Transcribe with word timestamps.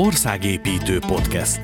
Országépítő 0.00 0.98
Podcast. 0.98 1.60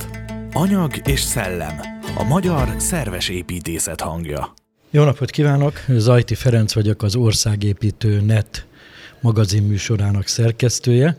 Anyag 0.53 0.93
és 1.05 1.21
szellem. 1.21 1.81
A 2.17 2.25
magyar 2.25 2.75
szerves 2.77 3.29
építészet 3.29 4.01
hangja. 4.01 4.55
Jó 4.91 5.05
napot 5.05 5.31
kívánok! 5.31 5.85
Zajti 5.89 6.35
Ferenc 6.35 6.75
vagyok, 6.75 7.03
az 7.03 7.17
Országépítő 7.17 8.21
Net 8.21 8.67
magazin 9.21 9.63
műsorának 9.63 10.27
szerkesztője, 10.27 11.17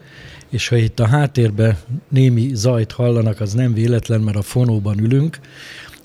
és 0.49 0.67
ha 0.67 0.75
itt 0.75 0.99
a 0.99 1.07
háttérben 1.07 1.77
némi 2.09 2.49
zajt 2.53 2.91
hallanak, 2.91 3.39
az 3.39 3.53
nem 3.53 3.73
véletlen, 3.73 4.21
mert 4.21 4.37
a 4.37 4.41
fonóban 4.41 4.99
ülünk, 4.99 5.39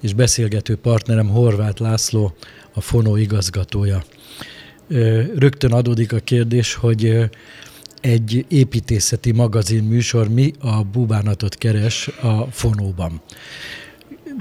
és 0.00 0.14
beszélgető 0.14 0.76
partnerem 0.76 1.28
Horváth 1.28 1.80
László, 1.80 2.34
a 2.74 2.80
fonó 2.80 3.16
igazgatója. 3.16 4.04
Rögtön 5.36 5.72
adódik 5.72 6.12
a 6.12 6.18
kérdés, 6.18 6.74
hogy 6.74 7.30
egy 8.00 8.44
építészeti 8.48 9.32
magazin 9.32 9.84
műsor 9.84 10.28
mi 10.28 10.52
a 10.60 10.82
bubánatot 10.82 11.54
keres 11.54 12.08
a 12.08 12.44
fonóban. 12.50 13.20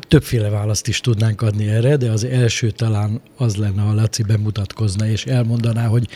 Többféle 0.07 0.49
választ 0.49 0.87
is 0.87 1.01
tudnánk 1.01 1.41
adni 1.41 1.67
erre, 1.67 1.97
de 1.97 2.11
az 2.11 2.23
első 2.23 2.71
talán 2.71 3.21
az 3.37 3.55
lenne, 3.55 3.81
ha 3.81 3.93
Laci 3.93 4.23
bemutatkozna 4.23 5.07
és 5.07 5.25
elmondaná, 5.25 5.87
hogy 5.87 6.07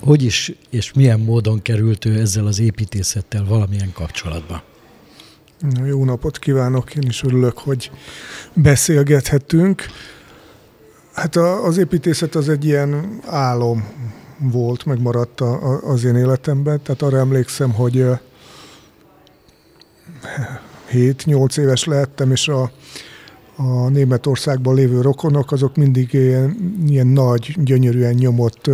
hogy 0.00 0.22
is 0.22 0.52
és 0.70 0.92
milyen 0.92 1.20
módon 1.20 1.62
került 1.62 2.04
ő 2.04 2.20
ezzel 2.20 2.46
az 2.46 2.58
építészettel 2.58 3.44
valamilyen 3.44 3.92
kapcsolatba. 3.92 4.62
Jó 5.84 6.04
napot 6.04 6.38
kívánok, 6.38 6.94
én 6.94 7.08
is 7.08 7.22
örülök, 7.22 7.58
hogy 7.58 7.90
beszélgethetünk. 8.54 9.86
Hát 11.12 11.36
az 11.36 11.78
építészet 11.78 12.34
az 12.34 12.48
egy 12.48 12.64
ilyen 12.64 13.20
álom 13.26 13.88
volt, 14.40 14.84
megmaradt 14.84 15.40
az 15.82 16.04
én 16.04 16.16
életemben. 16.16 16.82
Tehát 16.82 17.02
arra 17.02 17.18
emlékszem, 17.18 17.72
hogy 17.72 18.06
7-8 20.92 21.58
éves 21.58 21.84
lehettem, 21.84 22.30
és 22.30 22.48
a, 22.48 22.70
a 23.56 23.88
Németországban 23.88 24.74
lévő 24.74 25.00
rokonok, 25.00 25.52
azok 25.52 25.76
mindig 25.76 26.12
ilyen, 26.12 26.56
ilyen 26.86 27.06
nagy, 27.06 27.56
gyönyörűen 27.62 28.14
nyomott 28.14 28.70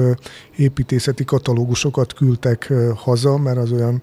építészeti 0.56 1.25
katalógusokat 1.25 2.12
küldtek 2.12 2.72
haza, 2.94 3.39
mert 3.39 3.59
az 3.59 3.72
olyan 3.72 4.03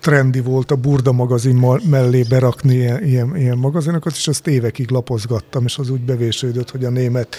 trendi 0.00 0.40
volt 0.40 0.70
a 0.70 0.76
Burda 0.76 1.12
magazin 1.12 1.66
mellé 1.90 2.22
berakni 2.22 2.74
ilyen, 2.74 3.04
ilyen, 3.04 3.36
ilyen 3.36 3.58
magazinokat, 3.58 4.12
és 4.12 4.28
azt 4.28 4.46
évekig 4.46 4.90
lapozgattam, 4.90 5.64
és 5.64 5.78
az 5.78 5.90
úgy 5.90 6.00
bevésődött, 6.00 6.70
hogy 6.70 6.84
a 6.84 6.90
német 6.90 7.36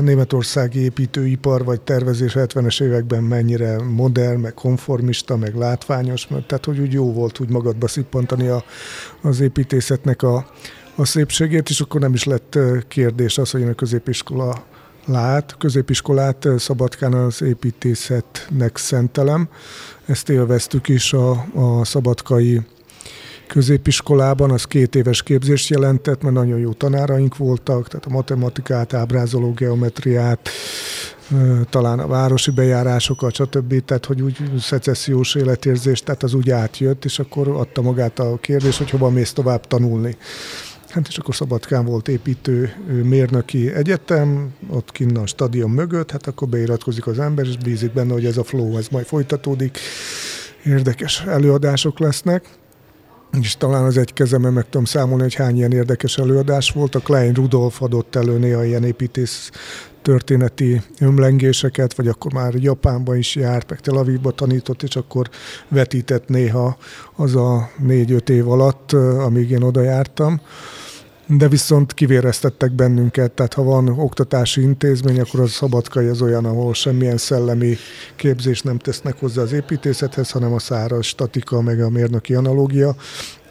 németországi 0.00 0.80
építőipar 0.80 1.64
vagy 1.64 1.80
tervezés 1.80 2.32
70-es 2.34 2.82
években 2.82 3.22
mennyire 3.22 3.82
modern, 3.82 4.40
meg 4.40 4.54
konformista, 4.54 5.36
meg 5.36 5.54
látványos, 5.54 6.28
mert 6.28 6.46
tehát 6.46 6.64
hogy 6.64 6.78
úgy 6.78 6.92
jó 6.92 7.12
volt 7.12 7.40
úgy 7.40 7.50
magadba 7.50 7.88
szippantani 7.88 8.48
a, 8.48 8.64
az 9.22 9.40
építészetnek 9.40 10.22
a, 10.22 10.46
a 10.96 11.04
szépségét, 11.04 11.68
és 11.68 11.80
akkor 11.80 12.00
nem 12.00 12.14
is 12.14 12.24
lett 12.24 12.58
kérdés 12.88 13.38
az, 13.38 13.50
hogy 13.50 13.60
én 13.60 13.68
a 13.68 13.74
középiskola 13.74 14.64
lát, 15.06 15.54
középiskolát 15.58 16.48
Szabadkán 16.58 17.12
az 17.14 17.42
építészetnek 17.42 18.76
szentelem. 18.76 19.48
Ezt 20.06 20.28
élveztük 20.28 20.88
is 20.88 21.12
a, 21.12 21.30
a 21.54 21.84
szabadkai 21.84 22.60
középiskolában, 23.46 24.50
az 24.50 24.64
két 24.64 24.94
éves 24.94 25.22
képzést 25.22 25.68
jelentett, 25.68 26.22
mert 26.22 26.34
nagyon 26.34 26.58
jó 26.58 26.72
tanáraink 26.72 27.36
voltak, 27.36 27.88
tehát 27.88 28.06
a 28.06 28.10
matematikát, 28.10 28.94
ábrázoló 28.94 29.52
geometriát, 29.52 30.48
talán 31.70 31.98
a 31.98 32.06
városi 32.06 32.50
bejárásokat, 32.50 33.34
stb. 33.34 33.84
Tehát, 33.84 34.06
hogy 34.06 34.22
úgy 34.22 34.36
szecessziós 34.58 35.34
életérzés, 35.34 36.00
tehát 36.00 36.22
az 36.22 36.34
úgy 36.34 36.50
átjött, 36.50 37.04
és 37.04 37.18
akkor 37.18 37.48
adta 37.48 37.82
magát 37.82 38.18
a 38.18 38.38
kérdés, 38.40 38.78
hogy 38.78 38.90
hova 38.90 39.10
mész 39.10 39.32
tovább 39.32 39.66
tanulni. 39.66 40.16
Hát 40.88 41.08
és 41.08 41.18
akkor 41.18 41.34
Szabadkán 41.34 41.84
volt 41.84 42.08
építő 42.08 42.72
mérnöki 43.02 43.72
egyetem, 43.72 44.54
ott 44.70 44.92
kinn 44.92 45.16
a 45.16 45.26
stadion 45.26 45.70
mögött, 45.70 46.10
hát 46.10 46.26
akkor 46.26 46.48
beiratkozik 46.48 47.06
az 47.06 47.18
ember, 47.18 47.46
és 47.46 47.56
bízik 47.56 47.92
benne, 47.92 48.12
hogy 48.12 48.24
ez 48.24 48.36
a 48.36 48.44
flow, 48.44 48.76
ez 48.76 48.88
majd 48.88 49.06
folytatódik, 49.06 49.78
érdekes 50.64 51.24
előadások 51.26 51.98
lesznek 51.98 52.48
és 53.40 53.56
talán 53.56 53.84
az 53.84 53.96
egy 53.96 54.12
kezemen 54.12 54.52
meg 54.52 54.64
tudom 54.64 54.84
számolni, 54.84 55.22
hogy 55.22 55.34
hány 55.34 55.56
ilyen 55.56 55.72
érdekes 55.72 56.18
előadás 56.18 56.70
volt. 56.70 56.94
A 56.94 57.00
Klein 57.00 57.34
Rudolf 57.34 57.82
adott 57.82 58.16
elő 58.16 58.38
néha 58.38 58.64
ilyen 58.64 58.84
építész 58.84 59.50
történeti 60.02 60.82
ömlengéseket, 61.00 61.94
vagy 61.94 62.08
akkor 62.08 62.32
már 62.32 62.54
Japánban 62.54 63.16
is 63.16 63.34
járt, 63.34 63.70
meg 63.70 63.80
Tel 63.80 63.96
Avivba 63.96 64.30
tanított, 64.30 64.82
és 64.82 64.96
akkor 64.96 65.30
vetített 65.68 66.28
néha 66.28 66.76
az 67.16 67.36
a 67.36 67.70
négy-öt 67.78 68.28
év 68.28 68.50
alatt, 68.50 68.92
amíg 68.92 69.50
én 69.50 69.62
oda 69.62 69.80
jártam 69.80 70.40
de 71.26 71.48
viszont 71.48 71.94
kivéreztettek 71.94 72.72
bennünket, 72.72 73.32
tehát 73.32 73.54
ha 73.54 73.62
van 73.62 73.88
oktatási 73.88 74.60
intézmény, 74.60 75.20
akkor 75.20 75.40
az 75.40 75.50
szabadkai 75.50 76.06
az 76.06 76.22
olyan, 76.22 76.44
ahol 76.44 76.74
semmilyen 76.74 77.16
szellemi 77.16 77.76
képzés 78.16 78.62
nem 78.62 78.78
tesznek 78.78 79.18
hozzá 79.18 79.42
az 79.42 79.52
építészethez, 79.52 80.30
hanem 80.30 80.52
a 80.52 80.58
száraz 80.58 81.04
statika, 81.04 81.60
meg 81.60 81.80
a 81.80 81.90
mérnöki 81.90 82.34
analógia, 82.34 82.96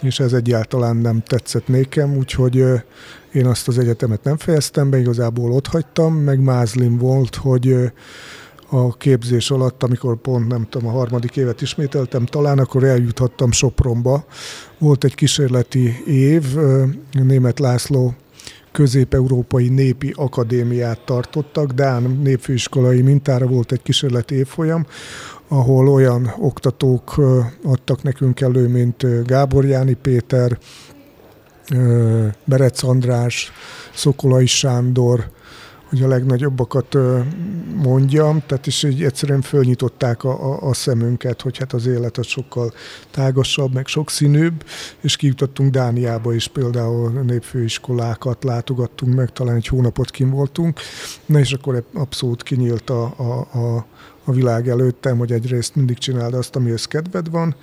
és 0.02 0.20
ez 0.20 0.34
egyáltalán 0.34 0.96
nem 0.96 1.24
tetszett 1.28 1.68
nékem, 1.68 2.18
úgyhogy 2.18 2.56
én 3.34 3.46
azt 3.46 3.68
az 3.68 3.78
egyetemet 3.78 4.24
nem 4.24 4.38
fejeztem 4.38 4.90
be, 4.90 5.00
igazából 5.00 5.52
ott 5.52 5.68
hagytam, 5.68 6.14
meg 6.14 6.40
mázlim 6.40 6.98
volt, 6.98 7.36
hogy 7.36 7.92
a 8.70 8.98
képzés 8.98 9.52
alatt, 9.52 9.84
amikor 9.84 10.16
pont 10.18 10.48
nem 10.48 10.68
tudom, 10.70 10.88
a 10.88 10.92
harmadik 10.92 11.38
évet 11.38 11.62
ismételtem, 11.62 12.26
talán 12.26 12.60
akkor 12.60 12.84
eljuthattam 12.84 13.52
Sopronba. 13.52 14.26
Volt 14.78 15.04
egy 15.04 15.16
kísérleti 15.16 16.04
év, 16.06 16.44
német 17.12 17.60
László 17.60 18.14
közép-európai 18.72 19.70
népi 19.70 20.14
akadémiát 20.16 21.00
tartottak, 21.06 21.72
Dán 21.72 22.20
népfőiskolai 22.24 23.02
mintára 23.02 23.48
volt 23.48 23.72
egy 23.72 23.82
kísérleti 23.82 24.36
évfolyam, 24.36 24.86
ahol 25.48 25.88
olyan 25.88 26.34
oktatók 26.38 27.16
adtak 27.64 28.04
nekünk 28.04 28.42
elő, 28.42 28.68
mint 28.68 29.26
Gábor 29.26 29.66
Jáni 29.66 29.94
Péter, 29.94 30.58
Berec 32.46 32.84
András, 32.84 33.52
Szokolai 33.94 34.46
Sándor, 34.46 35.30
hogy 35.90 36.04
a 36.04 36.08
legnagyobbakat 36.08 36.98
mondjam, 37.76 38.44
tehát 38.46 38.68
is 38.68 38.84
így 38.84 39.04
egyszerűen 39.04 39.42
fölnyitották 39.42 40.24
a, 40.24 40.54
a, 40.54 40.70
a 40.70 40.74
szemünket, 40.74 41.42
hogy 41.42 41.58
hát 41.58 41.74
az 41.74 41.86
élet 41.86 42.18
az 42.18 42.26
sokkal 42.26 42.74
tágasabb, 43.12 43.74
meg 43.74 43.88
sokszínűbb, 43.88 44.66
és 45.02 45.16
kijutottunk 45.16 45.72
Dániába 45.72 46.34
is 46.34 46.48
például 46.48 47.10
népfőiskolákat 47.10 48.44
látogattunk 48.44 49.16
meg, 49.16 49.32
talán 49.32 49.56
egy 49.56 49.68
hónapot 49.68 50.12
kim 50.12 50.30
voltunk, 50.30 50.80
na 51.26 51.40
és 51.40 51.54
akkor 51.54 51.84
abszolút 51.94 52.44
kinyílt 52.44 52.90
a, 52.90 53.14
a, 53.18 53.58
a 53.60 53.86
a 54.26 54.32
világ 54.32 54.70
előttem, 54.70 55.18
hogy 55.18 55.32
egyrészt 55.32 55.76
mindig 55.76 55.98
csináld 55.98 56.34
azt, 56.34 56.56
amihez 56.56 56.86
kedved 56.86 57.30
van, 57.30 57.56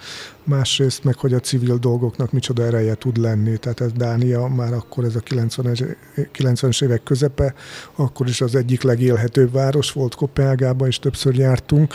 másrészt 0.44 1.04
meg, 1.04 1.16
hogy 1.16 1.32
a 1.32 1.40
civil 1.40 1.76
dolgoknak 1.76 2.32
micsoda 2.32 2.64
ereje 2.64 2.94
tud 2.94 3.16
lenni. 3.16 3.56
Tehát 3.56 3.80
ez 3.80 3.92
Dánia 3.92 4.46
már 4.46 4.72
akkor 4.72 5.04
ez 5.04 5.16
a 5.16 5.20
90-es, 5.20 5.96
90-es 6.16 6.84
évek 6.84 7.02
közepe, 7.02 7.54
akkor 7.94 8.28
is 8.28 8.40
az 8.40 8.54
egyik 8.54 8.82
legélhetőbb 8.82 9.52
város 9.52 9.92
volt, 9.92 10.14
Kopenhágában 10.14 10.88
is 10.88 10.98
többször 10.98 11.34
jártunk, 11.34 11.94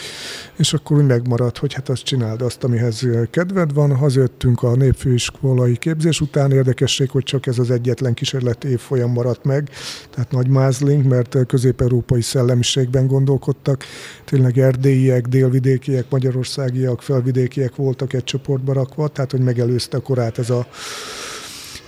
és 0.55 0.73
akkor 0.73 0.97
úgy 0.97 1.05
megmaradt, 1.05 1.57
hogy 1.57 1.73
hát 1.73 1.89
azt 1.89 2.03
csináld 2.03 2.41
azt, 2.41 2.63
amihez 2.63 3.07
kedved 3.29 3.73
van. 3.73 3.95
Hazajöttünk 3.95 4.63
a 4.63 4.75
népfőiskolai 4.75 5.77
képzés 5.77 6.21
után, 6.21 6.51
érdekesség, 6.51 7.09
hogy 7.09 7.23
csak 7.23 7.45
ez 7.45 7.59
az 7.59 7.71
egyetlen 7.71 8.13
kísérleti 8.13 8.67
évfolyam 8.67 9.11
maradt 9.11 9.43
meg, 9.43 9.69
tehát 10.09 10.31
nagy 10.31 10.47
mázling, 10.47 11.05
mert 11.05 11.37
közép-európai 11.47 12.21
szellemiségben 12.21 13.07
gondolkodtak. 13.07 13.83
Tényleg 14.25 14.57
erdélyiek, 14.57 15.27
délvidékiek, 15.27 16.05
magyarországiak, 16.09 17.01
felvidékiek 17.01 17.75
voltak 17.75 18.13
egy 18.13 18.23
csoportba 18.37 18.73
rakva, 18.73 19.07
tehát 19.07 19.31
hogy 19.31 19.39
megelőzte 19.39 19.97
a 19.97 20.01
korát 20.01 20.37
ez 20.37 20.49
a 20.49 20.67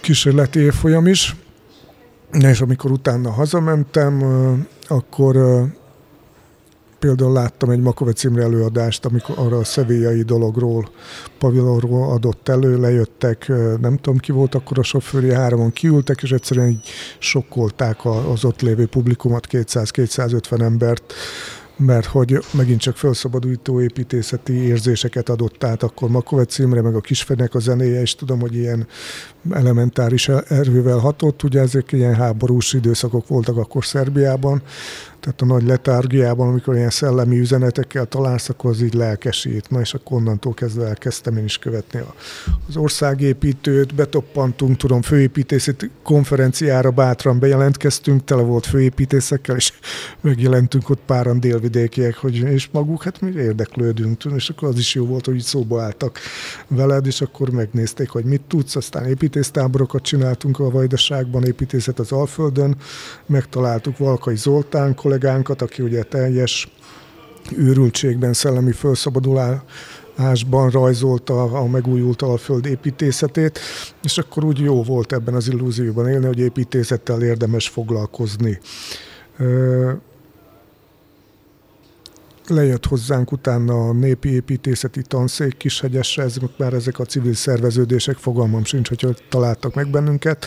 kísérleti 0.02 0.60
évfolyam 0.60 1.08
is. 1.08 1.36
És 2.32 2.62
amikor 2.62 2.92
utána 2.92 3.32
hazamentem, 3.32 4.24
akkor 4.88 5.38
például 7.00 7.34
láttam 7.34 7.70
egy 7.70 7.80
Makovec 7.80 8.24
Imre 8.24 8.44
előadást, 8.44 9.06
amikor 9.06 9.36
arra 9.38 9.58
a 9.58 9.64
szevélyai 9.64 10.22
dologról, 10.22 10.90
pavilonról 11.38 12.12
adott 12.12 12.50
elő, 12.50 12.80
lejöttek, 12.80 13.48
nem 13.82 13.98
tudom 13.98 14.18
ki 14.18 14.32
volt 14.32 14.56
akkor 14.56 14.80
a 14.80 14.84
sofőri, 14.84 15.34
háromon 15.34 15.72
kiültek, 15.72 16.22
és 16.22 16.32
egyszerűen 16.32 16.68
így 16.68 16.88
sokkolták 17.20 18.06
az 18.06 18.46
ott 18.46 18.62
lévő 18.62 18.86
publikumot, 18.86 19.48
200-250 19.52 20.62
embert, 20.62 21.14
mert 21.80 22.06
hogy 22.06 22.40
megint 22.54 22.80
csak 22.80 22.98
felszabadulító 22.98 23.82
építészeti 23.82 24.54
érzéseket 24.54 25.30
adott 25.30 25.64
át 25.64 25.84
akkor 25.84 26.10
Makovec 26.10 26.54
címre, 26.54 26.82
meg 26.82 26.96
a 26.96 27.02
Kisfenek 27.02 27.56
a 27.56 27.60
zenéje, 27.60 28.02
és 28.02 28.16
tudom, 28.16 28.40
hogy 28.40 28.56
ilyen 28.56 28.88
elementáris 29.52 30.28
erővel 30.30 30.98
hatott, 30.98 31.44
ugye 31.44 31.60
ezek 31.60 31.92
ilyen 31.92 32.16
háborús 32.16 32.74
időszakok 32.74 33.28
voltak 33.28 33.58
akkor 33.58 33.86
Szerbiában, 33.86 34.62
Tehát 35.20 35.42
a 35.42 35.46
nagy 35.46 35.64
letárgiában, 35.64 36.48
amikor 36.48 36.76
ilyen 36.76 36.90
szellemi 36.90 37.40
üzenetekkel 37.40 38.06
találsz, 38.06 38.50
akkor 38.50 38.70
az 38.70 38.82
így 38.82 38.94
lelkesít. 38.94 39.70
Na 39.70 39.80
és 39.80 39.94
akkor 39.94 40.18
onnantól 40.18 40.54
kezdve 40.54 40.88
elkezdtem 40.88 41.38
én 41.38 41.44
is 41.44 41.58
követni 41.58 42.00
a, 42.00 42.16
az 42.68 42.78
országépítőt, 42.78 43.96
betoppantunk, 43.96 44.78
tudom, 44.78 45.02
főépítészeti 45.02 45.90
konferenciára 46.04 46.92
bátran 46.92 47.40
bejelentkeztünk, 47.40 48.24
tele 48.24 48.42
volt 48.42 48.66
főépítészekkel, 48.66 49.56
és 49.56 49.74
megjelentünk 50.22 50.90
ott 50.90 51.02
páran 51.06 51.40
délvidékiek, 51.40 52.16
hogy 52.16 52.36
és 52.36 52.70
maguk, 52.72 53.04
hát 53.04 53.22
mi 53.22 53.32
érdeklődünk, 53.32 54.24
és 54.36 54.50
akkor 54.50 54.68
az 54.68 54.78
is 54.78 54.96
jó 54.96 55.06
volt, 55.06 55.26
hogy 55.26 55.40
szóba 55.40 55.82
álltak 55.82 56.20
veled, 56.68 57.06
és 57.06 57.22
akkor 57.22 57.50
megnézték, 57.50 58.10
hogy 58.10 58.26
mit 58.26 58.42
tudsz, 58.48 58.76
aztán 58.76 59.06
építésztáborokat 59.30 60.02
csináltunk 60.02 60.60
a 60.60 60.70
Vajdaságban, 60.70 61.44
építészet 61.44 62.00
az 62.00 62.12
Alföldön, 62.12 62.76
megtaláltuk 63.26 63.98
Valkai 63.98 64.36
Zoltán 64.36 64.96
kollégánkat, 64.96 65.62
aki 65.62 65.82
ugye 65.82 66.04
teljes 66.04 66.72
őrültségben, 67.56 68.34
szellemi 68.34 68.72
felszabadulásban 68.72 70.70
rajzolta 70.70 71.44
a 71.44 71.68
megújult 71.68 72.22
alföld 72.22 72.66
építészetét, 72.66 73.60
és 74.04 74.18
akkor 74.18 74.44
úgy 74.44 74.60
jó 74.60 74.84
volt 74.84 75.14
ebben 75.14 75.34
az 75.34 75.48
illúzióban 75.48 76.08
élni, 76.08 76.26
hogy 76.26 76.40
építészettel 76.40 77.22
érdemes 77.22 77.68
foglalkozni 77.68 78.60
lejött 82.50 82.86
hozzánk 82.86 83.32
utána 83.32 83.88
a 83.88 83.94
népi 83.94 84.30
építészeti 84.30 85.02
tanszék 85.02 85.58
Kishegyesre, 85.58 86.24
ezek 86.24 86.58
már 86.58 86.74
ezek 86.74 87.00
a 87.00 87.06
civil 87.06 87.34
szerveződések, 87.34 88.18
fogalmam 88.18 88.64
sincs, 88.64 88.88
hogy 88.88 89.24
találtak 89.30 89.74
meg 89.76 89.90
bennünket, 89.90 90.46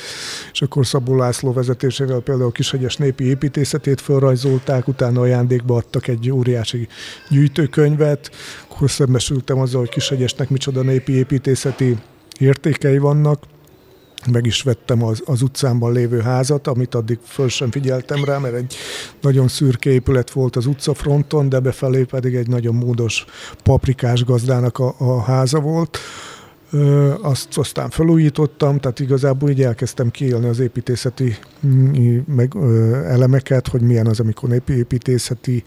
és 0.53 0.63
akkor 0.63 0.87
Szabó 0.87 1.17
László 1.17 1.53
vezetésével 1.53 2.21
például 2.21 2.49
a 2.49 2.53
Kishegyes 2.53 2.97
népi 2.97 3.25
építészetét 3.25 4.01
felrajzolták, 4.01 4.89
utána 4.89 5.21
ajándékba 5.21 5.77
adtak 5.77 6.09
egy 6.09 6.31
óriási 6.31 6.89
gyűjtőkönyvet, 7.29 8.31
akkor 8.71 8.91
szembesültem 8.91 9.59
azzal, 9.59 9.81
hogy 9.81 9.91
Kishegyesnek 9.91 10.49
micsoda 10.49 10.83
népi 10.83 11.13
építészeti 11.13 11.99
értékei 12.39 12.99
vannak, 12.99 13.43
meg 14.31 14.47
is 14.47 14.63
vettem 14.63 15.05
az, 15.05 15.23
az 15.25 15.43
utcámban 15.43 15.93
lévő 15.93 16.21
házat, 16.21 16.67
amit 16.67 16.95
addig 16.95 17.19
föl 17.25 17.49
sem 17.49 17.71
figyeltem 17.71 18.25
rá, 18.25 18.39
mert 18.39 18.55
egy 18.55 18.75
nagyon 19.21 19.49
szürke 19.49 19.91
épület 19.91 20.31
volt 20.31 20.57
az 20.57 20.67
utcafronton, 20.67 21.49
de 21.49 21.61
befelé 21.61 22.03
pedig 22.03 22.35
egy 22.35 22.49
nagyon 22.49 22.75
módos 22.75 23.25
paprikás 23.63 24.25
gazdának 24.25 24.79
a, 24.79 24.95
a 24.99 25.23
háza 25.23 25.61
volt 25.61 25.99
azt 27.21 27.59
aztán 27.59 27.91
felújítottam, 27.91 28.79
tehát 28.79 29.01
igazából 29.01 29.51
így 29.51 29.63
elkezdtem 29.63 30.11
kiélni 30.11 30.47
az 30.47 30.59
építészeti 30.59 31.37
mm, 31.67 32.19
meg, 32.27 32.53
elemeket, 33.07 33.69
hogy 33.69 33.81
milyen 33.81 34.07
az, 34.07 34.21
amikor 34.21 34.63
építészeti 34.69 35.65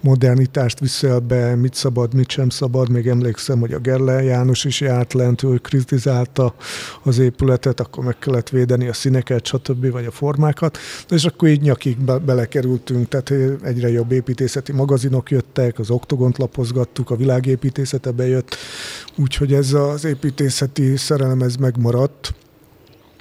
modernitást 0.00 0.80
viszel 0.80 1.18
be, 1.18 1.54
mit 1.54 1.74
szabad, 1.74 2.14
mit 2.14 2.30
sem 2.30 2.48
szabad. 2.48 2.90
Még 2.90 3.06
emlékszem, 3.06 3.60
hogy 3.60 3.72
a 3.72 3.78
Gerle 3.78 4.22
János 4.22 4.64
is 4.64 4.80
járt 4.80 5.12
lent, 5.12 5.42
ő 5.42 5.56
kritizálta 5.56 6.54
az 7.02 7.18
épületet, 7.18 7.80
akkor 7.80 8.04
meg 8.04 8.18
kellett 8.18 8.48
védeni 8.48 8.88
a 8.88 8.92
színeket, 8.92 9.46
stb. 9.46 9.90
vagy 9.90 10.04
a 10.04 10.10
formákat. 10.10 10.78
És 11.08 11.24
akkor 11.24 11.48
így 11.48 11.60
nyakig 11.60 11.98
be- 11.98 12.18
belekerültünk, 12.18 13.08
tehát 13.08 13.32
egyre 13.62 13.90
jobb 13.90 14.12
építészeti 14.12 14.72
magazinok 14.72 15.30
jöttek, 15.30 15.78
az 15.78 15.90
oktogont 15.90 16.38
lapozgattuk, 16.38 17.10
a 17.10 17.16
világépítészete 17.16 18.10
bejött, 18.10 18.56
úgyhogy 19.16 19.52
ez 19.52 19.72
az 19.72 20.04
építészet 20.04 20.40
építészeti 20.42 20.96
szerelem 20.96 21.42
ez 21.42 21.56
megmaradt. 21.56 22.34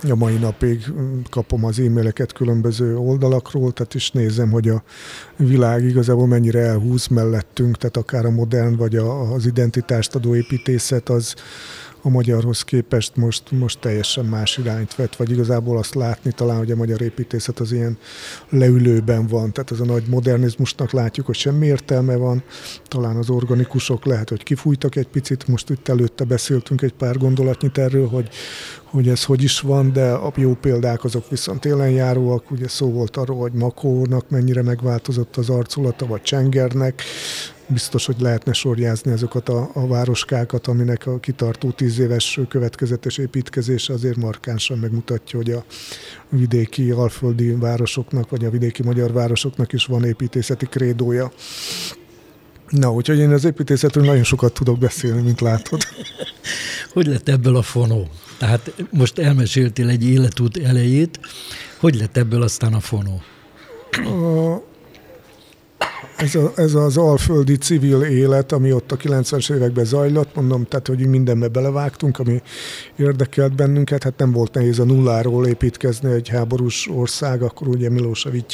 A 0.09 0.15
mai 0.15 0.37
napig 0.37 0.85
kapom 1.29 1.65
az 1.65 1.79
e-maileket 1.79 2.33
különböző 2.33 2.97
oldalakról, 2.97 3.71
tehát 3.71 3.93
is 3.93 4.11
nézem, 4.11 4.51
hogy 4.51 4.69
a 4.69 4.83
világ 5.37 5.83
igazából 5.83 6.27
mennyire 6.27 6.59
elhúz 6.59 7.07
mellettünk, 7.07 7.77
tehát 7.77 7.97
akár 7.97 8.25
a 8.25 8.29
modern 8.29 8.75
vagy 8.75 8.95
a, 8.95 9.33
az 9.33 9.45
identitást 9.45 10.15
adó 10.15 10.35
építészet 10.35 11.09
az, 11.09 11.35
a 12.01 12.09
magyarhoz 12.09 12.61
képest 12.61 13.15
most, 13.15 13.51
most 13.51 13.79
teljesen 13.79 14.25
más 14.25 14.57
irányt 14.57 14.95
vett, 14.95 15.15
vagy 15.15 15.31
igazából 15.31 15.77
azt 15.77 15.95
látni 15.95 16.31
talán, 16.31 16.57
hogy 16.57 16.71
a 16.71 16.75
magyar 16.75 17.01
építészet 17.01 17.59
az 17.59 17.71
ilyen 17.71 17.97
leülőben 18.49 19.27
van, 19.27 19.51
tehát 19.53 19.71
az 19.71 19.79
a 19.79 19.85
nagy 19.85 20.03
modernizmusnak 20.07 20.91
látjuk, 20.91 21.25
hogy 21.25 21.35
semmi 21.35 21.65
értelme 21.65 22.15
van, 22.15 22.43
talán 22.87 23.15
az 23.15 23.29
organikusok 23.29 24.05
lehet, 24.05 24.29
hogy 24.29 24.43
kifújtak 24.43 24.95
egy 24.95 25.07
picit, 25.07 25.47
most 25.47 25.69
itt 25.69 25.87
előtte 25.87 26.23
beszéltünk 26.23 26.81
egy 26.81 26.93
pár 26.93 27.17
gondolatnyit 27.17 27.77
erről, 27.77 28.07
hogy, 28.07 28.29
hogy 28.83 29.07
ez 29.07 29.23
hogy 29.23 29.43
is 29.43 29.59
van, 29.59 29.93
de 29.93 30.11
a 30.11 30.31
jó 30.35 30.53
példák 30.53 31.03
azok 31.03 31.29
viszont 31.29 31.65
élenjáróak, 31.65 32.51
ugye 32.51 32.67
szó 32.67 32.91
volt 32.91 33.17
arról, 33.17 33.37
hogy 33.37 33.53
Makónak 33.53 34.29
mennyire 34.29 34.61
megváltozott 34.61 35.35
az 35.37 35.49
arculata, 35.49 36.05
vagy 36.05 36.21
Csengernek, 36.21 37.03
biztos, 37.67 38.05
hogy 38.05 38.15
lehetne 38.19 38.53
sorjázni 38.53 39.11
azokat 39.11 39.49
a, 39.49 39.69
a 39.73 39.87
városkákat, 39.87 40.67
aminek 40.67 41.07
a 41.07 41.19
kitartó 41.19 41.71
tíz 41.71 41.99
éves 41.99 42.39
következetes 42.49 43.17
építkezése 43.17 43.93
azért 43.93 44.15
markánsan 44.15 44.77
megmutatja, 44.77 45.37
hogy 45.37 45.51
a 45.51 45.65
vidéki 46.29 46.91
alföldi 46.91 47.51
városoknak, 47.51 48.29
vagy 48.29 48.45
a 48.45 48.49
vidéki 48.49 48.83
magyar 48.83 49.11
városoknak 49.11 49.73
is 49.73 49.85
van 49.85 50.03
építészeti 50.03 50.65
krédója. 50.65 51.31
Na, 52.69 52.93
úgyhogy 52.93 53.19
én 53.19 53.31
az 53.31 53.45
építészetről 53.45 54.05
nagyon 54.05 54.23
sokat 54.23 54.53
tudok 54.53 54.77
beszélni, 54.77 55.21
mint 55.21 55.41
látod. 55.41 55.81
Hogy 56.93 57.05
lett 57.07 57.29
ebből 57.29 57.55
a 57.55 57.61
fonó? 57.61 58.07
Tehát 58.37 58.73
most 58.89 59.19
elmeséltél 59.19 59.89
egy 59.89 60.05
életút 60.05 60.57
elejét, 60.57 61.19
hogy 61.79 61.95
lett 61.95 62.17
ebből 62.17 62.41
aztán 62.41 62.73
a 62.73 62.79
fonó? 62.79 63.21
A, 63.91 64.70
ez, 66.15 66.35
a, 66.35 66.51
ez 66.55 66.73
az 66.73 66.97
alföldi 66.97 67.57
civil 67.57 68.01
élet, 68.01 68.51
ami 68.51 68.71
ott 68.71 68.91
a 68.91 68.97
90-es 68.97 69.53
években 69.53 69.85
zajlott, 69.85 70.35
mondom, 70.35 70.65
tehát, 70.65 70.87
hogy 70.87 71.07
mindenbe 71.07 71.47
belevágtunk, 71.47 72.19
ami 72.19 72.41
érdekelt 72.95 73.55
bennünket, 73.55 74.03
hát 74.03 74.17
nem 74.17 74.31
volt 74.31 74.53
nehéz 74.53 74.79
a 74.79 74.83
nulláról 74.83 75.47
építkezni 75.47 76.11
egy 76.11 76.29
háborús 76.29 76.89
ország, 76.89 77.41
akkor 77.41 77.67
ugye 77.67 77.89
Milosevic 77.89 78.53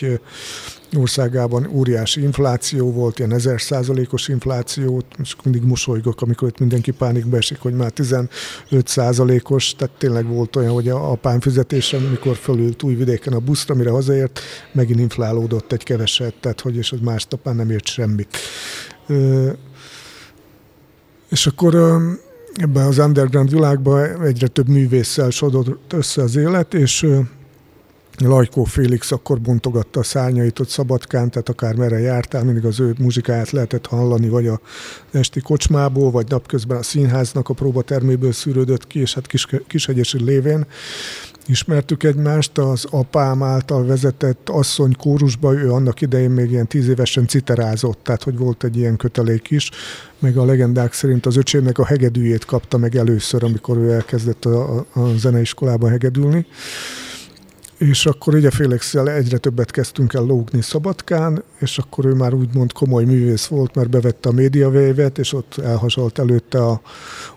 országában 0.95 1.67
óriási 1.71 2.21
infláció 2.21 2.91
volt, 2.91 3.19
ilyen 3.19 3.33
ezer 3.33 3.61
százalékos 3.61 4.27
infláció, 4.27 5.03
és 5.21 5.35
mindig 5.43 5.63
mosolygok, 5.63 6.21
amikor 6.21 6.47
itt 6.47 6.59
mindenki 6.59 6.91
pánikba 6.91 7.37
esik, 7.37 7.59
hogy 7.59 7.73
már 7.73 7.91
15 7.91 8.29
százalékos, 8.83 9.75
tehát 9.75 9.97
tényleg 9.97 10.27
volt 10.27 10.55
olyan, 10.55 10.73
hogy 10.73 10.89
a 10.89 11.11
apám 11.11 11.39
fizetése, 11.39 11.97
mikor 11.97 12.35
fölült 12.35 12.83
újvidéken 12.83 13.33
a 13.33 13.39
buszra, 13.39 13.75
mire 13.75 13.89
hazaért, 13.89 14.39
megint 14.71 14.99
inflálódott 14.99 15.71
egy 15.71 15.83
keveset, 15.83 16.33
tehát 16.39 16.61
hogy 16.61 16.75
és 16.75 16.91
az 16.91 16.99
másnapán 17.01 17.55
nem 17.55 17.69
ért 17.69 17.85
semmit. 17.85 18.37
És 21.29 21.47
akkor 21.47 21.75
ebben 22.53 22.85
az 22.85 22.97
underground 22.97 23.49
világban 23.49 24.23
egyre 24.23 24.47
több 24.47 24.67
művésszel 24.67 25.29
sodott 25.29 25.93
össze 25.93 26.21
az 26.21 26.35
élet, 26.35 26.73
és 26.73 27.07
Lajkó 28.25 28.63
Félix 28.63 29.11
akkor 29.11 29.41
bontogatta 29.41 29.99
a 29.99 30.03
szárnyait 30.03 30.59
ott 30.59 30.67
Szabadkán, 30.67 31.29
tehát 31.29 31.49
akár 31.49 31.75
merre 31.75 31.99
jártál, 31.99 32.43
mindig 32.43 32.65
az 32.65 32.79
ő 32.79 32.95
muzsikáját 32.99 33.51
lehetett 33.51 33.85
hallani, 33.85 34.29
vagy 34.29 34.47
a 34.47 34.59
esti 35.11 35.39
kocsmából, 35.39 36.11
vagy 36.11 36.29
napközben 36.29 36.77
a 36.77 36.83
színháznak 36.83 37.49
a 37.49 37.53
próbaterméből 37.53 38.31
szűrődött 38.31 38.87
ki, 38.87 38.99
és 38.99 39.13
hát 39.13 39.27
kis, 39.27 39.47
Kishegyesi 39.67 40.23
lévén. 40.23 40.65
Ismertük 41.45 42.03
egymást, 42.03 42.57
az 42.57 42.85
apám 42.89 43.43
által 43.43 43.85
vezetett 43.85 44.49
asszony 44.49 44.95
kórusba, 44.95 45.53
ő 45.53 45.71
annak 45.71 46.01
idején 46.01 46.29
még 46.29 46.51
ilyen 46.51 46.67
tíz 46.67 46.87
évesen 46.87 47.27
citerázott, 47.27 47.99
tehát 48.03 48.23
hogy 48.23 48.37
volt 48.37 48.63
egy 48.63 48.77
ilyen 48.77 48.95
kötelék 48.95 49.49
is, 49.49 49.71
meg 50.19 50.37
a 50.37 50.45
legendák 50.45 50.93
szerint 50.93 51.25
az 51.25 51.37
öcsémnek 51.37 51.77
a 51.77 51.85
hegedűjét 51.85 52.45
kapta 52.45 52.77
meg 52.77 52.95
először, 52.95 53.43
amikor 53.43 53.77
ő 53.77 53.91
elkezdett 53.91 54.45
a, 54.45 54.85
a, 54.93 55.07
zeneiskolában 55.17 55.89
hegedülni 55.89 56.45
és 57.77 58.05
akkor 58.05 58.37
így 58.37 58.45
a 58.45 58.51
Félixel 58.51 59.09
egyre 59.09 59.37
többet 59.37 59.71
kezdtünk 59.71 60.13
el 60.13 60.23
lógni 60.23 60.61
Szabadkán, 60.61 61.43
és 61.59 61.77
akkor 61.77 62.05
ő 62.05 62.13
már 62.13 62.33
úgymond 62.33 62.71
komoly 62.71 63.03
művész 63.03 63.45
volt, 63.45 63.75
mert 63.75 63.89
bevette 63.89 64.29
a 64.29 64.31
médiavévet, 64.31 65.17
és 65.17 65.33
ott 65.33 65.57
elhasalt 65.57 66.19
előtte 66.19 66.65
a 66.65 66.81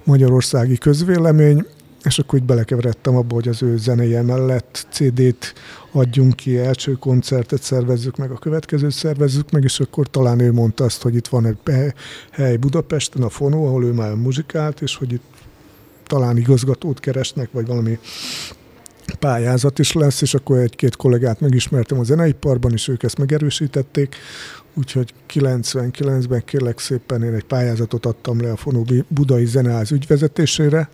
magyarországi 0.04 0.78
közvélemény, 0.78 1.66
és 2.02 2.18
akkor 2.18 2.38
úgy 2.38 2.44
belekeveredtem 2.44 3.16
abba, 3.16 3.34
hogy 3.34 3.48
az 3.48 3.62
ő 3.62 3.76
zenéje 3.76 4.22
mellett 4.22 4.86
CD-t 4.90 5.54
adjunk 5.92 6.36
ki, 6.36 6.58
első 6.58 6.92
koncertet 6.92 7.62
szervezzük 7.62 8.16
meg, 8.16 8.30
a 8.30 8.38
következőt 8.38 8.92
szervezzük 8.92 9.50
meg, 9.50 9.64
és 9.64 9.80
akkor 9.80 10.06
talán 10.06 10.40
ő 10.40 10.52
mondta 10.52 10.84
azt, 10.84 11.02
hogy 11.02 11.14
itt 11.14 11.28
van 11.28 11.46
egy 11.46 11.92
hely 12.30 12.56
Budapesten, 12.56 13.22
a 13.22 13.28
Fonó, 13.28 13.66
ahol 13.66 13.84
ő 13.84 13.92
már 13.92 14.14
muzsikált, 14.14 14.80
és 14.80 14.96
hogy 14.96 15.12
itt 15.12 15.24
talán 16.06 16.36
igazgatót 16.36 17.00
keresnek, 17.00 17.48
vagy 17.52 17.66
valami 17.66 17.98
pályázat 19.18 19.78
is 19.78 19.92
lesz, 19.92 20.22
és 20.22 20.34
akkor 20.34 20.58
egy-két 20.58 20.96
kollégát 20.96 21.40
megismertem 21.40 21.98
a 21.98 22.04
zeneiparban, 22.04 22.72
és 22.72 22.88
ők 22.88 23.02
ezt 23.02 23.18
megerősítették, 23.18 24.16
úgyhogy 24.74 25.14
99-ben 25.32 26.44
kérlek 26.44 26.78
szépen 26.78 27.22
én 27.22 27.34
egy 27.34 27.44
pályázatot 27.44 28.06
adtam 28.06 28.40
le 28.40 28.50
a 28.50 28.56
Fonó 28.56 28.86
Budai 29.08 29.44
Zeneház 29.44 29.92
ügyvezetésére, 29.92 30.88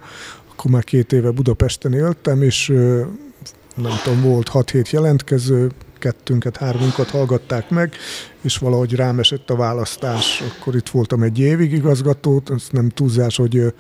akkor 0.53 0.71
már 0.71 0.85
két 0.85 1.13
éve 1.13 1.31
Budapesten 1.31 1.93
éltem, 1.93 2.43
és 2.43 2.67
nem 3.77 3.93
tudom, 4.05 4.23
volt 4.23 4.51
6-7 4.53 4.91
jelentkező, 4.91 5.71
kettőnket, 5.99 6.57
hármunkat 6.57 7.11
hallgatták 7.11 7.71
meg, 7.71 7.95
és 8.41 8.57
valahogy 8.57 8.95
rám 8.95 9.19
esett 9.19 9.51
a 9.51 9.57
választás. 9.57 10.43
Akkor 10.59 10.75
itt 10.75 10.89
voltam 10.89 11.23
egy 11.23 11.39
évig 11.39 11.73
igazgató, 11.73 12.43
ez 12.51 12.67
nem 12.71 12.89
túlzás, 12.89 13.37
hogy 13.37 13.75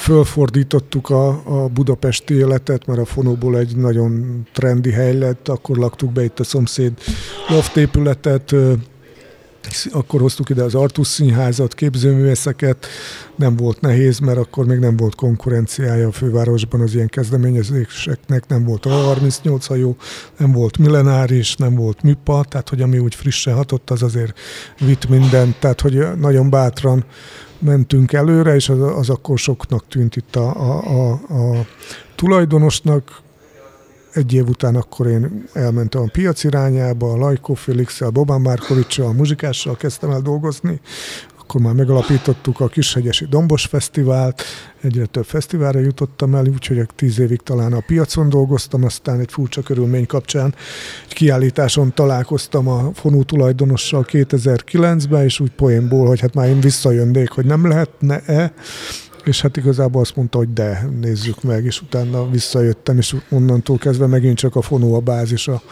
fölfordítottuk 0.00 1.10
a, 1.10 1.28
a 1.28 1.68
budapesti 1.68 2.34
életet, 2.34 2.86
mert 2.86 3.00
a 3.00 3.04
Fonóból 3.04 3.58
egy 3.58 3.76
nagyon 3.76 4.42
trendi 4.52 4.90
hely 4.90 5.18
lett, 5.18 5.48
akkor 5.48 5.76
laktuk 5.76 6.12
be 6.12 6.24
itt 6.24 6.40
a 6.40 6.44
szomszéd 6.44 6.92
loftépületet, 7.48 8.54
akkor 9.90 10.20
hoztuk 10.20 10.48
ide 10.48 10.62
az 10.62 10.74
Artus 10.74 11.06
Színházat, 11.06 11.74
képzőművészeket, 11.74 12.86
nem 13.36 13.56
volt 13.56 13.80
nehéz, 13.80 14.18
mert 14.18 14.38
akkor 14.38 14.66
még 14.66 14.78
nem 14.78 14.96
volt 14.96 15.14
konkurenciája 15.14 16.08
a 16.08 16.12
fővárosban 16.12 16.80
az 16.80 16.94
ilyen 16.94 17.08
kezdeményezéseknek, 17.08 18.48
nem 18.48 18.64
volt 18.64 18.86
a 18.86 18.90
38 18.90 19.66
hajó, 19.66 19.96
nem 20.38 20.52
volt 20.52 20.78
millenáris, 20.78 21.56
nem 21.56 21.74
volt 21.74 22.02
műpa, 22.02 22.44
tehát 22.48 22.68
hogy 22.68 22.82
ami 22.82 22.98
úgy 22.98 23.14
frissen 23.14 23.54
hatott, 23.54 23.90
az 23.90 24.02
azért 24.02 24.38
vitt 24.78 25.08
mindent, 25.08 25.58
tehát 25.58 25.80
hogy 25.80 26.06
nagyon 26.18 26.50
bátran 26.50 27.04
mentünk 27.58 28.12
előre, 28.12 28.54
és 28.54 28.68
az, 28.68 28.80
az 28.80 29.10
akkor 29.10 29.38
soknak 29.38 29.88
tűnt 29.88 30.16
itt 30.16 30.36
a, 30.36 30.48
a, 30.48 30.80
a, 30.80 31.12
a 31.12 31.66
tulajdonosnak, 32.14 33.24
egy 34.16 34.32
év 34.32 34.48
után 34.48 34.76
akkor 34.76 35.06
én 35.06 35.44
elmentem 35.52 36.02
a 36.02 36.08
piac 36.12 36.44
irányába, 36.44 37.12
a 37.12 37.16
Lajkó 37.16 37.54
Félix-el, 37.54 38.10
Bobán 38.10 38.40
Márkovicsal, 38.40 39.06
a 39.06 39.12
muzsikással 39.12 39.76
kezdtem 39.76 40.10
el 40.10 40.20
dolgozni, 40.20 40.80
akkor 41.38 41.60
már 41.60 41.74
megalapítottuk 41.74 42.60
a 42.60 42.66
Kishegyesi 42.66 43.26
Dombos 43.26 43.64
Fesztivált, 43.64 44.42
egyre 44.82 45.06
több 45.06 45.24
fesztiválra 45.24 45.78
jutottam 45.78 46.34
el, 46.34 46.46
úgyhogy 46.46 46.86
tíz 46.94 47.18
évig 47.18 47.40
talán 47.40 47.72
a 47.72 47.82
piacon 47.86 48.28
dolgoztam, 48.28 48.84
aztán 48.84 49.20
egy 49.20 49.30
furcsa 49.30 49.62
körülmény 49.62 50.06
kapcsán 50.06 50.54
egy 51.08 51.14
kiállításon 51.14 51.94
találkoztam 51.94 52.68
a 52.68 52.90
fonú 52.94 53.22
tulajdonossal 53.22 54.06
2009-ben, 54.08 55.24
és 55.24 55.40
úgy 55.40 55.50
poénból, 55.50 56.06
hogy 56.06 56.20
hát 56.20 56.34
már 56.34 56.48
én 56.48 56.60
visszajönnék, 56.60 57.30
hogy 57.30 57.44
nem 57.44 57.68
lehetne-e, 57.68 58.52
és 59.26 59.40
hát 59.40 59.56
igazából 59.56 60.00
azt 60.00 60.16
mondta, 60.16 60.38
hogy 60.38 60.52
de, 60.52 60.88
nézzük 61.00 61.42
meg, 61.42 61.64
és 61.64 61.82
utána 61.82 62.30
visszajöttem, 62.30 62.98
és 62.98 63.14
onnantól 63.30 63.78
kezdve 63.78 64.06
megint 64.06 64.36
csak 64.36 64.56
a 64.56 64.62
fonó 64.62 64.94
a 64.94 65.00
bázisa 65.00 65.62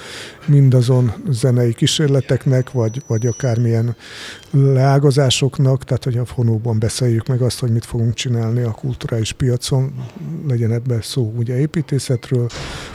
mindazon 0.47 1.13
zenei 1.31 1.75
kísérleteknek, 1.75 2.71
vagy, 2.71 3.03
vagy 3.07 3.27
akármilyen 3.27 3.97
leágazásoknak, 4.51 5.85
tehát 5.85 6.05
hogy 6.05 6.17
a 6.17 6.25
fonóban 6.25 6.79
beszéljük 6.79 7.27
meg 7.27 7.43
azt, 7.43 7.61
hogy 7.61 7.71
mit 7.71 7.85
fogunk 7.85 8.15
csinálni 8.15 8.63
a 8.63 8.71
kulturális 8.71 9.33
piacon, 9.33 9.95
legyen 10.49 10.73
ebben 10.73 11.01
szó 11.03 11.33
ugye 11.37 11.59
építészetről, 11.59 12.49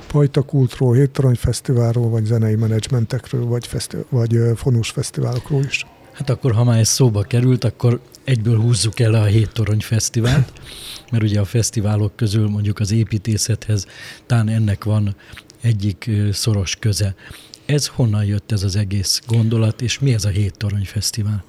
pajtakultról, 0.08 0.94
héttoronyfesztiválról, 0.94 2.10
vagy 2.10 2.26
zenei 2.26 2.56
menedzsmentekről, 2.56 3.46
vagy, 3.46 3.68
feszti- 3.68 4.06
vagy 4.10 4.40
fonós 4.56 4.90
fesztiválokról 4.90 5.64
is. 5.64 5.86
Hát 6.12 6.30
akkor, 6.30 6.52
ha 6.52 6.64
már 6.64 6.80
ez 6.80 6.88
szóba 6.88 7.22
került, 7.22 7.64
akkor 7.64 8.00
egyből 8.30 8.60
húzzuk 8.60 9.00
el 9.00 9.14
a 9.14 9.24
Hét 9.24 9.52
Torony 9.52 9.80
Fesztivált, 9.80 10.52
mert 11.12 11.24
ugye 11.24 11.40
a 11.40 11.46
fesztiválok 11.46 12.16
közül 12.16 12.50
mondjuk 12.50 12.80
az 12.80 12.92
építészethez 12.92 13.86
talán 14.26 14.50
ennek 14.50 14.84
van 14.84 15.16
egyik 15.62 16.10
szoros 16.32 16.76
köze. 16.76 17.16
Ez 17.66 17.88
honnan 17.88 18.26
jött 18.26 18.52
ez 18.52 18.64
az 18.64 18.76
egész 18.76 19.22
gondolat, 19.28 19.82
és 19.82 20.00
mi 20.00 20.14
ez 20.14 20.26
a 20.26 20.30
Hét 20.30 20.58
Torony 20.58 20.86
Fesztivál? 20.86 21.44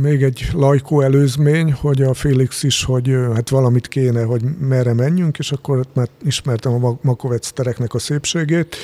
még 0.00 0.22
egy 0.22 0.48
lajkó 0.52 1.00
előzmény, 1.00 1.72
hogy 1.72 2.02
a 2.02 2.14
Félix 2.14 2.62
is, 2.62 2.84
hogy 2.84 3.16
hát 3.34 3.48
valamit 3.48 3.88
kéne, 3.88 4.22
hogy 4.22 4.42
merre 4.58 4.92
menjünk, 4.92 5.38
és 5.38 5.52
akkor 5.52 5.86
már 5.92 6.08
ismertem 6.24 6.84
a 6.84 6.98
Makovec 7.02 7.50
tereknek 7.50 7.94
a 7.94 7.98
szépségét, 7.98 8.76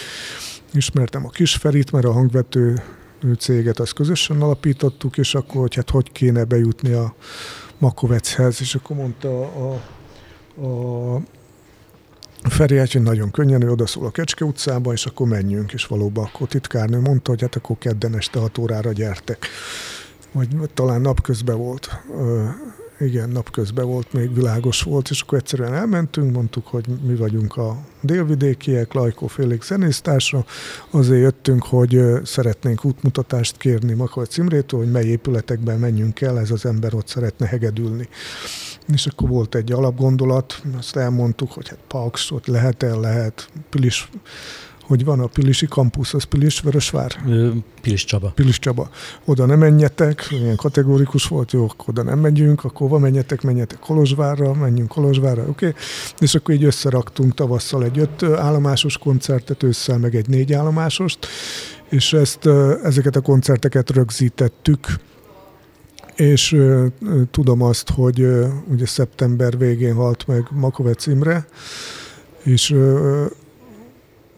ismertem 0.72 1.26
a 1.26 1.30
Kisferit, 1.30 1.92
mert 1.92 2.04
a 2.04 2.12
hangvető 2.12 2.82
céget 3.38 3.78
azt 3.78 3.92
közösen 3.92 4.42
alapítottuk, 4.42 5.18
és 5.18 5.34
akkor, 5.34 5.60
hogy 5.60 5.74
hát 5.74 5.90
hogy 5.90 6.12
kéne 6.12 6.44
bejutni 6.44 6.92
a 6.92 7.14
Makovechez, 7.78 8.60
és 8.60 8.74
akkor 8.74 8.96
mondta 8.96 9.40
a, 9.40 9.82
a, 10.62 11.20
Feri, 12.42 12.76
hogy 12.76 13.02
nagyon 13.02 13.30
könnyen, 13.30 13.62
ő 13.62 13.70
odaszól 13.70 14.06
a 14.06 14.10
Kecske 14.10 14.44
utcába, 14.44 14.92
és 14.92 15.06
akkor 15.06 15.28
menjünk, 15.28 15.72
és 15.72 15.86
valóban 15.86 16.24
akkor 16.24 16.48
titkárnő 16.48 17.00
mondta, 17.00 17.30
hogy 17.30 17.40
hát 17.40 17.56
akkor 17.56 17.78
kedden 17.78 18.16
este 18.16 18.38
6 18.38 18.58
órára 18.58 18.92
gyertek. 18.92 19.46
Vagy 20.32 20.48
talán 20.74 21.00
napközben 21.00 21.56
volt 21.56 21.88
igen, 23.00 23.28
napközben 23.28 23.87
volt, 23.87 24.12
még 24.12 24.35
világos 24.35 24.83
volt, 24.83 25.11
és 25.11 25.21
akkor 25.21 25.38
egyszerűen 25.38 25.75
elmentünk, 25.75 26.33
mondtuk, 26.33 26.66
hogy 26.66 26.85
mi 27.07 27.14
vagyunk 27.14 27.57
a 27.57 27.76
délvidékiek, 28.00 28.92
Lajkó 28.92 29.26
Félix 29.26 29.66
zenésztársa, 29.66 30.45
azért 30.90 31.21
jöttünk, 31.21 31.64
hogy 31.64 32.00
szeretnénk 32.23 32.85
útmutatást 32.85 33.57
kérni 33.57 33.92
Makovec 33.92 34.37
Imrétől, 34.37 34.80
hogy 34.80 34.90
mely 34.90 35.04
épületekben 35.04 35.78
menjünk 35.78 36.21
el, 36.21 36.38
ez 36.38 36.50
az 36.50 36.66
ember 36.66 36.95
ott 36.95 37.09
szeretne 37.09 37.47
hegedülni. 37.47 38.09
És 38.92 39.07
akkor 39.07 39.28
volt 39.28 39.54
egy 39.54 39.73
alapgondolat, 39.73 40.62
azt 40.78 40.97
elmondtuk, 40.97 41.52
hogy 41.52 41.69
hát 41.69 41.78
Paks, 41.88 42.30
ott 42.30 42.47
lehet-e, 42.47 42.95
lehet, 42.95 43.49
Pilis 43.71 44.11
hogy 44.90 45.04
van 45.04 45.20
a 45.20 45.26
Pilisi 45.26 45.66
kampusz, 45.66 46.14
az 46.14 46.25
Pilis 46.25 46.61
Vörösvár? 46.61 47.16
Pilis 47.82 48.04
Csaba. 48.04 48.32
Pilis 48.35 48.59
Csaba. 48.59 48.90
Oda 49.25 49.47
nem 49.47 49.59
menjetek, 49.59 50.26
ilyen 50.30 50.56
kategórikus 50.56 51.25
volt, 51.25 51.52
jó, 51.52 51.66
oda 51.87 52.02
nem 52.02 52.18
megyünk, 52.18 52.64
akkor 52.64 52.88
hova 52.88 52.99
menjetek, 52.99 53.42
menjetek 53.42 53.78
Kolozsvárra, 53.78 54.54
menjünk 54.54 54.88
Kolozsvárra, 54.88 55.42
oké. 55.42 55.50
Okay. 55.50 55.80
És 56.18 56.35
akkor 56.35 56.54
így 56.54 56.64
összeraktunk 56.64 57.35
tavasszal 57.35 57.85
egy 57.85 57.99
öt 57.99 58.23
állomásos 58.23 58.99
koncertet, 58.99 59.62
ősszel 59.62 59.99
meg 59.99 60.14
egy 60.14 60.28
négy 60.28 60.52
állomásost, 60.52 61.26
és 61.88 62.12
ezt, 62.12 62.47
ezeket 62.82 63.16
a 63.16 63.20
koncerteket 63.20 63.90
rögzítettük, 63.90 64.87
és 66.16 66.52
uh, 66.52 66.87
tudom 67.30 67.62
azt, 67.62 67.90
hogy 67.90 68.26
ugye 68.70 68.87
szeptember 68.87 69.59
végén 69.59 69.94
halt 69.94 70.26
meg 70.26 70.47
Makovec 70.50 71.06
Imre, 71.06 71.47
és 72.42 72.75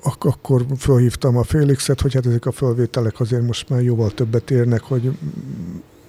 ak- 0.02 0.24
akkor 0.24 0.66
felhívtam 0.76 1.36
a 1.36 1.42
Félixet, 1.42 2.00
hogy 2.00 2.14
hát 2.14 2.26
ezek 2.26 2.46
a 2.46 2.52
felvételek 2.52 3.20
azért 3.20 3.46
most 3.46 3.68
már 3.68 3.82
jóval 3.82 4.10
többet 4.10 4.50
érnek, 4.50 4.82
hogy 4.82 5.10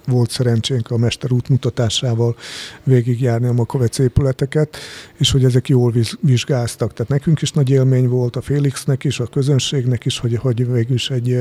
volt 0.06 0.30
szerencsénk 0.30 0.90
a 0.90 0.96
mester 0.96 1.32
útmutatásával 1.32 2.36
végigjárni 2.82 3.46
a 3.46 3.52
Makovec 3.52 3.98
épületeket, 3.98 4.76
és 5.16 5.30
hogy 5.30 5.44
ezek 5.44 5.68
jól 5.68 5.92
vizsgáztak. 6.20 6.92
Tehát 6.92 7.12
nekünk 7.12 7.42
is 7.42 7.52
nagy 7.52 7.70
élmény 7.70 8.08
volt, 8.08 8.36
a 8.36 8.40
Félixnek 8.40 9.04
is, 9.04 9.20
a 9.20 9.26
közönségnek 9.26 10.04
is, 10.04 10.18
hogy, 10.18 10.36
hogy 10.36 10.72
végül 10.72 10.94
is 10.94 11.10
egy 11.10 11.38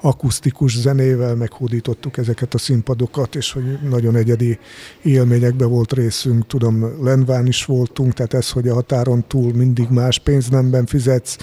akusztikus 0.00 0.78
zenével 0.78 1.34
meghódítottuk 1.34 2.16
ezeket 2.16 2.54
a 2.54 2.58
színpadokat, 2.58 3.34
és 3.34 3.52
hogy 3.52 3.78
nagyon 3.88 4.16
egyedi 4.16 4.58
élményekbe 5.02 5.64
volt 5.64 5.92
részünk. 5.92 6.46
Tudom, 6.46 7.02
Lenván 7.02 7.46
is 7.46 7.64
voltunk, 7.64 8.12
tehát 8.12 8.34
ez, 8.34 8.50
hogy 8.50 8.68
a 8.68 8.74
határon 8.74 9.24
túl 9.26 9.52
mindig 9.52 9.88
más 9.90 10.18
pénznemben 10.18 10.86
fizetsz, 10.86 11.36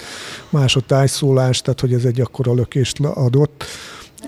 más 0.50 0.76
a 0.76 0.80
tájszólás, 0.80 1.60
tehát 1.60 1.80
hogy 1.80 1.92
ez 1.92 2.04
egy 2.04 2.20
akkora 2.20 2.54
lökést 2.54 3.00
adott 3.00 3.64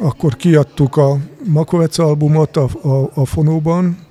akkor 0.00 0.36
kiadtuk 0.36 0.96
a 0.96 1.16
Makovec 1.44 1.98
albumot 1.98 2.56
a, 2.56 2.68
a, 2.82 3.10
a 3.14 3.24
fonóban, 3.26 4.06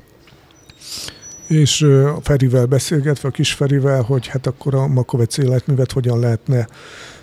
és 1.48 1.81
a 1.81 2.19
Ferivel 2.22 2.65
beszélgetve, 2.65 3.27
a 3.27 3.31
kis 3.31 3.53
Ferivel, 3.53 4.01
hogy 4.01 4.27
hát 4.27 4.48
akkor 4.48 4.75
a 4.75 4.88
Makovec 4.88 5.38
életművet 5.38 5.91
hogyan 5.91 6.19
lehetne 6.19 6.67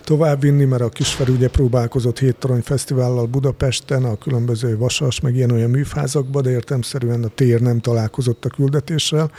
továbbvinni, 0.03 0.65
mert 0.65 0.81
a 0.81 0.89
Kisferi 0.89 1.31
ugye 1.31 1.49
próbálkozott 1.49 2.19
Héttorony 2.19 2.61
Fesztivállal 2.61 3.25
Budapesten, 3.25 4.03
a 4.03 4.17
különböző 4.17 4.77
vasas, 4.77 5.19
meg 5.19 5.35
ilyen 5.35 5.51
olyan 5.51 5.69
műfázakban, 5.69 6.43
de 6.43 6.49
értemszerűen 6.49 7.23
a 7.23 7.27
tér 7.27 7.61
nem 7.61 7.79
találkozott 7.79 8.45
a 8.45 8.49
küldetéssel 8.49 9.31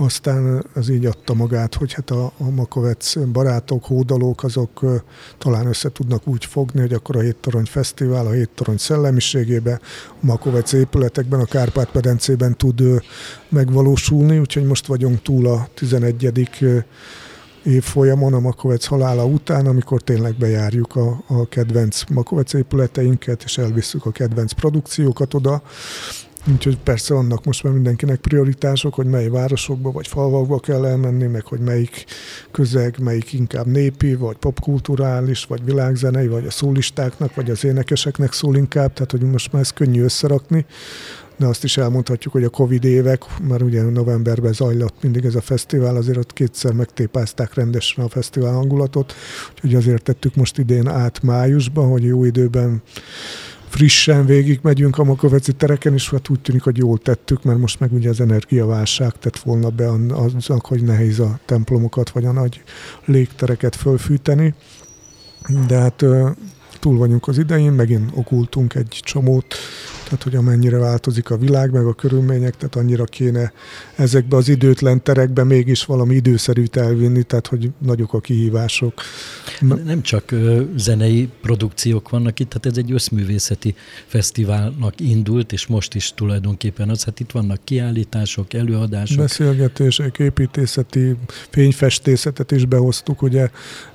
aztán 0.00 0.64
az 0.74 0.88
így 0.88 1.06
adta 1.06 1.34
magát, 1.34 1.74
hogy 1.74 1.92
hát 1.92 2.10
a, 2.10 2.32
a 2.38 2.50
Makovec 2.50 3.16
barátok, 3.32 3.84
hódalók, 3.84 4.44
azok 4.44 4.84
talán 5.38 5.66
össze 5.66 5.88
tudnak 5.92 6.26
úgy 6.26 6.44
fogni, 6.44 6.80
hogy 6.80 6.92
akkor 6.92 7.16
a 7.16 7.20
Héttorony 7.20 7.64
Fesztivál 7.64 8.26
a 8.26 8.30
Héttorony 8.30 8.76
szellemiségébe, 8.76 9.80
a 10.08 10.26
Makovec 10.26 10.72
épületekben, 10.72 11.40
a 11.40 11.44
Kárpát-medencében 11.44 12.56
tud 12.56 12.82
megvalósulni, 13.48 14.38
úgyhogy 14.38 14.64
most 14.64 14.86
vagyunk 14.86 15.22
túl 15.22 15.46
a 15.46 15.68
11 15.74 16.86
évfolyamon 17.62 18.34
a 18.34 18.40
Makovec 18.40 18.84
halála 18.84 19.24
után, 19.24 19.66
amikor 19.66 20.02
tényleg 20.02 20.34
bejárjuk 20.34 20.96
a, 20.96 21.22
a 21.26 21.48
kedvenc 21.48 22.02
Makovec 22.10 22.52
épületeinket, 22.52 23.42
és 23.42 23.58
elvisszük 23.58 24.06
a 24.06 24.10
kedvenc 24.10 24.52
produkciókat 24.52 25.34
oda, 25.34 25.62
Úgyhogy 26.52 26.78
persze 26.78 27.14
annak 27.14 27.44
most 27.44 27.62
már 27.62 27.72
mindenkinek 27.72 28.20
prioritások, 28.20 28.94
hogy 28.94 29.06
mely 29.06 29.28
városokba 29.28 29.90
vagy 29.90 30.06
falvakba 30.06 30.58
kell 30.58 30.86
elmenni, 30.86 31.26
meg 31.26 31.46
hogy 31.46 31.60
melyik 31.60 32.04
közeg, 32.50 32.98
melyik 32.98 33.32
inkább 33.32 33.66
népi, 33.66 34.14
vagy 34.14 34.36
popkulturális, 34.36 35.44
vagy 35.44 35.64
világzenei, 35.64 36.28
vagy 36.28 36.46
a 36.46 36.50
szólistáknak, 36.50 37.34
vagy 37.34 37.50
az 37.50 37.64
énekeseknek 37.64 38.32
szól 38.32 38.56
inkább, 38.56 38.92
tehát 38.92 39.10
hogy 39.10 39.20
most 39.20 39.52
már 39.52 39.62
ez 39.62 39.70
könnyű 39.70 40.02
összerakni, 40.02 40.66
de 41.36 41.46
azt 41.46 41.64
is 41.64 41.76
elmondhatjuk, 41.76 42.32
hogy 42.32 42.44
a 42.44 42.48
Covid 42.48 42.84
évek, 42.84 43.22
mert 43.48 43.62
ugye 43.62 43.82
novemberben 43.82 44.52
zajlott 44.52 45.02
mindig 45.02 45.24
ez 45.24 45.34
a 45.34 45.40
fesztivál, 45.40 45.96
azért 45.96 46.18
ott 46.18 46.32
kétszer 46.32 46.72
megtépázták 46.72 47.54
rendesen 47.54 48.04
a 48.04 48.08
fesztivál 48.08 48.52
hangulatot, 48.52 49.14
úgyhogy 49.54 49.74
azért 49.74 50.02
tettük 50.02 50.34
most 50.34 50.58
idén 50.58 50.88
át 50.88 51.22
májusba, 51.22 51.82
hogy 51.82 52.04
jó 52.04 52.24
időben 52.24 52.82
frissen 53.68 54.26
végig 54.26 54.58
megyünk 54.62 54.98
a 54.98 55.04
Makoveci 55.04 55.52
tereken, 55.52 55.92
és 55.92 56.10
hát 56.10 56.28
úgy 56.28 56.40
tűnik, 56.40 56.62
hogy 56.62 56.76
jól 56.76 56.98
tettük, 56.98 57.42
mert 57.42 57.58
most 57.58 57.80
meg 57.80 57.92
ugye 57.92 58.08
az 58.08 58.20
energiaválság 58.20 59.12
tett 59.18 59.38
volna 59.38 59.68
be 59.68 59.90
aznak, 60.10 60.66
hogy 60.66 60.82
nehéz 60.82 61.18
a 61.20 61.38
templomokat 61.44 62.10
vagy 62.10 62.24
a 62.24 62.32
nagy 62.32 62.62
légtereket 63.04 63.76
fölfűteni. 63.76 64.54
De 65.66 65.78
hát 65.78 66.04
túl 66.80 66.98
vagyunk 66.98 67.28
az 67.28 67.38
idején, 67.38 67.72
megint 67.72 68.10
okultunk 68.14 68.74
egy 68.74 69.00
csomót, 69.02 69.54
tehát 70.08 70.22
hogy 70.22 70.34
amennyire 70.34 70.78
változik 70.78 71.30
a 71.30 71.36
világ, 71.36 71.70
meg 71.72 71.86
a 71.86 71.92
körülmények, 71.92 72.56
tehát 72.56 72.76
annyira 72.76 73.04
kéne 73.04 73.52
ezekbe 73.96 74.36
az 74.36 74.48
időtlen 74.48 75.02
terekbe 75.02 75.44
mégis 75.44 75.84
valami 75.84 76.14
időszerűt 76.14 76.76
elvinni, 76.76 77.22
tehát 77.22 77.46
hogy 77.46 77.70
nagyok 77.78 78.12
a 78.12 78.20
kihívások. 78.20 78.92
Nem 79.84 80.02
csak 80.02 80.34
zenei 80.76 81.28
produkciók 81.42 82.08
vannak 82.08 82.40
itt, 82.40 82.48
tehát 82.48 82.66
ez 82.66 82.76
egy 82.76 82.92
összművészeti 82.92 83.74
fesztiválnak 84.06 85.00
indult, 85.00 85.52
és 85.52 85.66
most 85.66 85.94
is 85.94 86.12
tulajdonképpen 86.14 86.88
az, 86.88 87.04
hát 87.04 87.20
itt 87.20 87.30
vannak 87.30 87.60
kiállítások, 87.64 88.52
előadások. 88.52 89.18
Beszélgetések, 89.18 90.18
építészeti, 90.18 91.16
fényfestészetet 91.50 92.50
is 92.50 92.64
behoztuk, 92.64 93.22
ugye 93.22 93.50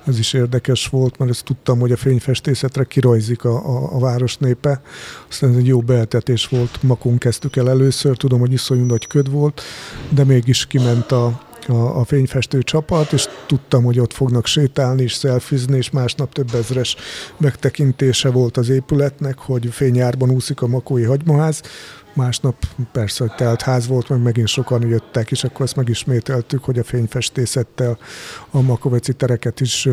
ez 0.06 0.18
is 0.18 0.32
érdekes 0.32 0.86
volt, 0.86 1.18
mert 1.18 1.30
ezt 1.30 1.44
tudtam, 1.44 1.78
hogy 1.78 1.92
a 1.92 1.96
fényfestészetre 1.96 2.84
kirajzik 2.84 3.44
a, 3.44 3.54
a, 3.54 3.94
a 3.94 3.98
város 3.98 4.36
népe, 4.36 4.82
aztán 5.28 5.50
ez 5.50 5.56
egy 5.56 5.66
jó 5.66 5.80
be 5.80 6.03
feltetés 6.10 6.48
volt, 6.48 6.82
makon 6.82 7.18
kezdtük 7.18 7.56
el 7.56 7.68
először, 7.68 8.16
tudom, 8.16 8.40
hogy 8.40 8.52
iszonyú 8.52 8.84
nagy 8.84 9.06
köd 9.06 9.30
volt, 9.30 9.62
de 10.08 10.24
mégis 10.24 10.66
kiment 10.66 11.12
a, 11.12 11.40
a, 11.68 11.72
a 11.72 12.04
fényfestő 12.04 12.62
csapat, 12.62 13.12
és 13.12 13.28
tudtam, 13.46 13.84
hogy 13.84 13.98
ott 13.98 14.12
fognak 14.12 14.46
sétálni 14.46 15.02
és 15.02 15.12
szelfizni, 15.12 15.76
és 15.76 15.90
másnap 15.90 16.32
több 16.32 16.54
ezres 16.54 16.96
megtekintése 17.36 18.30
volt 18.30 18.56
az 18.56 18.68
épületnek, 18.68 19.38
hogy 19.38 19.68
fényárban 19.70 20.30
úszik 20.30 20.62
a 20.62 20.66
makói 20.66 21.02
hagymaház, 21.02 21.62
másnap 22.14 22.56
persze, 22.92 23.24
hogy 23.24 23.34
telt 23.34 23.62
ház 23.62 23.86
volt, 23.86 24.08
meg 24.08 24.22
megint 24.22 24.48
sokan 24.48 24.88
jöttek, 24.88 25.30
és 25.30 25.44
akkor 25.44 25.64
ezt 25.64 25.76
megismételtük, 25.76 26.64
hogy 26.64 26.78
a 26.78 26.84
fényfestészettel 26.84 27.98
a 28.50 28.60
makoveci 28.60 29.12
tereket 29.12 29.60
is 29.60 29.88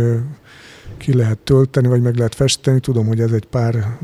ki 0.98 1.13
lehet 1.13 1.38
tölteni, 1.38 1.88
vagy 1.88 2.01
meg 2.01 2.15
lehet 2.15 2.36
festeni. 2.36 2.79
Tudom, 2.79 3.07
hogy 3.07 3.19
ez 3.19 3.31
egy 3.31 3.45
pár 3.45 3.98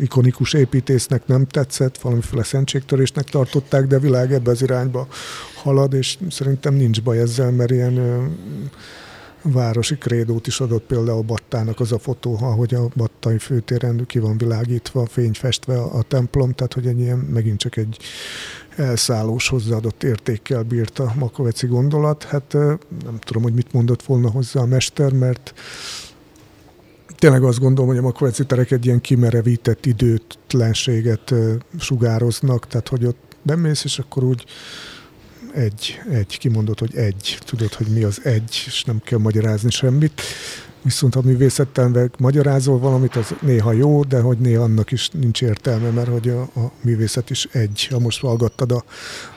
ikonikus 0.00 0.52
építésznek 0.52 1.26
nem 1.26 1.46
tetszett, 1.46 1.98
valamiféle 1.98 2.42
szentségtörésnek 2.42 3.24
tartották, 3.24 3.86
de 3.86 3.98
világ 3.98 4.32
ebbe 4.32 4.50
az 4.50 4.62
irányba 4.62 5.06
halad, 5.62 5.92
és 5.94 6.18
szerintem 6.30 6.74
nincs 6.74 7.02
baj 7.02 7.18
ezzel, 7.18 7.50
mert 7.50 7.70
ilyen 7.70 8.00
városi 9.42 9.96
krédót 9.96 10.46
is 10.46 10.60
adott 10.60 10.82
például 10.82 11.22
Battának 11.22 11.80
az 11.80 11.92
a 11.92 11.98
fotó, 11.98 12.38
ahogy 12.40 12.74
a 12.74 12.88
Battai 12.96 13.38
főtéren 13.38 14.06
ki 14.06 14.18
van 14.18 14.36
világítva, 14.36 15.06
fényfestve 15.06 15.80
a 15.80 16.02
templom, 16.02 16.52
tehát 16.52 16.72
hogy 16.72 16.86
egy 16.86 17.00
ilyen, 17.00 17.18
megint 17.18 17.58
csak 17.58 17.76
egy 17.76 17.96
elszállós 18.76 19.48
hozzáadott 19.48 20.02
értékkel 20.02 20.62
bírt 20.62 20.98
a 20.98 21.12
Makoveci 21.18 21.66
gondolat. 21.66 22.24
Hát 22.24 22.52
nem 23.04 23.18
tudom, 23.20 23.42
hogy 23.42 23.54
mit 23.54 23.72
mondott 23.72 24.02
volna 24.02 24.30
hozzá 24.30 24.60
a 24.60 24.66
mester, 24.66 25.12
mert 25.12 25.54
tényleg 27.22 27.42
azt 27.42 27.58
gondolom, 27.58 27.90
hogy 27.90 27.98
a 27.98 28.02
makoveci 28.02 28.44
terek 28.44 28.70
egy 28.70 28.86
ilyen 28.86 29.00
kimerevített 29.00 29.86
időtlenséget 29.86 31.34
sugároznak, 31.78 32.66
tehát 32.66 32.88
hogy 32.88 33.04
ott 33.04 33.36
bemész, 33.42 33.84
és 33.84 33.98
akkor 33.98 34.24
úgy 34.24 34.44
egy, 35.54 36.00
egy, 36.10 36.38
kimondott, 36.38 36.78
hogy 36.78 36.96
egy, 36.96 37.38
tudod, 37.44 37.74
hogy 37.74 37.86
mi 37.86 38.02
az 38.02 38.20
egy, 38.24 38.62
és 38.66 38.84
nem 38.84 39.00
kell 39.04 39.18
magyarázni 39.18 39.70
semmit. 39.70 40.22
Viszont 40.82 41.14
ha 41.14 41.22
művészettel 41.22 42.10
magyarázol 42.18 42.78
valamit, 42.78 43.16
az 43.16 43.34
néha 43.40 43.72
jó, 43.72 44.02
de 44.02 44.20
hogy 44.20 44.38
néha 44.38 44.62
annak 44.62 44.90
is 44.90 45.08
nincs 45.08 45.42
értelme, 45.42 45.90
mert 45.90 46.08
hogy 46.08 46.28
a, 46.28 46.40
a 46.40 46.72
művészet 46.80 47.30
is 47.30 47.48
egy. 47.52 47.86
Ha 47.90 47.98
most 47.98 48.20
hallgattad 48.20 48.72
a 48.72 48.84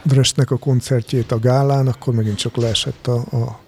Dresnek 0.03 0.51
a 0.51 0.57
koncertjét 0.57 1.31
a 1.31 1.39
gálán, 1.39 1.87
akkor 1.87 2.13
megint 2.13 2.37
csak 2.37 2.55
leesett 2.55 3.07
a, 3.07 3.15
a 3.15 3.63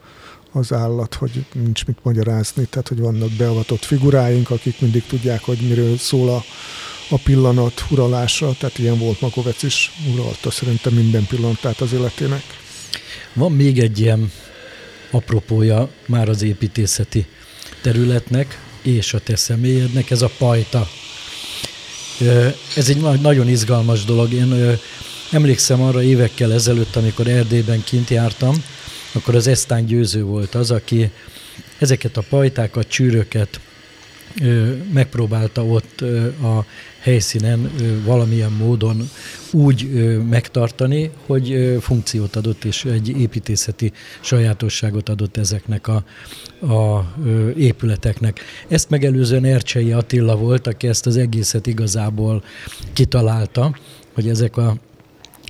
az 0.58 0.74
állat, 0.74 1.14
hogy 1.14 1.46
nincs 1.54 1.86
mit 1.86 1.98
magyarázni, 2.04 2.66
tehát 2.66 2.88
hogy 2.88 3.00
vannak 3.00 3.32
beavatott 3.32 3.86
figuráink, 3.86 4.50
akik 4.50 4.80
mindig 4.80 5.04
tudják, 5.06 5.44
hogy 5.44 5.58
miről 5.58 5.98
szól 5.98 6.30
a, 6.30 6.44
a 7.10 7.18
pillanat 7.18 7.86
uralása, 7.90 8.56
tehát 8.60 8.78
ilyen 8.78 8.98
volt 8.98 9.22
Makovec 9.22 9.64
is, 9.64 9.92
uralta 10.14 10.52
szerintem 10.52 10.94
minden 10.94 11.26
pillanatát 11.26 11.82
az 11.82 11.94
életének. 11.94 12.44
Van 13.34 13.52
még 13.52 13.80
egy 13.80 14.00
ilyen 14.00 14.32
apropója 15.12 15.90
már 16.06 16.30
az 16.30 16.42
építészeti 16.42 17.26
területnek 17.82 18.62
és 18.82 19.14
a 19.14 19.20
te 19.20 19.36
személyednek, 19.36 20.10
ez 20.10 20.22
a 20.22 20.32
pajta. 20.38 20.88
Ez 22.76 22.90
egy 22.90 23.22
nagyon 23.22 23.48
izgalmas 23.48 24.06
dolog. 24.06 24.34
Én 24.34 24.78
emlékszem 25.32 25.82
arra 25.82 26.04
évekkel 26.04 26.54
ezelőtt, 26.54 26.96
amikor 26.96 27.28
Erdélyben 27.28 27.84
kint 27.84 28.10
jártam, 28.10 28.64
akkor 29.14 29.36
az 29.36 29.48
Esztán 29.48 29.86
Győző 29.86 30.24
volt 30.24 30.56
az, 30.56 30.72
aki 30.72 31.12
ezeket 31.80 32.18
a 32.18 32.24
pajtákat, 32.30 32.88
csűröket 32.88 33.60
megpróbálta 34.94 35.66
ott 35.66 36.02
a 36.42 36.66
helyszínen 37.00 37.72
valamilyen 38.06 38.52
módon 38.52 39.10
úgy 39.52 39.90
megtartani, 40.30 41.12
hogy 41.26 41.78
funkciót 41.82 42.36
adott 42.36 42.64
és 42.64 42.86
egy 42.86 43.08
építészeti 43.08 43.92
sajátosságot 44.22 45.10
adott 45.10 45.38
ezeknek 45.38 45.88
a, 45.88 46.04
a 46.74 47.14
épületeknek. 47.58 48.40
Ezt 48.68 48.90
megelőzően 48.90 49.46
Ercsei 49.46 49.92
Attila 49.92 50.36
volt, 50.36 50.68
aki 50.68 50.88
ezt 50.88 51.06
az 51.06 51.18
egészet 51.18 51.68
igazából 51.68 52.44
kitalálta, 52.94 53.76
hogy 54.14 54.30
ezek 54.30 54.58
a 54.58 54.78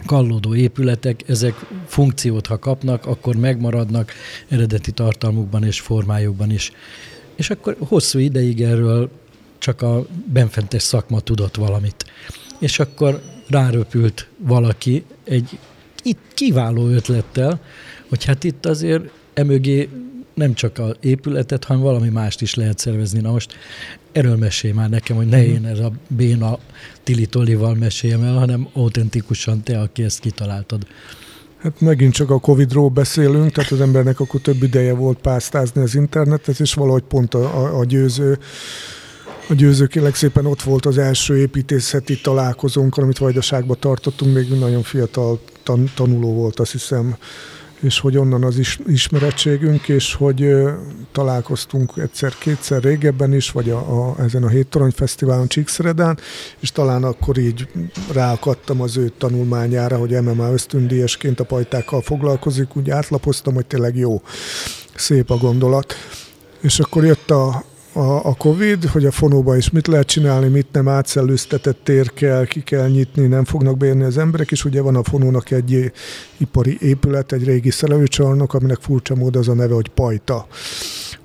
kallódó 0.06 0.56
épületek, 0.56 1.24
ezek 1.28 1.66
funkciót, 1.86 2.48
ha 2.48 2.60
kapnak, 2.60 3.06
akkor 3.06 3.36
megmaradnak 3.36 4.12
eredeti 4.48 4.92
tartalmukban 4.92 5.64
és 5.64 5.80
formájukban 5.80 6.52
is. 6.52 6.72
És 7.36 7.50
akkor 7.50 7.76
hosszú 7.80 8.20
ideig 8.20 8.62
erről 8.62 9.10
csak 9.58 9.82
a 9.82 10.06
benfentes 10.26 10.82
szakma 10.82 11.20
tudott 11.20 11.56
valamit. 11.56 12.06
És 12.60 12.80
akkor 12.80 13.22
ráröpült 13.48 14.28
valaki 14.38 15.04
egy 15.24 15.60
itt 16.04 16.20
kiváló 16.34 16.88
ötlettel, 16.88 17.60
hogy 18.10 18.26
hát 18.26 18.44
itt 18.44 18.66
azért 18.66 19.04
emögé 19.34 19.90
nem 20.38 20.54
csak 20.54 20.78
a 20.78 20.96
épületet, 21.00 21.64
hanem 21.64 21.82
valami 21.84 22.10
mást 22.10 22.42
is 22.42 22.56
lehet 22.56 22.80
szervezni. 22.80 23.20
Na 23.20 23.32
most 23.32 23.54
erről 24.12 24.36
mesélj 24.36 24.74
már 24.74 24.90
nekem, 24.90 25.16
hogy 25.16 25.28
ne 25.28 25.46
én 25.46 25.66
ez 25.66 25.80
a 25.80 25.92
béna 26.08 26.58
Tili 27.04 27.26
Tolival 27.26 27.76
meséljem 27.76 28.24
el, 28.24 28.34
hanem 28.34 28.68
autentikusan 28.74 29.64
te, 29.64 29.80
aki 29.80 30.04
ezt 30.04 30.20
kitaláltad. 30.20 30.88
Hát 31.58 31.82
megint 31.82 32.14
csak 32.14 32.30
a 32.30 32.40
Covid-ról 32.40 32.90
beszélünk, 32.90 33.52
tehát 33.52 33.72
az 33.72 33.82
embernek 33.82 34.20
akkor 34.20 34.42
több 34.42 34.64
ideje 34.64 34.94
volt 34.94 35.18
pásztázni 35.18 35.82
az 35.82 35.96
internetet, 35.96 36.60
és 36.60 36.74
valahogy 36.74 37.04
pont 37.04 37.34
a, 37.34 37.64
a, 37.64 37.80
a 37.80 37.86
győző 37.86 38.38
a 39.50 39.54
győzők 39.54 40.00
szépen 40.14 40.46
ott 40.46 40.62
volt 40.62 40.86
az 40.86 40.98
első 40.98 41.38
építészeti 41.38 42.22
találkozónk, 42.22 42.98
amit 42.98 43.18
Vajdaságban 43.18 43.78
tartottunk, 43.80 44.34
még 44.34 44.50
nagyon 44.50 44.84
fiatal 44.84 45.40
tan- 45.64 45.94
tanuló 45.96 46.34
volt, 46.34 46.60
azt 46.60 46.72
hiszem, 46.72 47.16
és 47.80 48.00
hogy 48.00 48.18
onnan 48.18 48.44
az 48.44 48.58
is, 48.58 48.80
ismerettségünk, 48.88 49.88
és 49.88 50.14
hogy 50.14 50.42
ö, 50.42 50.72
találkoztunk 51.12 51.94
egyszer-kétszer 51.98 52.84
régebben 52.84 53.34
is, 53.34 53.52
vagy 53.52 53.70
a, 53.70 53.78
a, 53.78 54.16
ezen 54.20 54.44
a 54.44 54.48
Hét 54.48 54.68
Torony 54.68 54.92
Fesztiválon 54.92 55.48
Csíkszeredán, 55.48 56.20
és 56.60 56.72
talán 56.72 57.04
akkor 57.04 57.38
így 57.38 57.68
ráakadtam 58.14 58.82
az 58.82 58.98
ő 58.98 59.12
tanulmányára, 59.18 59.98
hogy 59.98 60.22
MMA 60.22 60.52
ösztöndíjesként 60.52 61.40
a 61.40 61.44
pajtákkal 61.44 62.02
foglalkozik, 62.02 62.76
úgy 62.76 62.90
átlapoztam, 62.90 63.54
hogy 63.54 63.66
tényleg 63.66 63.98
jó, 63.98 64.22
szép 64.96 65.30
a 65.32 65.38
gondolat. 65.38 65.94
És 66.62 66.80
akkor 66.80 67.06
jött 67.06 67.32
a, 67.32 67.64
a, 67.98 68.26
a 68.26 68.36
Covid, 68.36 68.86
hogy 68.86 69.06
a 69.06 69.12
fonóban 69.12 69.58
is 69.58 69.70
mit 69.70 69.88
lehet 69.88 70.08
csinálni, 70.08 70.48
mit 70.48 70.68
nem 70.72 70.88
átszellőztetett 70.88 71.80
tér 71.84 72.14
kell, 72.14 72.46
ki 72.46 72.64
kell 72.64 72.88
nyitni, 72.88 73.28
nem 73.28 73.46
fognak 73.46 73.78
beérni 73.78 74.04
az 74.04 74.18
emberek, 74.18 74.52
és 74.52 74.66
ugye 74.66 74.82
van 74.82 74.96
a 74.96 75.04
fonónak 75.04 75.52
egy 75.52 75.92
ipari 76.38 76.78
épület, 76.82 77.32
egy 77.32 77.44
régi 77.44 77.72
szelőcsarnok, 77.72 78.54
aminek 78.54 78.78
furcsa 78.82 79.16
mód 79.16 79.36
az 79.36 79.48
a 79.48 79.54
neve, 79.54 79.74
hogy 79.74 79.88
Pajta. 79.88 80.48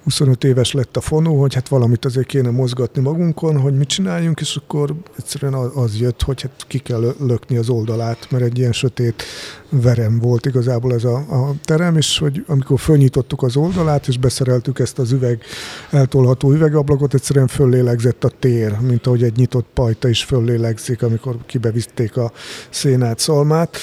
25 0.04 0.44
éves 0.44 0.72
lett 0.72 0.96
a 0.96 1.00
fonó, 1.00 1.40
hogy 1.40 1.54
hát 1.54 1.68
valamit 1.68 2.04
azért 2.04 2.26
kéne 2.26 2.50
mozgatni 2.50 3.02
magunkon, 3.02 3.60
hogy 3.60 3.76
mit 3.76 3.88
csináljunk, 3.88 4.40
és 4.40 4.56
akkor 4.56 4.94
egyszerűen 5.18 5.54
az 5.54 5.96
jött, 5.96 6.22
hogy 6.22 6.42
hát 6.42 6.64
ki 6.66 6.78
kell 6.78 7.14
lökni 7.18 7.56
az 7.56 7.68
oldalát, 7.68 8.30
mert 8.30 8.44
egy 8.44 8.58
ilyen 8.58 8.72
sötét 8.72 9.22
verem 9.68 10.18
volt 10.18 10.46
igazából 10.46 10.94
ez 10.94 11.04
a, 11.04 11.16
a 11.16 11.54
terem, 11.64 11.96
és 11.96 12.18
hogy 12.18 12.44
amikor 12.46 12.80
fölnyitottuk 12.80 13.42
az 13.42 13.56
oldalát, 13.56 14.08
és 14.08 14.18
beszereltük 14.18 14.78
ezt 14.78 14.98
az 14.98 15.12
üveg, 15.12 15.42
eltolható 15.90 16.52
üvegablakot, 16.52 17.14
egyszerűen 17.14 17.46
föllélegzett 17.46 18.24
a 18.24 18.30
tér, 18.38 18.76
mint 18.80 19.06
ahogy 19.06 19.22
egy 19.22 19.36
nyitott 19.36 19.66
pajta 19.74 20.08
is 20.08 20.24
föllélegzik, 20.24 21.02
amikor 21.02 21.36
kibevizték 21.46 22.16
a 22.16 22.32
szénát, 22.70 23.18
szalmát 23.18 23.76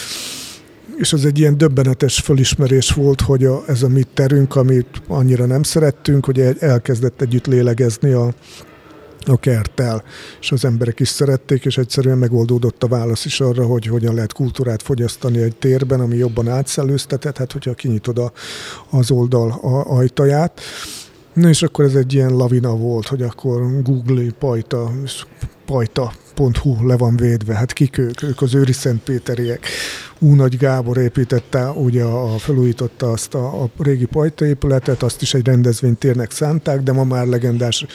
és 0.99 1.13
az 1.13 1.25
egy 1.25 1.39
ilyen 1.39 1.57
döbbenetes 1.57 2.19
fölismerés 2.19 2.91
volt, 2.91 3.21
hogy 3.21 3.45
a, 3.45 3.63
ez 3.67 3.83
a 3.83 3.87
mi 3.87 4.03
terünk, 4.13 4.55
amit 4.55 5.01
annyira 5.07 5.45
nem 5.45 5.63
szerettünk, 5.63 6.25
hogy 6.25 6.39
elkezdett 6.59 7.21
együtt 7.21 7.47
lélegezni 7.47 8.11
a, 8.11 8.33
a 9.25 9.37
kerttel, 9.39 10.03
és 10.39 10.51
az 10.51 10.65
emberek 10.65 10.99
is 10.99 11.07
szerették, 11.07 11.65
és 11.65 11.77
egyszerűen 11.77 12.17
megoldódott 12.17 12.83
a 12.83 12.87
válasz 12.87 13.25
is 13.25 13.41
arra, 13.41 13.65
hogy 13.65 13.85
hogyan 13.85 14.13
lehet 14.13 14.33
kultúrát 14.33 14.81
fogyasztani 14.81 15.41
egy 15.41 15.55
térben, 15.55 15.99
ami 15.99 16.15
jobban 16.15 16.47
átszellőztetett, 16.47 17.37
hát 17.37 17.51
hogyha 17.51 17.73
kinyitod 17.73 18.17
a, 18.17 18.31
az 18.89 19.11
oldal 19.11 19.51
a, 19.51 19.97
ajtaját. 19.97 20.61
Na 21.33 21.49
és 21.49 21.61
akkor 21.61 21.85
ez 21.85 21.95
egy 21.95 22.13
ilyen 22.13 22.35
lavina 22.35 22.75
volt, 22.75 23.07
hogy 23.07 23.21
akkor 23.21 23.81
Google 23.83 24.31
pajta, 25.65 26.11
pajta.hu 26.39 26.87
le 26.87 26.97
van 26.97 27.15
védve, 27.15 27.53
hát 27.53 27.73
kik 27.73 27.97
ők? 27.97 28.23
Ők 28.23 28.41
az 28.41 28.55
őri 28.55 28.71
Szentpéteriek. 28.71 29.67
Nagy 30.19 30.57
Gábor 30.57 30.97
építette, 30.97 31.69
ugye 31.69 32.03
a, 32.03 32.37
felújította 32.37 33.11
azt 33.11 33.33
a, 33.33 33.63
a 33.63 33.69
régi 33.77 34.05
pajta 34.05 34.45
épületet, 34.45 35.03
azt 35.03 35.21
is 35.21 35.33
egy 35.33 35.45
rendezvénytérnek 35.45 36.31
szánták, 36.31 36.81
de 36.81 36.91
ma 36.91 37.03
már 37.03 37.27
legendás 37.27 37.85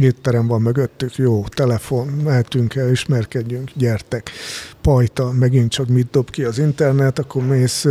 étterem 0.00 0.46
van 0.46 0.62
mögöttük, 0.62 1.16
jó, 1.16 1.44
telefon, 1.48 2.06
mehetünk 2.06 2.74
el, 2.74 2.90
ismerkedjünk, 2.90 3.70
gyertek. 3.74 4.30
Pajta, 4.82 5.32
megint 5.32 5.70
csak 5.70 5.88
mit 5.88 6.10
dob 6.10 6.30
ki 6.30 6.42
az 6.42 6.58
internet, 6.58 7.18
akkor 7.18 7.46
mész 7.46 7.86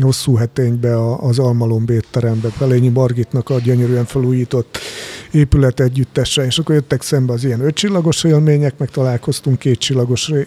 hosszú 0.00 0.34
heténybe 0.34 1.14
az 1.16 1.38
Almalom 1.38 1.84
étterembe, 1.88 2.48
Pelényi 2.58 2.88
Margitnak 2.88 3.50
a 3.50 3.58
gyönyörűen 3.58 4.04
felújított 4.04 4.78
épület 5.30 5.80
együttese, 5.80 6.44
és 6.44 6.58
akkor 6.58 6.74
jöttek 6.74 7.02
szembe 7.02 7.32
az 7.32 7.44
ilyen 7.44 7.60
ötcsillagos 7.60 8.24
élmények, 8.24 8.78
meg 8.78 8.90
találkoztunk 8.90 9.58
két 9.58 9.78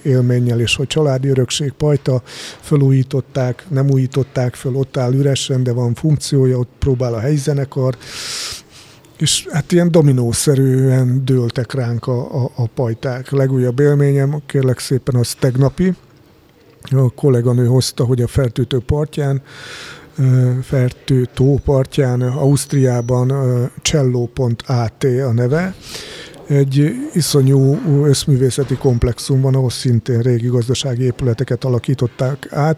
élménnyel, 0.03 0.59
és 0.59 0.75
hogy 0.75 0.87
családi 0.87 1.27
örökség, 1.27 1.71
pajta, 1.71 2.21
felújították, 2.59 3.65
nem 3.69 3.89
újították 3.89 4.55
föl, 4.55 4.75
ott 4.75 4.97
áll 4.97 5.13
üresen, 5.13 5.63
de 5.63 5.71
van 5.71 5.93
funkciója, 5.93 6.57
ott 6.57 6.71
próbál 6.79 7.13
a 7.13 7.19
helyzenekar, 7.19 7.95
és 9.17 9.47
hát 9.51 9.71
ilyen 9.71 9.91
dominószerűen 9.91 11.25
dőltek 11.25 11.73
ránk 11.73 12.07
a, 12.07 12.43
a, 12.43 12.51
a 12.55 12.67
pajták. 12.67 13.31
Legújabb 13.31 13.79
élményem, 13.79 14.41
kérlek 14.45 14.79
szépen, 14.79 15.15
az 15.15 15.33
tegnapi. 15.39 15.93
A 16.91 17.09
kolléganő 17.09 17.65
hozta, 17.65 18.05
hogy 18.05 18.21
a 18.21 18.27
fertőtő 18.27 18.79
partján 18.79 19.41
Fertő 20.61 21.27
tópartján, 21.33 22.21
Ausztriában 22.21 23.33
Cello.at 23.81 25.03
a 25.03 25.31
neve, 25.33 25.75
egy 26.47 26.95
iszonyú 27.13 27.79
összművészeti 28.05 28.75
komplexum 28.75 29.41
van, 29.41 29.55
ahol 29.55 29.69
szintén 29.69 30.19
régi 30.19 30.47
gazdasági 30.47 31.03
épületeket 31.03 31.63
alakították 31.63 32.47
át. 32.51 32.77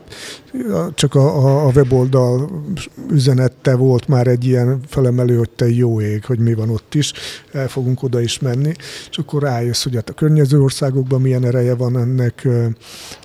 Csak 0.93 1.15
a, 1.15 1.65
a 1.65 1.71
weboldal 1.75 2.63
üzenette 3.09 3.75
volt 3.75 4.07
már 4.07 4.27
egy 4.27 4.45
ilyen 4.45 4.79
felemelő, 4.87 5.37
hogy 5.37 5.49
te 5.49 5.69
jó 5.69 6.01
ég, 6.01 6.25
hogy 6.25 6.39
mi 6.39 6.53
van 6.53 6.69
ott 6.69 6.93
is, 6.93 7.13
el 7.51 7.67
fogunk 7.67 8.03
oda 8.03 8.21
is 8.21 8.39
menni, 8.39 8.71
és 9.09 9.17
akkor 9.17 9.41
rájössz, 9.41 9.83
hogy 9.83 9.95
hát 9.95 10.09
a 10.09 10.13
környező 10.13 10.61
országokban 10.61 11.21
milyen 11.21 11.45
ereje 11.45 11.75
van 11.75 11.97
ennek. 11.97 12.47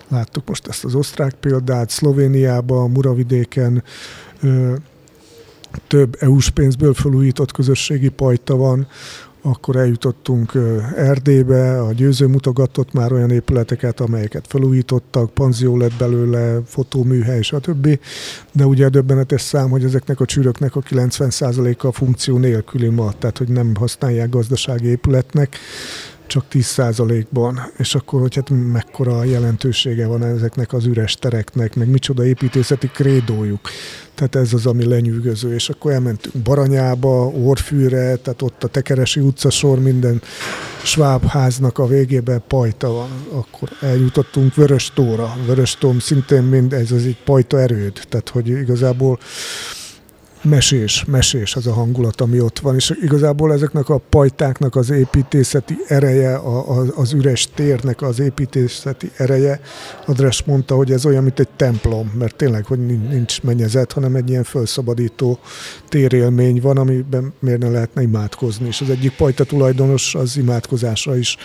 Láttuk 0.09 0.49
most 0.49 0.67
ezt 0.67 0.85
az 0.85 0.95
osztrák 0.95 1.35
példát, 1.41 1.91
Szlovéniában, 1.91 2.91
Muravidéken, 2.91 3.83
több 5.87 6.17
EU-s 6.19 6.51
pénzből 6.51 6.95
felújított 6.95 7.53
közösségi 7.53 8.09
pajta 8.09 8.57
van, 8.57 8.87
akkor 9.43 9.77
eljutottunk 9.77 10.53
Erdélybe, 10.97 11.83
a 11.83 11.93
győző 11.93 12.27
mutogatott 12.27 12.93
már 12.93 13.13
olyan 13.13 13.31
épületeket, 13.31 14.01
amelyeket 14.01 14.47
felújítottak, 14.47 15.31
panzió 15.31 15.77
lett 15.77 15.95
belőle, 15.99 16.61
fotóműhely, 16.65 17.43
stb. 17.43 17.99
De 18.53 18.67
ugye 18.67 18.87
a 18.87 18.91
döbbenetes 18.91 19.41
szám, 19.41 19.71
hogy 19.71 19.85
ezeknek 19.85 20.21
a 20.21 20.25
csűröknek 20.25 20.77
a 20.77 20.81
90%-a 20.81 21.93
funkció 21.93 22.39
nélküli 22.39 22.89
ma, 22.89 23.13
tehát 23.19 23.39
hogy 23.39 23.49
nem 23.49 23.75
használják 23.75 24.29
gazdasági 24.29 24.87
épületnek, 24.87 25.57
csak 26.31 26.45
10%-ban, 26.53 27.61
és 27.77 27.95
akkor, 27.95 28.21
hogy 28.21 28.35
hát 28.35 28.51
mekkora 28.73 29.25
jelentősége 29.25 30.07
van 30.07 30.25
ezeknek 30.25 30.73
az 30.73 30.85
üres 30.85 31.15
tereknek, 31.15 31.75
meg 31.75 31.89
micsoda 31.89 32.25
építészeti 32.25 32.87
krédójuk. 32.87 33.71
Tehát 34.15 34.35
ez 34.35 34.53
az, 34.53 34.67
ami 34.67 34.85
lenyűgöző, 34.85 35.55
és 35.55 35.69
akkor 35.69 35.93
elmentünk 35.93 36.45
Baranyába, 36.45 37.27
Orfűre, 37.27 38.17
tehát 38.17 38.43
ott 38.43 38.65
a 38.65 38.69
Tekeresi 38.69 39.21
utcasor 39.21 39.81
minden 39.81 40.23
sváb 40.85 41.27
háznak 41.27 41.79
a 41.79 41.87
végében 41.87 42.43
pajta 42.49 42.93
van. 42.93 43.11
Akkor 43.31 43.69
eljutottunk 43.81 44.55
Vörös 44.55 44.91
Tóra. 44.95 45.37
Vörös 45.47 45.79
szintén 45.99 46.43
mind 46.43 46.73
ez 46.73 46.91
az 46.91 47.05
egy 47.05 47.19
pajta 47.25 47.61
erőd, 47.61 48.01
tehát 48.09 48.29
hogy 48.29 48.49
igazából 48.49 49.19
mesés, 50.43 51.05
mesés 51.05 51.57
az 51.57 51.67
a 51.67 51.73
hangulat, 51.73 52.21
ami 52.21 52.41
ott 52.41 52.59
van, 52.59 52.75
és 52.75 52.99
igazából 53.03 53.53
ezeknek 53.53 53.89
a 53.89 54.01
pajtáknak 54.09 54.77
az 54.77 54.91
építészeti 54.91 55.77
ereje, 55.87 56.35
a, 56.35 56.79
a, 56.79 56.85
az 56.97 57.13
üres 57.13 57.49
térnek 57.55 58.03
az 58.03 58.19
építészeti 58.19 59.11
ereje, 59.17 59.61
Adres 60.07 60.43
mondta, 60.43 60.75
hogy 60.75 60.93
ez 60.93 61.07
olyan, 61.07 61.23
mint 61.23 61.41
egy 61.41 61.49
templom, 61.57 62.13
mert 62.19 62.37
tényleg, 62.37 62.65
hogy 62.65 62.87
nincs 62.87 63.43
mennyezet, 63.43 63.93
hanem 63.93 64.15
egy 64.15 64.29
ilyen 64.29 64.45
felszabadító 64.45 65.39
térélmény 65.89 66.61
van, 66.61 66.77
amiben 66.77 67.33
miért 67.39 67.61
ne 67.61 67.69
lehetne 67.69 68.03
imádkozni, 68.03 68.67
és 68.67 68.81
az 68.81 68.91
egyik 68.91 69.17
pajta 69.17 69.45
tulajdonos 69.45 70.15
az 70.15 70.37
imádkozásra 70.37 71.17
is 71.17 71.37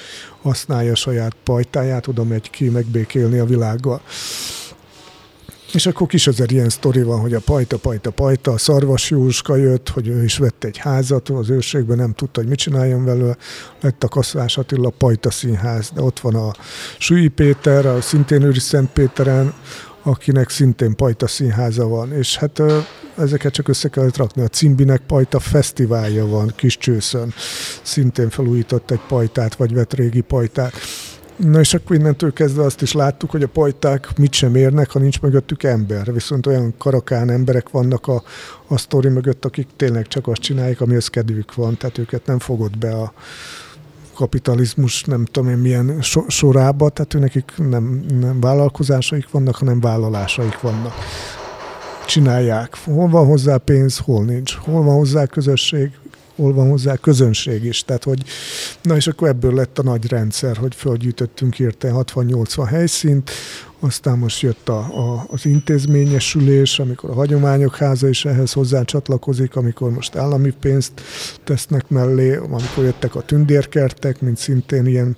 használja 0.41 0.95
saját 0.95 1.35
pajtáját, 1.43 2.07
oda 2.07 2.23
megy 2.23 2.49
ki 2.49 2.69
megbékélni 2.69 3.37
a 3.37 3.45
világgal. 3.45 4.01
És 5.73 5.85
akkor 5.85 6.07
kis 6.07 6.27
az 6.27 6.43
ilyen 6.47 6.69
sztori 6.69 7.01
van, 7.01 7.19
hogy 7.19 7.33
a 7.33 7.39
pajta, 7.39 7.77
pajta, 7.77 8.11
pajta, 8.11 8.51
a 8.51 8.57
Szarvas 8.57 9.09
Jóska 9.09 9.55
jött, 9.55 9.89
hogy 9.89 10.07
ő 10.07 10.23
is 10.23 10.37
vett 10.37 10.63
egy 10.63 10.77
házat, 10.77 11.29
az 11.29 11.49
őrségben 11.49 11.97
nem 11.97 12.13
tudta, 12.13 12.39
hogy 12.39 12.49
mit 12.49 12.59
csináljon 12.59 13.05
vele, 13.05 13.37
lett 13.81 14.03
a 14.03 14.07
Kaszvás 14.07 14.57
Attila 14.57 14.89
Pajta 14.89 15.31
Színház, 15.31 15.91
de 15.93 16.01
ott 16.01 16.19
van 16.19 16.35
a 16.35 16.51
Sui 16.99 17.27
Péter, 17.27 17.85
a 17.85 18.01
szintén 18.01 18.41
őri 18.41 18.59
Szentpéteren, 18.59 19.53
akinek 20.03 20.49
szintén 20.49 20.95
Pajta 20.95 21.27
Színháza 21.27 21.87
van, 21.87 22.13
és 22.13 22.37
hát 22.37 22.61
ezeket 23.17 23.53
csak 23.53 23.67
össze 23.67 23.89
kellett 23.89 24.17
rakni. 24.17 24.41
A 24.41 24.47
Cimbinek 24.47 25.01
Pajta 25.07 25.39
Fesztiválja 25.39 26.25
van 26.25 26.53
kis 26.55 26.77
csőszön, 26.77 27.33
szintén 27.81 28.29
felújított 28.29 28.91
egy 28.91 29.01
pajtát, 29.07 29.55
vagy 29.55 29.73
vett 29.73 29.93
régi 29.93 30.21
pajtát. 30.21 30.73
Na 31.37 31.59
és 31.59 31.73
akkor 31.73 31.95
innentől 31.95 32.33
kezdve 32.33 32.63
azt 32.63 32.81
is 32.81 32.93
láttuk, 32.93 33.31
hogy 33.31 33.43
a 33.43 33.47
pajták 33.47 34.17
mit 34.17 34.33
sem 34.33 34.55
érnek, 34.55 34.91
ha 34.91 34.99
nincs 34.99 35.21
mögöttük 35.21 35.63
ember. 35.63 36.13
Viszont 36.13 36.45
olyan 36.45 36.73
karakán 36.77 37.29
emberek 37.29 37.69
vannak 37.69 38.07
a, 38.07 38.23
a 38.67 38.77
sztori 38.77 39.09
mögött, 39.09 39.45
akik 39.45 39.67
tényleg 39.75 40.07
csak 40.07 40.27
azt 40.27 40.41
csinálják, 40.41 40.81
amihez 40.81 41.07
kedvük 41.07 41.55
van, 41.55 41.77
tehát 41.77 41.97
őket 41.97 42.25
nem 42.25 42.39
fogod 42.39 42.77
be 42.77 42.93
a 42.93 43.13
kapitalizmus 44.13 45.03
nem 45.03 45.25
tudom 45.25 45.49
én 45.49 45.57
milyen 45.57 46.01
so, 46.01 46.23
sorába, 46.27 46.89
tehát 46.89 47.13
ő 47.13 47.19
nekik 47.19 47.51
nem, 47.57 48.05
nem 48.19 48.39
vállalkozásaik 48.39 49.31
vannak, 49.31 49.55
hanem 49.55 49.79
vállalásaik 49.79 50.59
vannak. 50.61 50.93
Csinálják. 52.05 52.77
Hol 52.83 53.09
van 53.09 53.25
hozzá 53.25 53.57
pénz, 53.57 53.97
hol 53.97 54.23
nincs. 54.23 54.55
Hol 54.55 54.83
van 54.83 54.95
hozzá 54.95 55.25
közösség, 55.25 55.91
hol 56.35 56.53
van 56.53 56.69
hozzá 56.69 56.95
közönség 56.95 57.63
is. 57.63 57.83
Tehát, 57.83 58.03
hogy, 58.03 58.23
na 58.81 58.95
és 58.95 59.07
akkor 59.07 59.27
ebből 59.27 59.53
lett 59.53 59.79
a 59.79 59.83
nagy 59.83 60.07
rendszer, 60.07 60.57
hogy 60.57 60.75
fölgyűjtöttünk 60.75 61.53
hirtelen 61.53 62.03
60-80 62.13 62.65
helyszínt, 62.67 63.31
aztán 63.79 64.17
most 64.17 64.41
jött 64.41 64.69
a, 64.69 64.77
a, 64.77 65.25
az 65.29 65.45
intézményesülés, 65.45 66.79
amikor 66.79 67.09
a 67.09 67.13
hagyományok 67.13 67.75
háza 67.75 68.07
is 68.07 68.25
ehhez 68.25 68.53
hozzá 68.53 68.83
csatlakozik, 68.83 69.55
amikor 69.55 69.91
most 69.91 70.15
állami 70.15 70.53
pénzt 70.59 71.01
tesznek 71.43 71.89
mellé, 71.89 72.35
amikor 72.35 72.83
jöttek 72.83 73.15
a 73.15 73.21
tündérkertek, 73.21 74.21
mint 74.21 74.37
szintén 74.37 74.85
ilyen 74.85 75.17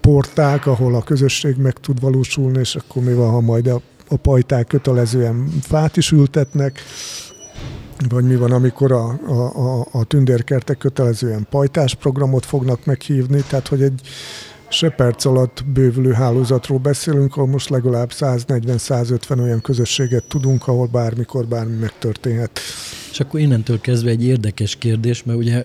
porták, 0.00 0.66
ahol 0.66 0.94
a 0.94 1.02
közösség 1.02 1.56
meg 1.56 1.72
tud 1.72 2.00
valósulni, 2.00 2.58
és 2.58 2.74
akkor 2.74 3.02
mi 3.02 3.12
van, 3.12 3.30
ha 3.30 3.40
majd 3.40 3.66
a, 3.66 3.80
a 4.08 4.16
pajták 4.16 4.66
kötelezően 4.66 5.48
fát 5.62 5.96
is 5.96 6.10
ültetnek, 6.10 6.80
vagy 8.08 8.24
mi 8.24 8.36
van, 8.36 8.52
amikor 8.52 8.92
a, 8.92 9.18
a, 9.26 9.78
a, 9.80 9.86
a 9.92 10.04
tündérkertek 10.04 10.78
kötelezően 10.78 11.46
pajtás 11.50 11.94
programot 11.94 12.46
fognak 12.46 12.84
meghívni, 12.84 13.42
tehát 13.48 13.68
hogy 13.68 13.82
egy 13.82 14.00
se 14.68 15.14
alatt 15.22 15.64
bővülő 15.66 16.12
hálózatról 16.12 16.78
beszélünk, 16.78 17.36
ahol 17.36 17.48
most 17.48 17.68
legalább 17.68 18.10
140-150 18.12 19.40
olyan 19.42 19.60
közösséget 19.60 20.24
tudunk, 20.24 20.68
ahol 20.68 20.86
bármikor 20.86 21.46
bármi 21.46 21.76
megtörténhet. 21.76 22.60
És 23.10 23.20
akkor 23.20 23.40
innentől 23.40 23.80
kezdve 23.80 24.10
egy 24.10 24.24
érdekes 24.24 24.76
kérdés, 24.76 25.24
mert 25.24 25.38
ugye 25.38 25.64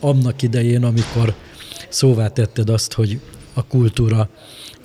annak 0.00 0.42
idején, 0.42 0.84
amikor 0.84 1.34
szóvá 1.88 2.28
tetted 2.28 2.68
azt, 2.68 2.92
hogy 2.92 3.20
a 3.54 3.64
kultúra 3.64 4.28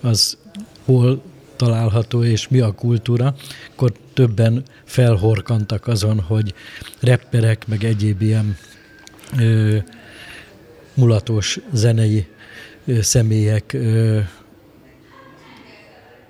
az 0.01 0.37
hol 0.85 1.21
található, 1.55 2.23
és 2.23 2.47
mi 2.47 2.59
a 2.59 2.71
kultúra, 2.71 3.35
akkor 3.71 3.91
többen 4.13 4.63
felhorkantak 4.83 5.87
azon, 5.87 6.19
hogy 6.19 6.53
repperek, 6.99 7.67
meg 7.67 7.83
egyéb 7.83 8.21
ilyen 8.21 8.57
ö, 9.39 9.77
mulatos 10.93 11.59
zenei 11.73 12.25
ö, 12.85 13.01
személyek 13.01 13.73
ö, 13.73 14.19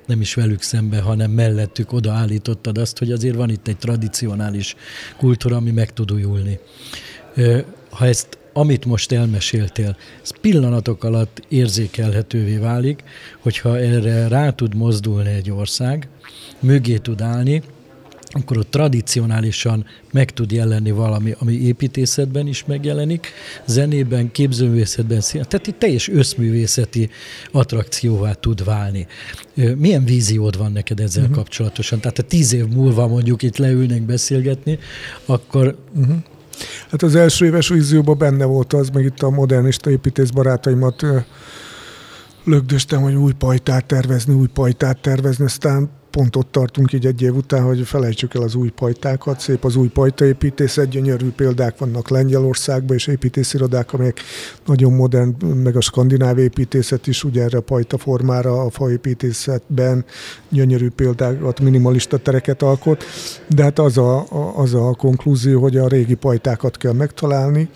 nem 0.05 0.21
is 0.21 0.33
velük 0.33 0.61
szembe, 0.61 1.01
hanem 1.01 1.31
mellettük 1.31 1.93
odaállítottad 1.93 2.77
azt, 2.77 2.97
hogy 2.97 3.11
azért 3.11 3.35
van 3.35 3.49
itt 3.49 3.67
egy 3.67 3.77
tradicionális 3.77 4.75
kultúra, 5.17 5.55
ami 5.55 5.71
meg 5.71 5.93
tud 5.93 6.11
újulni. 6.11 6.59
Ha 7.89 8.05
ezt 8.05 8.37
amit 8.57 8.85
most 8.85 9.11
elmeséltél, 9.11 9.97
ez 10.23 10.39
pillanatok 10.41 11.03
alatt 11.03 11.41
érzékelhetővé 11.47 12.57
válik, 12.57 13.03
hogyha 13.39 13.77
erre 13.79 14.27
rá 14.27 14.49
tud 14.49 14.75
mozdulni 14.75 15.29
egy 15.29 15.51
ország, 15.51 16.07
mögé 16.59 16.97
tud 16.97 17.21
állni, 17.21 17.61
akkor 18.29 18.57
ott 18.57 18.71
tradicionálisan 18.71 19.85
meg 20.11 20.31
tud 20.31 20.51
jelenni 20.51 20.91
valami, 20.91 21.35
ami 21.39 21.53
építészetben 21.53 22.47
is 22.47 22.65
megjelenik, 22.65 23.27
zenében, 23.65 24.31
képzőművészetben, 24.31 25.21
tehát 25.31 25.67
itt 25.67 25.79
teljes 25.79 26.09
összművészeti 26.09 27.09
attrakcióvá 27.51 28.33
tud 28.33 28.63
válni. 28.63 29.07
Milyen 29.75 30.05
víziód 30.05 30.57
van 30.57 30.71
neked 30.71 30.99
ezzel 30.99 31.21
uh-huh. 31.21 31.37
kapcsolatosan? 31.37 31.99
Tehát 31.99 32.17
ha 32.17 32.23
tíz 32.23 32.53
év 32.53 32.67
múlva 32.67 33.07
mondjuk 33.07 33.43
itt 33.43 33.57
leülnek 33.57 34.01
beszélgetni, 34.01 34.79
akkor 35.25 35.77
uh-huh. 35.95 36.15
Hát 36.91 37.01
az 37.01 37.15
első 37.15 37.45
éves 37.45 37.67
vízióban 37.67 38.17
benne 38.17 38.45
volt 38.45 38.73
az, 38.73 38.89
meg 38.89 39.03
itt 39.05 39.21
a 39.21 39.29
modernista 39.29 39.89
építész 39.89 40.29
barátaimat 40.29 41.05
lögdöstem, 42.43 43.01
hogy 43.01 43.15
új 43.15 43.33
pajtát 43.33 43.85
tervezni, 43.85 44.33
új 44.33 44.47
pajtát 44.47 45.01
tervezni, 45.01 45.45
aztán 45.45 45.89
pont 46.15 46.35
ott 46.35 46.51
tartunk 46.51 46.93
így 46.93 47.05
egy 47.05 47.21
év 47.21 47.35
után, 47.35 47.63
hogy 47.63 47.81
felejtsük 47.81 48.33
el 48.33 48.41
az 48.41 48.55
új 48.55 48.69
pajtákat, 48.69 49.39
szép 49.39 49.65
az 49.65 49.75
új 49.75 49.87
pajtaépítészet, 49.87 50.89
gyönyörű 50.89 51.29
példák 51.29 51.77
vannak 51.77 52.09
Lengyelországban, 52.09 52.95
és 52.95 53.07
építészirodák, 53.07 53.93
amelyek 53.93 54.19
nagyon 54.65 54.93
modern, 54.93 55.45
meg 55.45 55.75
a 55.75 55.81
skandináv 55.81 56.37
építészet 56.37 57.07
is 57.07 57.23
ugye 57.23 57.43
erre 57.43 57.57
a 57.57 57.61
pajta 57.61 57.97
formára, 57.97 58.61
a 58.61 58.69
faépítészetben 58.69 60.05
gyönyörű 60.49 60.89
példákat, 60.89 61.59
minimalista 61.59 62.17
tereket 62.17 62.61
alkot, 62.61 63.03
de 63.47 63.63
hát 63.63 63.79
az 63.79 63.97
a, 63.97 64.25
az 64.55 64.73
a 64.73 64.93
konklúzió, 64.97 65.61
hogy 65.61 65.77
a 65.77 65.87
régi 65.87 66.15
pajtákat 66.15 66.77
kell 66.77 66.93
megtalálni, 66.93 67.69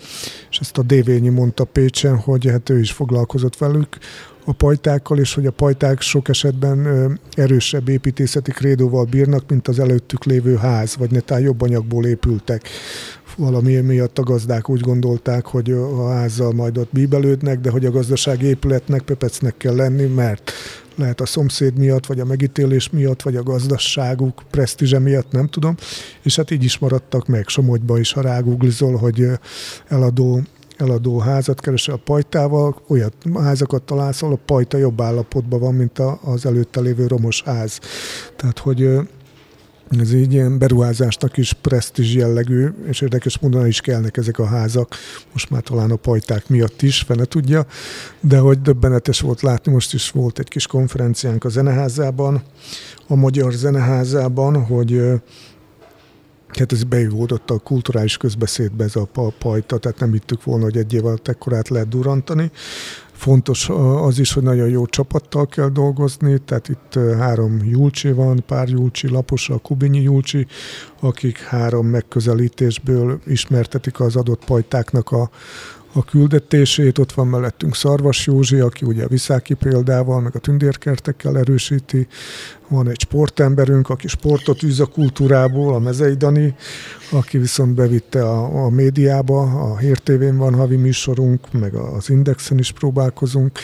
és 0.50 0.58
ezt 0.58 0.78
a 0.78 0.82
Dévényi 0.82 1.28
mondta 1.28 1.64
Pécsen, 1.64 2.16
hogy 2.16 2.46
hát 2.50 2.70
ő 2.70 2.78
is 2.78 2.92
foglalkozott 2.92 3.56
velük, 3.56 3.98
a 4.44 4.52
pajtákkal, 4.52 5.18
és 5.18 5.34
hogy 5.34 5.46
a 5.46 5.50
pajták 5.50 6.00
sok 6.00 6.28
esetben 6.28 7.20
erősebb 7.34 7.88
építészeti 7.88 8.50
krédóval 8.50 9.04
bírnak, 9.04 9.48
mint 9.48 9.68
az 9.68 9.78
előttük 9.78 10.24
lévő 10.24 10.56
ház, 10.56 10.96
vagy 10.96 11.10
netán 11.10 11.40
jobb 11.40 11.62
anyagból 11.62 12.06
épültek. 12.06 12.68
Valami 13.36 13.74
miatt 13.74 14.18
a 14.18 14.22
gazdák 14.22 14.68
úgy 14.68 14.80
gondolták, 14.80 15.46
hogy 15.46 15.70
a 15.70 16.08
házzal 16.08 16.52
majd 16.52 16.78
ott 16.78 16.92
bíbelődnek, 16.92 17.60
de 17.60 17.70
hogy 17.70 17.84
a 17.84 17.90
gazdasági 17.90 18.46
épületnek 18.46 19.02
pepecnek 19.02 19.56
kell 19.56 19.74
lenni, 19.74 20.04
mert 20.04 20.52
lehet 20.94 21.20
a 21.20 21.26
szomszéd 21.26 21.78
miatt, 21.78 22.06
vagy 22.06 22.20
a 22.20 22.24
megítélés 22.24 22.90
miatt, 22.90 23.22
vagy 23.22 23.36
a 23.36 23.42
gazdaságuk 23.42 24.42
presztízse 24.50 24.98
miatt, 24.98 25.32
nem 25.32 25.46
tudom. 25.46 25.74
És 26.22 26.36
hát 26.36 26.50
így 26.50 26.64
is 26.64 26.78
maradtak 26.78 27.26
meg. 27.26 27.48
Somogyba 27.48 27.98
is, 27.98 28.12
ha 28.12 28.20
rágooglizol, 28.20 28.96
hogy 28.96 29.26
eladó 29.88 30.40
eladó 30.80 31.18
házat 31.18 31.60
keresel 31.60 31.94
a 31.94 32.00
pajtával, 32.04 32.82
olyat 32.88 33.14
házakat 33.34 33.82
találsz, 33.82 34.22
ahol 34.22 34.34
a 34.34 34.40
pajta 34.46 34.78
jobb 34.78 35.00
állapotban 35.00 35.60
van, 35.60 35.74
mint 35.74 35.98
az 36.22 36.46
előtte 36.46 36.80
lévő 36.80 37.06
romos 37.06 37.42
ház. 37.42 37.80
Tehát, 38.36 38.58
hogy 38.58 38.98
ez 39.98 40.12
így 40.12 40.32
ilyen 40.32 40.58
beruházásnak 40.58 41.36
is 41.36 41.52
presztízs 41.52 42.14
jellegű, 42.14 42.68
és 42.86 43.00
érdekes 43.00 43.38
módon 43.38 43.66
is 43.66 43.80
kellnek 43.80 44.16
ezek 44.16 44.38
a 44.38 44.46
házak, 44.46 44.94
most 45.32 45.50
már 45.50 45.62
talán 45.62 45.90
a 45.90 45.96
pajták 45.96 46.48
miatt 46.48 46.82
is, 46.82 47.00
fene 47.00 47.24
tudja, 47.24 47.66
de 48.20 48.38
hogy 48.38 48.60
döbbenetes 48.60 49.20
volt 49.20 49.42
látni, 49.42 49.72
most 49.72 49.94
is 49.94 50.10
volt 50.10 50.38
egy 50.38 50.48
kis 50.48 50.66
konferenciánk 50.66 51.44
a 51.44 51.48
zeneházában, 51.48 52.42
a 53.06 53.14
Magyar 53.14 53.52
Zeneházában, 53.52 54.64
hogy 54.64 55.02
Hát 56.58 56.72
ez 56.72 56.84
beivódott 56.84 57.50
a 57.50 57.58
kulturális 57.58 58.16
közbeszédbe 58.16 58.84
ez 58.84 58.96
a 58.96 59.08
pajta, 59.38 59.78
tehát 59.78 60.00
nem 60.00 60.12
hittük 60.12 60.44
volna, 60.44 60.64
hogy 60.64 60.76
egy 60.76 60.92
év 60.92 61.06
alatt 61.06 61.28
ekkorát 61.28 61.68
lehet 61.68 61.88
durantani. 61.88 62.50
Fontos 63.12 63.68
az 64.02 64.18
is, 64.18 64.32
hogy 64.32 64.42
nagyon 64.42 64.68
jó 64.68 64.86
csapattal 64.86 65.46
kell 65.46 65.68
dolgozni, 65.68 66.38
tehát 66.38 66.68
itt 66.68 66.98
három 67.18 67.60
Julcsi 67.64 68.12
van, 68.12 68.42
pár 68.46 68.68
Julcsi, 68.68 69.08
lapos 69.08 69.48
a 69.48 69.58
Kubinyi 69.58 70.00
Julcsi, 70.02 70.46
akik 71.00 71.38
három 71.38 71.86
megközelítésből 71.86 73.20
ismertetik 73.26 74.00
az 74.00 74.16
adott 74.16 74.44
pajtáknak 74.44 75.10
a, 75.10 75.30
a 75.92 76.04
küldetését. 76.04 76.98
Ott 76.98 77.12
van 77.12 77.26
mellettünk 77.26 77.74
Szarvas 77.74 78.26
Józsi, 78.26 78.58
aki 78.58 78.86
ugye 78.86 79.06
Viszáki 79.06 79.54
példával, 79.54 80.20
meg 80.20 80.34
a 80.34 80.38
tündérkertekkel 80.38 81.38
erősíti. 81.38 82.06
Van 82.68 82.88
egy 82.88 83.00
sportemberünk, 83.00 83.88
aki 83.88 84.08
sportot 84.08 84.62
űz 84.62 84.80
a 84.80 84.86
kultúrából, 84.86 85.74
a 85.74 85.78
Mezei 85.78 86.14
Dani, 86.14 86.54
aki 87.10 87.38
viszont 87.38 87.74
bevitte 87.74 88.22
a, 88.22 88.64
a 88.64 88.68
médiába, 88.68 89.42
a 89.42 89.78
Hír 89.78 89.98
TV-n 89.98 90.36
van 90.36 90.54
havi 90.54 90.76
műsorunk, 90.76 91.52
meg 91.52 91.74
az 91.74 92.10
Indexen 92.10 92.58
is 92.58 92.72
próbálkozunk 92.72 93.58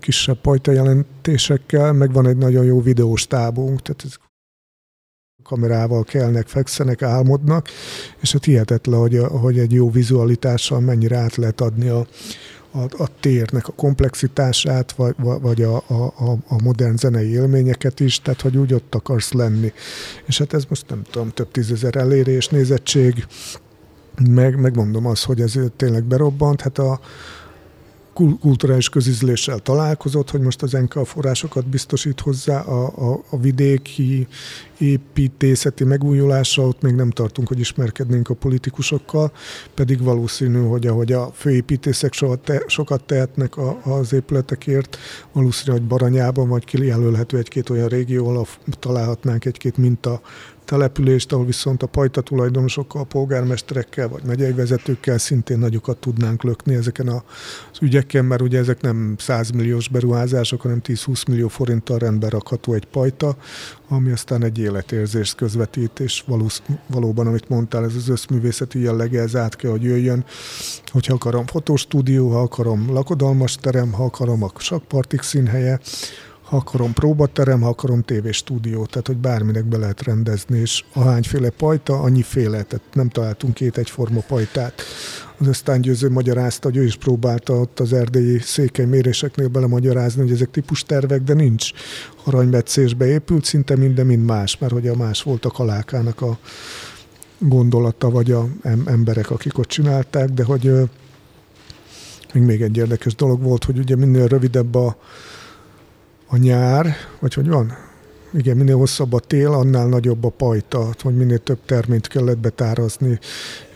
kisebb 0.00 0.40
pajta 0.40 0.72
jelentésekkel, 0.72 1.92
meg 1.92 2.12
van 2.12 2.26
egy 2.26 2.36
nagyon 2.36 2.64
jó 2.64 2.82
videós 2.82 3.26
tábunk, 3.26 3.82
tehát 3.82 4.02
ez 4.04 4.27
kamerával 5.48 6.04
kelnek, 6.04 6.46
fekszenek, 6.46 7.02
álmodnak, 7.02 7.68
és 8.20 8.32
hát 8.32 8.44
hihetetlen, 8.44 9.00
hogy, 9.00 9.18
hogy 9.18 9.58
egy 9.58 9.72
jó 9.72 9.90
vizualitással 9.90 10.80
mennyire 10.80 11.16
át 11.16 11.36
lehet 11.36 11.60
adni 11.60 11.88
a, 11.88 12.06
a, 12.70 12.78
a 12.78 13.08
térnek 13.20 13.68
a 13.68 13.72
komplexitását, 13.72 14.92
vagy, 14.92 15.14
vagy 15.18 15.62
a, 15.62 15.76
a, 15.76 16.36
a 16.48 16.62
modern 16.62 16.96
zenei 16.96 17.30
élményeket 17.30 18.00
is, 18.00 18.20
tehát 18.20 18.40
hogy 18.40 18.56
úgy 18.56 18.74
ott 18.74 18.94
akarsz 18.94 19.32
lenni. 19.32 19.72
És 20.26 20.38
hát 20.38 20.52
ez 20.54 20.64
most 20.68 20.88
nem 20.88 21.02
tudom, 21.10 21.30
több 21.30 21.50
tízezer 21.50 21.96
elérés, 21.96 22.48
nézettség, 22.48 23.26
meg, 24.30 24.60
megmondom 24.60 25.06
azt, 25.06 25.24
hogy 25.24 25.40
ez 25.40 25.54
tényleg 25.76 26.04
berobbant, 26.04 26.60
hát 26.60 26.78
a, 26.78 27.00
kulturális 28.40 28.88
közizléssel 28.88 29.58
találkozott, 29.58 30.30
hogy 30.30 30.40
most 30.40 30.62
az 30.62 30.72
NK 30.72 31.06
forrásokat 31.06 31.66
biztosít 31.66 32.20
hozzá 32.20 32.60
a, 32.60 33.10
a, 33.12 33.20
a 33.30 33.38
vidéki 33.38 34.26
építészeti 34.78 35.84
megújulásra, 35.84 36.62
ott 36.62 36.82
még 36.82 36.94
nem 36.94 37.10
tartunk, 37.10 37.48
hogy 37.48 37.60
ismerkednénk 37.60 38.28
a 38.28 38.34
politikusokkal, 38.34 39.32
pedig 39.74 40.02
valószínű, 40.02 40.60
hogy 40.60 40.86
ahogy 40.86 41.12
a 41.12 41.30
főépítészek 41.34 42.14
te, 42.44 42.62
sokat 42.66 43.02
tehetnek 43.04 43.56
a, 43.56 43.80
az 43.84 44.12
épületekért, 44.12 44.98
valószínű, 45.32 45.78
hogy 45.78 45.86
Baranyában 45.86 46.48
vagy 46.48 46.64
kijelölhető 46.64 47.38
egy-két 47.38 47.70
olyan 47.70 47.88
régió, 47.88 48.28
ahol 48.28 48.46
találhatnánk 48.78 49.44
egy-két 49.44 49.76
minta 49.76 50.20
települést, 50.68 51.32
ahol 51.32 51.44
viszont 51.44 51.82
a 51.82 51.86
pajta 51.86 52.20
tulajdonosokkal, 52.20 53.00
a 53.00 53.04
polgármesterekkel 53.04 54.08
vagy 54.08 54.22
megyei 54.22 54.52
vezetőkkel 54.52 55.18
szintén 55.18 55.58
nagyokat 55.58 55.96
tudnánk 55.98 56.42
lökni 56.42 56.74
ezeken 56.74 57.08
az 57.08 57.22
ügyeken, 57.80 58.24
mert 58.24 58.40
ugye 58.40 58.58
ezek 58.58 58.80
nem 58.80 59.14
100 59.18 59.50
milliós 59.50 59.88
beruházások, 59.88 60.60
hanem 60.60 60.80
10-20 60.84 61.28
millió 61.28 61.48
forinttal 61.48 61.98
rendbe 61.98 62.28
rakható 62.28 62.72
egy 62.72 62.84
pajta, 62.84 63.36
ami 63.88 64.10
aztán 64.10 64.44
egy 64.44 64.58
életérzést 64.58 65.34
közvetít, 65.34 66.00
és 66.00 66.22
valósz, 66.26 66.62
valóban, 66.86 67.26
amit 67.26 67.48
mondtál, 67.48 67.84
ez 67.84 67.94
az 67.94 68.08
összművészeti 68.08 68.80
jellege, 68.80 69.20
ez 69.20 69.36
át 69.36 69.56
kell, 69.56 69.70
hogy 69.70 69.82
jöjjön. 69.82 70.24
Hogyha 70.86 71.14
akarom 71.14 71.46
fotostúdió, 71.46 72.30
ha 72.30 72.40
akarom 72.40 72.92
lakodalmas 72.92 73.54
terem, 73.54 73.92
ha 73.92 74.04
akarom 74.04 74.42
a 74.42 74.50
sakpartik 74.56 75.22
színhelye, 75.22 75.80
ha 76.48 76.56
akarom 76.56 76.92
próbaterem, 76.92 77.60
ha 77.60 77.68
akarom 77.68 78.02
tévéstúdió, 78.02 78.86
tehát 78.86 79.06
hogy 79.06 79.16
bárminek 79.16 79.64
be 79.64 79.76
lehet 79.76 80.02
rendezni, 80.02 80.58
és 80.58 80.84
ahányféle 80.92 81.50
pajta, 81.50 82.00
annyi 82.00 82.22
féle, 82.22 82.62
tehát 82.62 82.84
nem 82.92 83.08
találtunk 83.08 83.54
két 83.54 83.78
egyforma 83.78 84.20
pajtát. 84.20 84.82
Az 85.38 85.48
aztán 85.48 85.80
győző 85.80 86.10
magyarázta, 86.10 86.68
hogy 86.68 86.76
ő 86.76 86.84
is 86.84 86.96
próbálta 86.96 87.52
ott 87.52 87.80
az 87.80 87.92
erdélyi 87.92 88.38
székely 88.38 88.84
méréseknél 88.84 89.48
belemagyarázni, 89.48 90.22
hogy 90.22 90.30
ezek 90.30 90.50
típus 90.50 90.82
tervek, 90.82 91.22
de 91.22 91.34
nincs 91.34 91.70
aranymetszésbe 92.24 93.06
épült, 93.06 93.44
szinte 93.44 93.76
minden 93.76 94.06
mind 94.06 94.24
más, 94.24 94.58
mert 94.58 94.72
hogy 94.72 94.88
a 94.88 94.96
más 94.96 95.22
volt 95.22 95.44
a 95.44 95.50
kalákának 95.50 96.20
a 96.20 96.38
gondolata, 97.38 98.10
vagy 98.10 98.30
a 98.30 98.48
emberek, 98.84 99.30
akik 99.30 99.58
ott 99.58 99.68
csinálták, 99.68 100.28
de 100.28 100.44
hogy 100.44 100.72
még, 102.32 102.42
még 102.42 102.62
egy 102.62 102.76
érdekes 102.76 103.14
dolog 103.14 103.42
volt, 103.42 103.64
hogy 103.64 103.78
ugye 103.78 103.96
minél 103.96 104.26
rövidebb 104.26 104.74
a, 104.74 104.96
a 106.28 106.36
nyár, 106.36 106.94
vagy 107.20 107.34
hogy 107.34 107.48
van? 107.48 107.86
Igen, 108.32 108.56
minél 108.56 108.76
hosszabb 108.76 109.12
a 109.12 109.20
tél, 109.20 109.52
annál 109.52 109.86
nagyobb 109.86 110.24
a 110.24 110.28
pajta, 110.28 110.88
hogy 111.02 111.16
minél 111.16 111.38
több 111.38 111.58
terményt 111.66 112.06
kellett 112.06 112.38
betárazni, 112.38 113.18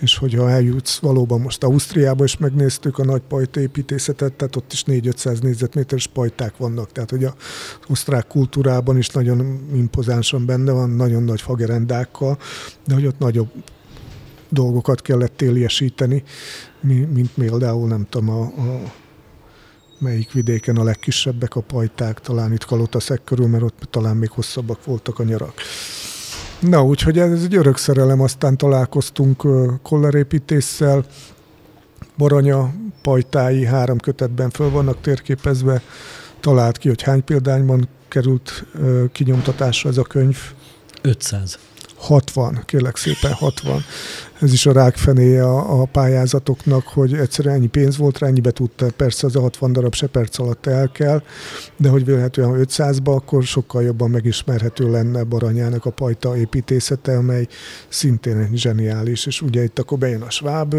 és 0.00 0.16
hogyha 0.16 0.50
eljutsz 0.50 0.98
valóban 0.98 1.40
most 1.40 1.64
Ausztriába 1.64 2.24
is 2.24 2.36
megnéztük 2.36 2.98
a 2.98 3.04
nagy 3.04 3.22
pajta 3.28 3.60
építészetet, 3.60 4.32
tehát 4.32 4.56
ott 4.56 4.72
is 4.72 4.84
4-500 4.86 5.42
négyzetméteres 5.42 6.06
pajták 6.06 6.56
vannak, 6.56 6.92
tehát 6.92 7.10
hogy 7.10 7.24
az 7.24 7.32
osztrák 7.88 8.26
kultúrában 8.26 8.98
is 8.98 9.08
nagyon 9.08 9.68
impozánsan 9.74 10.46
benne 10.46 10.72
van, 10.72 10.90
nagyon 10.90 11.22
nagy 11.22 11.40
fagerendákkal, 11.40 12.38
de 12.86 12.94
hogy 12.94 13.06
ott 13.06 13.18
nagyobb 13.18 13.50
dolgokat 14.48 15.02
kellett 15.02 15.36
téliesíteni, 15.36 16.22
mint 16.80 17.30
például 17.34 17.88
nem 17.88 18.06
tudom, 18.10 18.30
a, 18.30 18.42
a 18.42 18.92
melyik 20.02 20.32
vidéken 20.32 20.76
a 20.76 20.84
legkisebbek 20.84 21.56
a 21.56 21.60
pajták, 21.60 22.20
talán 22.20 22.52
itt 22.52 22.64
Kalotaszek 22.64 23.24
körül, 23.24 23.46
mert 23.46 23.62
ott 23.62 23.88
talán 23.90 24.16
még 24.16 24.30
hosszabbak 24.30 24.84
voltak 24.84 25.18
a 25.18 25.22
nyarak. 25.22 25.54
Na, 26.60 26.84
úgyhogy 26.84 27.18
ez 27.18 27.42
egy 27.42 27.54
örök 27.54 27.76
szerelem, 27.76 28.20
aztán 28.20 28.56
találkoztunk 28.56 29.46
kollerépítéssel, 29.82 31.04
Baranya 32.16 32.74
pajtái 33.02 33.64
három 33.64 33.98
kötetben 33.98 34.50
föl 34.50 34.70
vannak 34.70 35.00
térképezve, 35.00 35.82
talált 36.40 36.78
ki, 36.78 36.88
hogy 36.88 37.02
hány 37.02 37.24
példányban 37.24 37.88
került 38.08 38.66
kinyomtatásra 39.12 39.90
ez 39.90 39.98
a 39.98 40.02
könyv. 40.02 40.38
500. 41.02 41.58
60, 42.02 42.62
kérlek 42.66 42.96
szépen 42.96 43.32
60. 43.32 43.84
Ez 44.40 44.52
is 44.52 44.66
a 44.66 44.72
rákfenéje 44.72 45.44
a, 45.44 45.80
a 45.80 45.84
pályázatoknak, 45.84 46.86
hogy 46.86 47.14
egyszerűen 47.14 47.54
ennyi 47.54 47.66
pénz 47.66 47.96
volt 47.96 48.18
rá, 48.18 48.26
ennyibe 48.26 48.50
tudta, 48.50 48.86
persze 48.96 49.26
az 49.26 49.36
a 49.36 49.40
60 49.40 49.72
darab 49.72 49.94
se 49.94 50.06
perc 50.06 50.38
alatt 50.38 50.66
el 50.66 50.90
kell, 50.92 51.22
de 51.76 51.88
hogy 51.88 52.04
vélhetően 52.04 52.66
500-ba, 52.68 53.14
akkor 53.14 53.42
sokkal 53.42 53.82
jobban 53.82 54.10
megismerhető 54.10 54.90
lenne 54.90 55.22
Baranyának 55.22 55.84
a 55.84 55.90
pajta 55.90 56.36
építészete, 56.36 57.16
amely 57.16 57.46
szintén 57.88 58.50
zseniális, 58.54 59.26
és 59.26 59.42
ugye 59.42 59.62
itt 59.62 59.78
akkor 59.78 59.98
bejön 59.98 60.22
a 60.22 60.30
sváb 60.30 60.74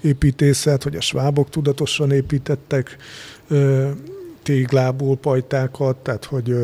építészet, 0.00 0.82
hogy 0.82 0.96
a 0.96 1.00
svábok 1.00 1.48
tudatosan 1.48 2.10
építettek 2.10 2.96
téglából 4.42 5.16
pajtákat, 5.16 5.96
tehát 5.96 6.24
hogy 6.24 6.54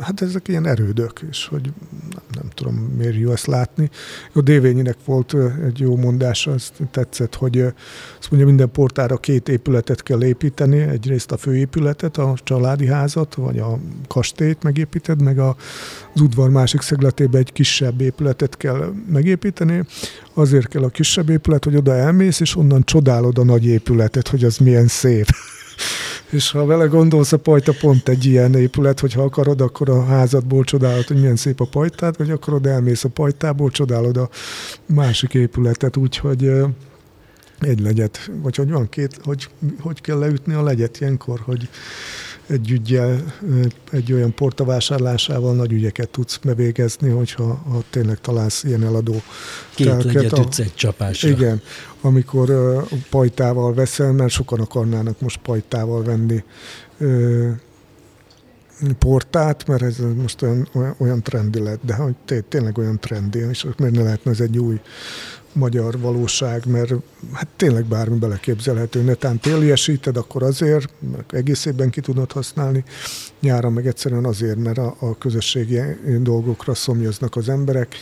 hát 0.00 0.22
ezek 0.22 0.48
ilyen 0.48 0.66
erődök, 0.66 1.24
és 1.30 1.46
hogy 1.46 1.72
nem, 2.10 2.22
nem 2.34 2.48
tudom, 2.54 2.74
miért 2.74 3.16
jó 3.16 3.30
ezt 3.30 3.46
látni. 3.46 3.90
A 4.32 4.40
Dévényinek 4.40 4.96
volt 5.04 5.36
egy 5.66 5.78
jó 5.78 5.96
mondása, 5.96 6.52
azt 6.52 6.72
tetszett, 6.90 7.34
hogy 7.34 7.60
azt 8.18 8.30
mondja, 8.30 8.48
minden 8.48 8.70
portára 8.70 9.16
két 9.16 9.48
épületet 9.48 10.02
kell 10.02 10.24
építeni, 10.24 10.80
egyrészt 10.80 11.32
a 11.32 11.36
főépületet, 11.36 12.16
a 12.16 12.34
családi 12.44 12.86
házat, 12.86 13.34
vagy 13.34 13.58
a 13.58 13.78
kastélyt 14.08 14.62
megépíted, 14.62 15.22
meg 15.22 15.38
az 15.38 16.20
udvar 16.20 16.50
másik 16.50 16.80
szegletében 16.80 17.40
egy 17.40 17.52
kisebb 17.52 18.00
épületet 18.00 18.56
kell 18.56 18.92
megépíteni. 19.08 19.84
Azért 20.34 20.68
kell 20.68 20.82
a 20.82 20.88
kisebb 20.88 21.28
épület, 21.28 21.64
hogy 21.64 21.76
oda 21.76 21.94
elmész, 21.94 22.40
és 22.40 22.56
onnan 22.56 22.84
csodálod 22.84 23.38
a 23.38 23.44
nagy 23.44 23.66
épületet, 23.66 24.28
hogy 24.28 24.44
az 24.44 24.56
milyen 24.56 24.86
szép. 24.86 25.26
És 26.34 26.50
ha 26.50 26.64
vele 26.64 26.86
gondolsz, 26.86 27.32
a 27.32 27.38
pajta 27.38 27.72
pont 27.80 28.08
egy 28.08 28.24
ilyen 28.24 28.54
épület, 28.54 29.00
hogyha 29.00 29.22
akarod, 29.22 29.60
akkor 29.60 29.88
a 29.88 30.04
házadból 30.04 30.64
csodálod, 30.64 31.06
hogy 31.06 31.16
milyen 31.16 31.36
szép 31.36 31.60
a 31.60 31.64
pajtát, 31.64 32.16
vagy 32.16 32.30
akarod, 32.30 32.66
elmész 32.66 33.04
a 33.04 33.08
pajtából, 33.08 33.70
csodálod 33.70 34.16
a 34.16 34.28
másik 34.86 35.34
épületet, 35.34 35.96
úgyhogy 35.96 36.50
egy 37.60 37.80
legyet, 37.80 38.30
vagy 38.42 38.56
hogy 38.56 38.70
van 38.70 38.88
két, 38.88 39.18
hogy, 39.24 39.48
hogy 39.80 40.00
kell 40.00 40.18
leütni 40.18 40.54
a 40.54 40.62
legyet 40.62 41.00
ilyenkor, 41.00 41.40
hogy 41.44 41.68
egy 42.46 42.70
ügyel, 42.70 43.34
egy 43.90 44.12
olyan 44.12 44.34
porta 44.34 44.64
vásárlásával 44.64 45.54
nagy 45.54 45.72
ügyeket 45.72 46.08
tudsz 46.08 46.36
bevégezni, 46.36 47.08
hogyha 47.10 47.44
ha 47.44 47.82
tényleg 47.90 48.20
találsz 48.20 48.64
ilyen 48.64 48.84
eladó 48.84 49.22
Két 49.74 49.86
telket, 49.86 50.12
legyet 50.12 50.38
ütsz 50.38 50.58
egy 50.58 50.74
csapásra. 50.74 51.28
Igen, 51.28 51.60
amikor 52.00 52.50
uh, 52.50 52.82
pajtával 53.10 53.74
veszel, 53.74 54.12
mert 54.12 54.30
sokan 54.30 54.60
akarnának 54.60 55.20
most 55.20 55.38
pajtával 55.38 56.02
venni 56.02 56.44
uh, 56.98 57.50
portát, 58.98 59.66
mert 59.66 59.82
ez 59.82 59.96
most 60.22 60.42
olyan, 60.42 60.68
olyan, 60.72 60.94
olyan 60.98 61.22
trendi 61.22 61.60
lett, 61.60 61.80
de 61.84 61.94
hogy 61.94 62.14
tényleg 62.48 62.78
olyan 62.78 63.00
trendi, 63.00 63.38
és 63.38 63.66
miért 63.76 63.94
ne 63.94 64.02
lehetne 64.02 64.30
ez 64.30 64.40
egy 64.40 64.58
új 64.58 64.80
magyar 65.54 65.98
valóság, 65.98 66.66
mert 66.66 66.92
hát 67.32 67.48
tényleg 67.56 67.84
bármi 67.84 68.18
beleképzelhető. 68.18 69.02
Netán 69.02 69.38
téliesíted, 69.38 70.16
akkor 70.16 70.42
azért, 70.42 70.88
mert 71.12 71.32
egész 71.32 71.64
évben 71.64 71.90
ki 71.90 72.00
tudod 72.00 72.32
használni, 72.32 72.84
nyáron 73.40 73.72
meg 73.72 73.86
egyszerűen 73.86 74.24
azért, 74.24 74.58
mert 74.58 74.78
a, 74.78 74.96
a 74.98 75.18
közösségi 75.18 75.80
dolgokra 76.22 76.74
szomjaznak 76.74 77.36
az 77.36 77.48
emberek, 77.48 77.96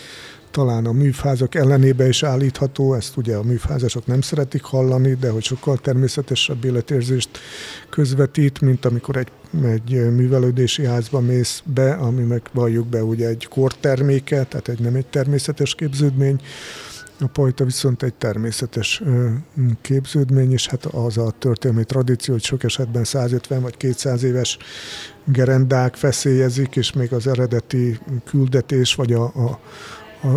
talán 0.53 0.87
a 0.87 0.93
műfázak 0.93 1.55
ellenébe 1.55 2.09
is 2.09 2.23
állítható, 2.23 2.95
ezt 2.95 3.17
ugye 3.17 3.37
a 3.37 3.43
műfázasok 3.43 4.07
nem 4.07 4.21
szeretik 4.21 4.63
hallani, 4.63 5.15
de 5.15 5.31
hogy 5.31 5.43
sokkal 5.43 5.77
természetesebb 5.77 6.65
életérzést 6.65 7.29
közvetít, 7.91 8.61
mint 8.61 8.85
amikor 8.85 9.17
egy, 9.17 9.29
egy 9.65 10.15
művelődési 10.15 10.85
házba 10.85 11.21
mész 11.21 11.63
be, 11.65 11.93
ami 11.93 12.23
meg 12.23 12.43
valljuk 12.53 12.87
be 12.87 13.05
ugye 13.05 13.29
egy 13.29 13.47
korterméke, 13.51 14.45
tehát 14.45 14.69
egy 14.69 14.81
nem 14.81 14.95
egy 14.95 15.07
természetes 15.07 15.75
képződmény, 15.75 16.41
a 17.21 17.27
pajta 17.27 17.65
viszont 17.65 18.03
egy 18.03 18.15
természetes 18.15 19.03
képződmény, 19.81 20.53
és 20.53 20.67
hát 20.67 20.85
az 20.85 21.19
a 21.19 21.33
történelmi 21.39 21.85
tradíció, 21.85 22.35
hogy 22.35 22.43
sok 22.43 22.65
esetben 22.65 23.05
150 23.05 23.63
vagy 23.63 23.77
200 23.77 24.23
éves 24.23 24.59
gerendák 25.25 25.95
feszélyezik, 25.95 26.77
és 26.77 26.93
még 26.93 27.13
az 27.13 27.27
eredeti 27.27 27.99
küldetés, 28.25 28.95
vagy 28.95 29.13
a, 29.13 29.25
a, 29.25 29.61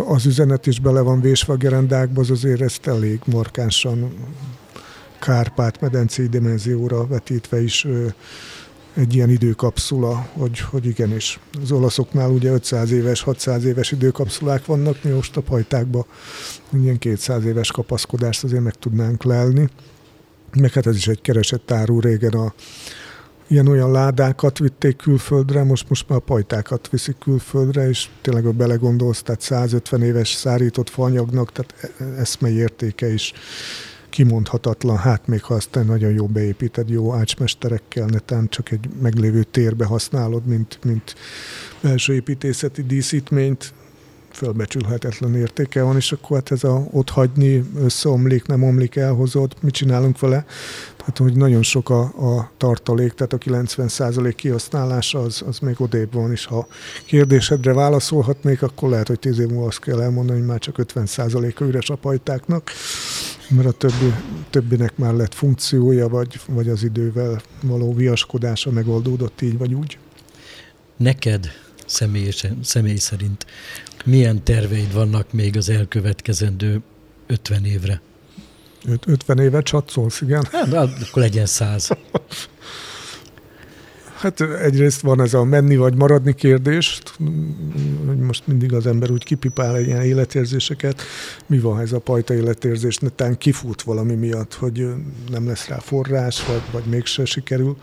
az 0.06 0.26
üzenet 0.26 0.66
is 0.66 0.80
bele 0.80 1.00
van 1.00 1.20
vésve 1.20 1.52
a 1.52 1.56
gerendákba, 1.56 2.20
az 2.20 2.30
azért 2.30 2.60
ezt 2.60 2.86
elég 2.86 3.20
markánsan 3.24 4.14
Kárpát-medencei 5.18 6.26
dimenzióra 6.26 7.06
vetítve 7.06 7.62
is 7.62 7.86
egy 8.96 9.14
ilyen 9.14 9.30
időkapszula, 9.30 10.28
hogy, 10.32 10.60
hogy 10.60 10.86
igenis. 10.86 11.40
Az 11.62 11.72
olaszoknál 11.72 12.30
ugye 12.30 12.50
500 12.50 12.90
éves, 12.90 13.22
600 13.22 13.64
éves 13.64 13.92
időkapszulák 13.92 14.66
vannak, 14.66 15.02
mi 15.02 15.10
most 15.10 15.36
a 15.36 15.40
pajtákban 15.40 16.04
ilyen 16.72 16.98
200 16.98 17.44
éves 17.44 17.72
kapaszkodást 17.72 18.44
azért 18.44 18.62
meg 18.62 18.74
tudnánk 18.74 19.24
lelni. 19.24 19.68
Meg 20.60 20.72
hát 20.72 20.86
ez 20.86 20.96
is 20.96 21.08
egy 21.08 21.20
keresett 21.20 21.70
áru 21.70 22.00
régen 22.00 22.32
a 22.32 22.54
ilyen-olyan 23.46 23.90
ládákat 23.90 24.58
vitték 24.58 24.96
külföldre, 24.96 25.64
most, 25.64 25.88
most 25.88 26.08
már 26.08 26.18
a 26.18 26.22
pajtákat 26.22 26.88
viszik 26.88 27.18
külföldre, 27.18 27.88
és 27.88 28.08
tényleg, 28.20 28.44
ha 28.44 28.50
belegondolsz, 28.50 29.22
tehát 29.22 29.40
150 29.40 30.02
éves 30.02 30.32
szárított 30.32 30.90
faanyagnak, 30.90 31.52
tehát 31.52 31.94
e, 31.98 32.04
eszmei 32.04 32.54
értéke 32.54 33.12
is 33.12 33.32
kimondhatatlan, 34.16 34.96
hát 34.96 35.26
még 35.26 35.42
ha 35.42 35.54
azt 35.54 35.70
te 35.70 35.82
nagyon 35.82 36.12
jó 36.12 36.26
beépíted, 36.26 36.88
jó 36.88 37.14
ácsmesterekkel, 37.14 38.06
netán 38.06 38.48
csak 38.48 38.70
egy 38.70 38.88
meglévő 39.02 39.42
térbe 39.42 39.84
használod, 39.84 40.46
mint, 40.46 40.78
mint 40.84 41.14
belső 41.80 42.14
építészeti 42.14 42.82
díszítményt, 42.82 43.72
fölbecsülhetetlen 44.36 45.34
értéke 45.34 45.82
van, 45.82 45.96
és 45.96 46.12
akkor 46.12 46.36
hát 46.36 46.50
ez 46.50 46.64
a 46.64 46.86
ott 46.90 47.10
hagyni, 47.10 47.64
összeomlik, 47.78 48.46
nem 48.46 48.62
omlik, 48.62 48.96
elhozod, 48.96 49.54
mit 49.60 49.74
csinálunk 49.74 50.18
vele? 50.18 50.44
Tehát, 50.96 51.16
hogy 51.18 51.36
nagyon 51.36 51.62
sok 51.62 51.90
a, 51.90 52.00
a 52.00 52.50
tartalék, 52.56 53.12
tehát 53.12 53.32
a 53.32 53.38
90% 53.38 54.32
kihasználása 54.36 55.18
az, 55.18 55.42
az 55.46 55.58
még 55.58 55.80
odébb 55.80 56.12
van, 56.12 56.30
és 56.30 56.44
ha 56.44 56.66
kérdésedre 57.04 57.72
válaszolhatnék, 57.72 58.62
akkor 58.62 58.88
lehet, 58.88 59.08
hogy 59.08 59.18
10 59.18 59.38
év 59.38 59.46
múlva 59.48 59.66
azt 59.66 59.80
kell 59.80 60.00
elmondani, 60.00 60.38
hogy 60.38 60.48
már 60.48 60.58
csak 60.58 60.76
50%-a 60.78 61.64
üres 61.64 61.90
a 61.90 61.96
pajtáknak, 61.96 62.70
mert 63.48 63.66
a 63.66 63.72
többi, 63.72 64.14
többinek 64.50 64.96
már 64.96 65.14
lett 65.14 65.34
funkciója, 65.34 66.08
vagy, 66.08 66.40
vagy 66.48 66.68
az 66.68 66.82
idővel 66.82 67.40
való 67.62 67.94
viaskodása 67.94 68.70
megoldódott 68.70 69.40
így 69.40 69.58
vagy 69.58 69.74
úgy. 69.74 69.98
Neked 70.96 71.50
személy, 71.86 72.30
személy 72.62 72.96
szerint 72.96 73.46
milyen 74.06 74.44
terveid 74.44 74.92
vannak 74.92 75.32
még 75.32 75.56
az 75.56 75.68
elkövetkezendő 75.68 76.80
50 77.26 77.64
évre? 77.64 78.00
50 79.06 79.38
évet 79.38 79.64
csatszolsz, 79.64 80.20
igen. 80.20 80.44
Hát, 80.52 80.72
akkor 80.72 81.22
legyen 81.22 81.46
100. 81.46 81.88
Hát 84.26 84.40
egyrészt 84.40 85.00
van 85.00 85.20
ez 85.20 85.34
a 85.34 85.44
menni 85.44 85.76
vagy 85.76 85.94
maradni 85.94 86.34
kérdés, 86.34 87.02
hogy 88.06 88.18
most 88.18 88.46
mindig 88.46 88.72
az 88.72 88.86
ember 88.86 89.10
úgy 89.10 89.24
kipipál 89.24 89.80
ilyen 89.80 90.02
életérzéseket. 90.02 91.02
Mi 91.46 91.58
van, 91.58 91.80
ez 91.80 91.92
a 91.92 91.98
pajta 91.98 92.34
életérzés? 92.34 92.98
Netán 92.98 93.38
kifut 93.38 93.82
valami 93.82 94.14
miatt, 94.14 94.54
hogy 94.54 94.86
nem 95.30 95.46
lesz 95.46 95.68
rá 95.68 95.78
forrás, 95.78 96.46
vagy, 96.46 96.62
vagy 96.72 96.84
mégse 96.84 97.24
sikerül. 97.24 97.76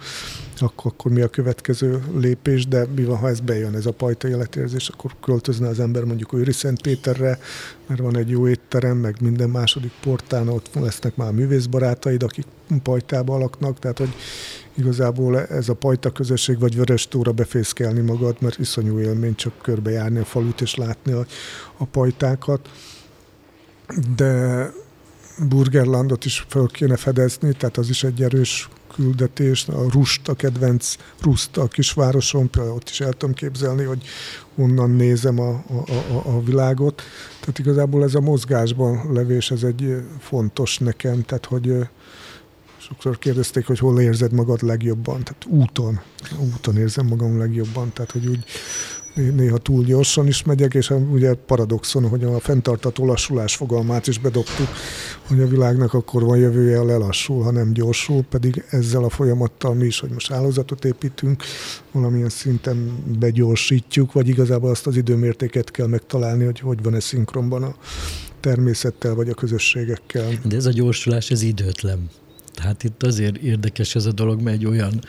Akkor, 0.60 0.92
akkor 0.92 1.12
mi 1.12 1.22
a 1.22 1.28
következő 1.28 2.02
lépés, 2.16 2.68
de 2.68 2.88
mi 2.96 3.04
van, 3.04 3.18
ha 3.18 3.30
ez 3.30 3.40
bejön, 3.40 3.76
ez 3.76 3.86
a 3.86 3.92
pajta 3.92 4.28
életérzés, 4.28 4.88
akkor 4.88 5.12
költözne 5.22 5.68
az 5.68 5.80
ember 5.80 6.04
mondjuk 6.04 6.34
Őri 6.34 6.52
Szentpéterre, 6.52 7.40
mert 7.88 8.00
van 8.00 8.18
egy 8.18 8.30
jó 8.30 8.48
étterem, 8.48 8.98
meg 8.98 9.16
minden 9.22 9.50
második 9.50 9.92
portán 10.02 10.48
ott 10.48 10.70
lesznek 10.74 11.16
már 11.16 11.32
művészbarátaid, 11.32 12.24
akik 12.24 12.46
pajtába 12.84 13.38
laknak, 13.38 13.80
tehát 13.80 13.98
hogy 13.98 14.14
igazából 14.76 15.40
ez 15.40 15.70
a 15.70 15.74
pajta 15.74 16.12
közösség, 16.12 16.60
vagy 16.60 16.76
vörös 16.76 17.08
tóra 17.08 17.32
befészkelni 17.32 18.02
magad, 18.02 18.36
mert 18.40 18.60
iszonyú 18.60 19.00
élmény 19.00 19.36
csak 19.36 19.54
körbejárni 19.62 20.20
a 20.20 20.26
falut 20.26 20.62
és 20.62 20.76
látni 20.76 21.12
a, 21.12 21.26
a 21.78 21.86
pajtákat. 21.86 22.70
De 24.16 24.72
Burgerlandot 25.50 26.26
is 26.26 26.46
fel 26.48 26.66
kéne 26.66 26.96
fedezni, 26.96 27.54
tehát 27.54 27.78
az 27.78 27.90
is 27.90 28.04
egy 28.04 28.24
erős 28.24 28.70
küldetés. 28.94 29.68
A 29.68 29.92
Rust, 29.92 30.28
a 30.28 30.34
kedvenc 30.34 30.96
Rust 31.22 31.58
a 31.58 31.68
kisvároson, 31.68 32.50
például 32.50 32.76
ott 32.76 32.90
is 32.90 33.02
el 33.02 33.14
tudom 33.14 33.36
képzelni, 33.36 33.84
hogy 33.84 34.04
onnan 34.56 34.90
nézem 34.90 35.40
a, 35.40 35.50
a, 35.50 35.92
a, 35.92 36.36
a 36.36 36.44
világot. 36.44 37.02
Tehát 37.40 37.60
igazából 37.60 38.04
ez 38.04 38.16
a 38.16 38.20
mozgásban 38.20 39.14
levés, 39.14 39.52
ez 39.52 39.64
egy 39.64 40.04
fontos 40.20 40.78
nekem, 40.78 41.22
tehát 41.22 41.46
hogy 41.46 41.88
sokszor 42.88 43.18
kérdezték, 43.20 43.66
hogy 43.66 43.80
hol 43.80 44.00
érzed 44.00 44.34
magad 44.34 44.62
legjobban, 44.62 45.24
tehát 45.24 45.46
úton, 45.46 46.00
úton 46.54 46.78
érzem 46.78 47.08
magam 47.08 47.38
legjobban, 47.38 47.94
tehát 47.94 48.12
hogy 48.12 48.28
úgy 48.28 48.46
néha 49.14 49.58
túl 49.58 49.84
gyorsan 49.84 50.28
is 50.28 50.44
megyek, 50.44 50.74
és 50.74 50.90
ugye 51.12 51.34
paradoxon, 51.34 52.08
hogy 52.08 52.24
a 52.24 52.40
fenntartató 52.40 53.06
lassulás 53.06 53.56
fogalmát 53.56 54.08
is 54.08 54.20
bedobtuk, 54.20 54.68
hogy 55.28 55.40
a 55.40 55.48
világnak 55.48 55.94
akkor 55.94 56.24
van 56.24 56.38
jövője, 56.38 56.78
ha 56.78 56.86
lelassul, 56.86 57.44
ha 57.44 57.52
nem 57.52 57.74
gyorsul, 57.74 58.24
pedig 58.24 58.64
ezzel 58.70 59.04
a 59.04 59.10
folyamattal 59.10 59.74
mi 59.74 59.86
is, 59.86 60.00
hogy 60.00 60.10
most 60.10 60.32
hálózatot 60.32 60.86
építünk, 60.86 61.44
valamilyen 61.92 62.30
szinten 62.30 63.04
begyorsítjuk, 63.20 64.12
vagy 64.14 64.28
igazából 64.28 64.70
azt 64.70 64.88
az 64.88 64.96
időmértéket 64.96 65.72
kell 65.72 65.88
megtalálni, 65.88 66.46
hogy 66.46 66.60
hogy 66.60 66.84
van 66.84 66.96
ez 66.96 67.04
szinkronban 67.04 67.64
a 67.64 67.76
természettel, 68.40 69.14
vagy 69.14 69.30
a 69.30 69.34
közösségekkel. 69.34 70.30
De 70.44 70.56
ez 70.56 70.66
a 70.66 70.72
gyorsulás, 70.72 71.32
ez 71.32 71.42
időtlen. 71.42 72.10
Tehát 72.64 72.84
itt 72.84 73.04
azért 73.04 73.38
érdekes 73.38 73.96
ez 73.96 74.06
a 74.06 74.12
dolog, 74.12 74.42
mert 74.42 74.56
egy 74.56 74.66
olyan, 74.66 75.02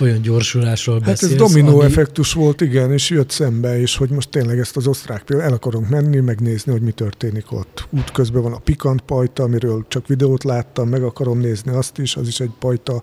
olyan 0.00 0.22
gyorsulásról 0.22 0.98
beszélsz. 0.98 1.20
Hát 1.20 1.30
ez 1.30 1.36
dominó 1.36 1.78
ami... 1.78 1.84
effektus 1.84 2.32
volt, 2.32 2.60
igen, 2.60 2.92
és 2.92 3.10
jött 3.10 3.30
szembe, 3.30 3.80
és 3.80 3.96
hogy 3.96 4.10
most 4.10 4.28
tényleg 4.28 4.58
ezt 4.58 4.76
az 4.76 4.86
osztrák 4.86 5.22
például 5.22 5.48
el 5.48 5.54
akarunk 5.54 5.88
menni, 5.88 6.20
megnézni, 6.20 6.72
hogy 6.72 6.80
mi 6.80 6.90
történik 6.90 7.52
ott. 7.52 7.88
Útközben 7.90 8.42
van 8.42 8.52
a 8.52 8.58
pikant 8.58 9.00
pajta, 9.00 9.42
amiről 9.42 9.84
csak 9.88 10.06
videót 10.06 10.44
láttam, 10.44 10.88
meg 10.88 11.02
akarom 11.02 11.38
nézni 11.38 11.72
azt 11.72 11.98
is, 11.98 12.16
az 12.16 12.26
is 12.26 12.40
egy 12.40 12.52
pajta 12.58 13.02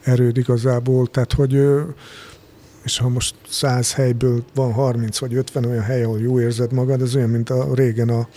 erőd 0.00 0.36
igazából, 0.36 1.06
tehát 1.06 1.32
hogy 1.32 1.62
és 2.84 2.98
ha 2.98 3.08
most 3.08 3.34
száz 3.48 3.92
helyből 3.92 4.44
van 4.54 4.72
30 4.72 5.18
vagy 5.18 5.34
50 5.34 5.64
olyan 5.64 5.82
hely, 5.82 6.02
ahol 6.02 6.20
jó 6.20 6.40
érzed 6.40 6.72
magad, 6.72 7.02
ez 7.02 7.14
olyan, 7.14 7.30
mint 7.30 7.50
a 7.50 7.74
régen 7.74 8.08
a 8.08 8.28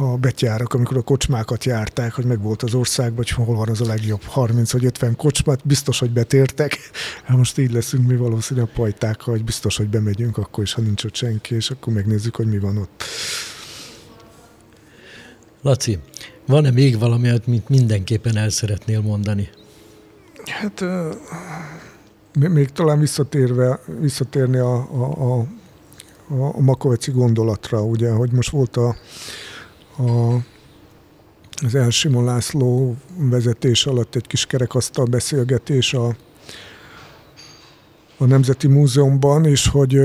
a 0.00 0.16
betyárak, 0.16 0.74
amikor 0.74 0.96
a 0.96 1.02
kocsmákat 1.02 1.64
járták, 1.64 2.12
hogy 2.12 2.24
meg 2.24 2.42
volt 2.42 2.62
az 2.62 2.74
országban, 2.74 3.16
hogy 3.16 3.30
hol 3.30 3.56
van 3.56 3.68
az 3.68 3.80
a 3.80 3.86
legjobb 3.86 4.22
30 4.22 4.72
vagy 4.72 4.84
50 4.84 5.16
kocsmát, 5.16 5.66
biztos, 5.66 5.98
hogy 5.98 6.10
betértek. 6.10 6.78
Hát 7.24 7.36
most 7.36 7.58
így 7.58 7.72
leszünk 7.72 8.06
mi 8.06 8.16
valószínűleg 8.16 8.68
a 8.68 8.72
pajtákkal, 8.74 9.34
hogy 9.34 9.44
biztos, 9.44 9.76
hogy 9.76 9.88
bemegyünk 9.88 10.38
akkor 10.38 10.64
is, 10.64 10.72
ha 10.72 10.80
nincs 10.80 11.04
ott 11.04 11.14
senki, 11.14 11.54
és 11.54 11.70
akkor 11.70 11.92
megnézzük, 11.92 12.36
hogy 12.36 12.46
mi 12.46 12.58
van 12.58 12.76
ott. 12.76 13.04
Laci, 15.62 15.98
van-e 16.46 16.70
még 16.70 16.98
valami, 16.98 17.28
amit 17.28 17.68
mindenképpen 17.68 18.36
el 18.36 18.50
szeretnél 18.50 19.00
mondani? 19.00 19.48
Hát 20.44 20.84
még 22.32 22.70
talán 22.70 22.98
visszatérve, 22.98 23.80
visszatérni 24.00 24.58
a, 24.58 24.74
a, 24.74 25.38
a, 25.38 25.46
a 26.28 26.60
Makoveci 26.60 27.10
gondolatra, 27.10 27.82
ugye, 27.82 28.10
hogy 28.10 28.32
most 28.32 28.50
volt 28.50 28.76
a, 28.76 28.96
a, 29.98 30.34
az 31.64 31.74
Elsimon 31.74 32.24
László 32.24 32.96
vezetés 33.16 33.86
alatt 33.86 34.14
egy 34.14 34.26
kis 34.26 34.46
kerekasztal 34.46 35.04
beszélgetés 35.04 35.94
a, 35.94 36.16
a 38.18 38.24
Nemzeti 38.24 38.66
Múzeumban, 38.66 39.44
és 39.44 39.68
hogy 39.68 39.98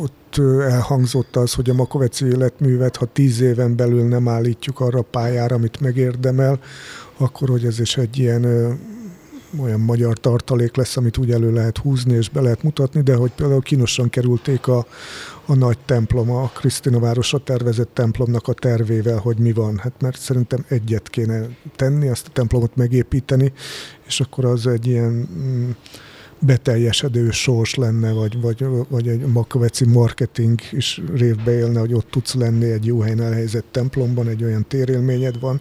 ott 0.00 0.36
elhangzott 0.60 1.36
az, 1.36 1.54
hogy 1.54 1.70
a 1.70 1.74
Makoveci 1.74 2.26
életművet, 2.26 2.96
ha 2.96 3.06
tíz 3.06 3.40
éven 3.40 3.76
belül 3.76 4.08
nem 4.08 4.28
állítjuk 4.28 4.80
arra 4.80 4.98
a 4.98 5.06
pályára, 5.10 5.54
amit 5.54 5.80
megérdemel, 5.80 6.60
akkor 7.16 7.48
hogy 7.48 7.64
ez 7.64 7.80
is 7.80 7.96
egy 7.96 8.18
ilyen 8.18 8.44
olyan 9.60 9.80
magyar 9.80 10.18
tartalék 10.18 10.76
lesz, 10.76 10.96
amit 10.96 11.18
úgy 11.18 11.30
elő 11.30 11.52
lehet 11.52 11.78
húzni 11.78 12.14
és 12.14 12.28
be 12.28 12.40
lehet 12.40 12.62
mutatni, 12.62 13.02
de 13.02 13.14
hogy 13.14 13.30
például 13.30 13.62
kínosan 13.62 14.08
kerülték 14.08 14.66
a, 14.66 14.86
a 15.46 15.54
nagy 15.54 15.78
templom, 15.84 16.30
a 16.30 16.48
Krisztina 16.48 16.98
városa 16.98 17.38
tervezett 17.38 17.94
templomnak 17.94 18.48
a 18.48 18.52
tervével, 18.52 19.18
hogy 19.18 19.38
mi 19.38 19.52
van. 19.52 19.78
Hát 19.78 19.92
mert 20.00 20.18
szerintem 20.18 20.64
egyet 20.68 21.08
kéne 21.08 21.46
tenni, 21.76 22.08
azt 22.08 22.26
a 22.26 22.30
templomot 22.32 22.76
megépíteni, 22.76 23.52
és 24.06 24.20
akkor 24.20 24.44
az 24.44 24.66
egy 24.66 24.86
ilyen 24.86 25.28
mm, 25.38 25.70
beteljesedő 26.46 27.30
sors 27.30 27.74
lenne, 27.74 28.12
vagy, 28.12 28.40
vagy, 28.40 28.64
vagy 28.88 29.08
egy 29.08 29.26
makveci 29.26 29.86
marketing 29.86 30.60
is 30.70 31.02
révbe 31.14 31.52
élne, 31.52 31.80
hogy 31.80 31.94
ott 31.94 32.10
tudsz 32.10 32.34
lenni 32.34 32.70
egy 32.70 32.86
jó 32.86 33.00
helyen 33.00 33.20
elhelyezett 33.20 33.66
templomban, 33.70 34.28
egy 34.28 34.44
olyan 34.44 34.64
térélményed 34.68 35.40
van, 35.40 35.60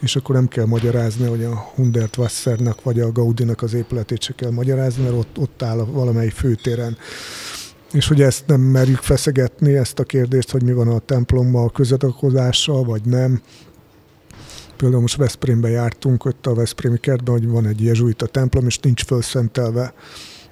és 0.00 0.16
akkor 0.16 0.34
nem 0.34 0.48
kell 0.48 0.66
magyarázni, 0.66 1.26
hogy 1.26 1.44
a 1.44 1.54
Hundert 1.74 2.16
Wassernak 2.16 2.82
vagy 2.82 3.00
a 3.00 3.12
Gaudinak 3.12 3.62
az 3.62 3.74
épületét 3.74 4.22
se 4.22 4.32
kell 4.32 4.50
magyarázni, 4.50 5.02
mert 5.02 5.14
ott, 5.14 5.38
ott 5.38 5.62
áll 5.62 5.76
valamely 5.76 6.28
főtéren. 6.28 6.96
És 7.92 8.08
hogy 8.08 8.22
ezt 8.22 8.46
nem 8.46 8.60
merjük 8.60 8.98
feszegetni, 8.98 9.74
ezt 9.74 9.98
a 9.98 10.04
kérdést, 10.04 10.50
hogy 10.50 10.62
mi 10.62 10.72
van 10.72 10.88
a 10.88 10.98
templommal, 10.98 11.64
a 11.64 11.70
közadakozással, 11.70 12.84
vagy 12.84 13.02
nem, 13.04 13.40
Például 14.80 15.00
most 15.00 15.16
Veszprémbe 15.16 15.68
jártunk, 15.68 16.24
ott 16.24 16.46
a 16.46 16.54
Veszprémi 16.54 16.98
kertben, 16.98 17.34
hogy 17.34 17.48
van 17.48 17.66
egy 17.66 17.82
jezsuita 17.82 18.26
templom, 18.26 18.66
és 18.66 18.78
nincs 18.78 19.04
fölszentelve. 19.04 19.94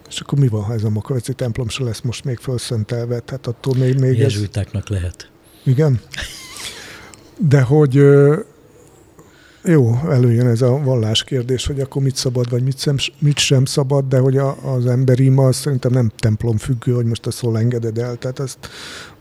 És 0.08 0.20
akkor 0.20 0.38
mi 0.38 0.48
van, 0.48 0.62
ha 0.62 0.72
ez 0.72 0.84
a 0.84 0.88
Makaveci 0.88 1.32
templom 1.32 1.68
se 1.68 1.84
lesz 1.84 2.00
most 2.00 2.24
még 2.24 2.36
fölszentelve? 2.36 3.18
Tehát 3.18 3.46
attól 3.46 3.74
még, 3.74 3.98
még 3.98 4.18
Jezsuitáknak 4.18 4.82
ez... 4.82 4.96
lehet. 4.96 5.30
Igen? 5.64 6.00
De 7.48 7.60
hogy 7.60 8.02
jó, 9.64 9.98
előjön 10.10 10.46
ez 10.46 10.62
a 10.62 10.78
vallás 10.78 11.24
kérdés, 11.24 11.66
hogy 11.66 11.80
akkor 11.80 12.02
mit 12.02 12.16
szabad, 12.16 12.50
vagy 12.50 12.62
mit 12.62 12.78
sem, 12.78 12.96
mit 13.18 13.38
sem 13.38 13.64
szabad, 13.64 14.04
de 14.08 14.18
hogy 14.18 14.36
a, 14.36 14.74
az 14.74 14.86
emberi 14.86 15.32
az 15.36 15.56
szerintem 15.56 15.92
nem 15.92 16.10
templom 16.16 16.56
függő, 16.56 16.92
hogy 16.92 17.04
most 17.04 17.26
ezt 17.26 17.40
hol 17.40 17.58
engeded 17.58 17.98
el, 17.98 18.16
tehát 18.16 18.38
ezt 18.38 18.58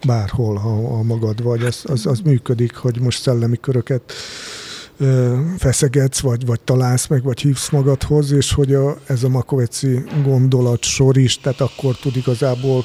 bárhol, 0.06 0.56
ha, 0.56 0.70
ha 0.70 1.04
magad 1.04 1.44
vagy, 1.44 1.64
az, 1.64 1.84
az, 1.84 2.06
az 2.06 2.20
működik, 2.20 2.76
hogy 2.76 3.02
most 3.02 3.22
szellemi 3.22 3.58
köröket 3.62 4.14
feszegetsz, 5.58 6.20
vagy, 6.20 6.46
vagy 6.46 6.60
találsz 6.60 7.08
meg, 7.08 7.24
vagy 7.24 7.42
hívsz 7.42 7.70
magadhoz, 7.70 8.32
és 8.32 8.54
hogy 8.54 8.74
a, 8.74 8.98
ez 9.06 9.24
a 9.24 9.30
makoveci 9.30 10.04
gondolat 10.24 10.84
sor 10.84 11.18
is, 11.18 11.40
tehát 11.40 11.62
akkor 11.62 11.96
tud 11.96 12.16
igazából 12.16 12.84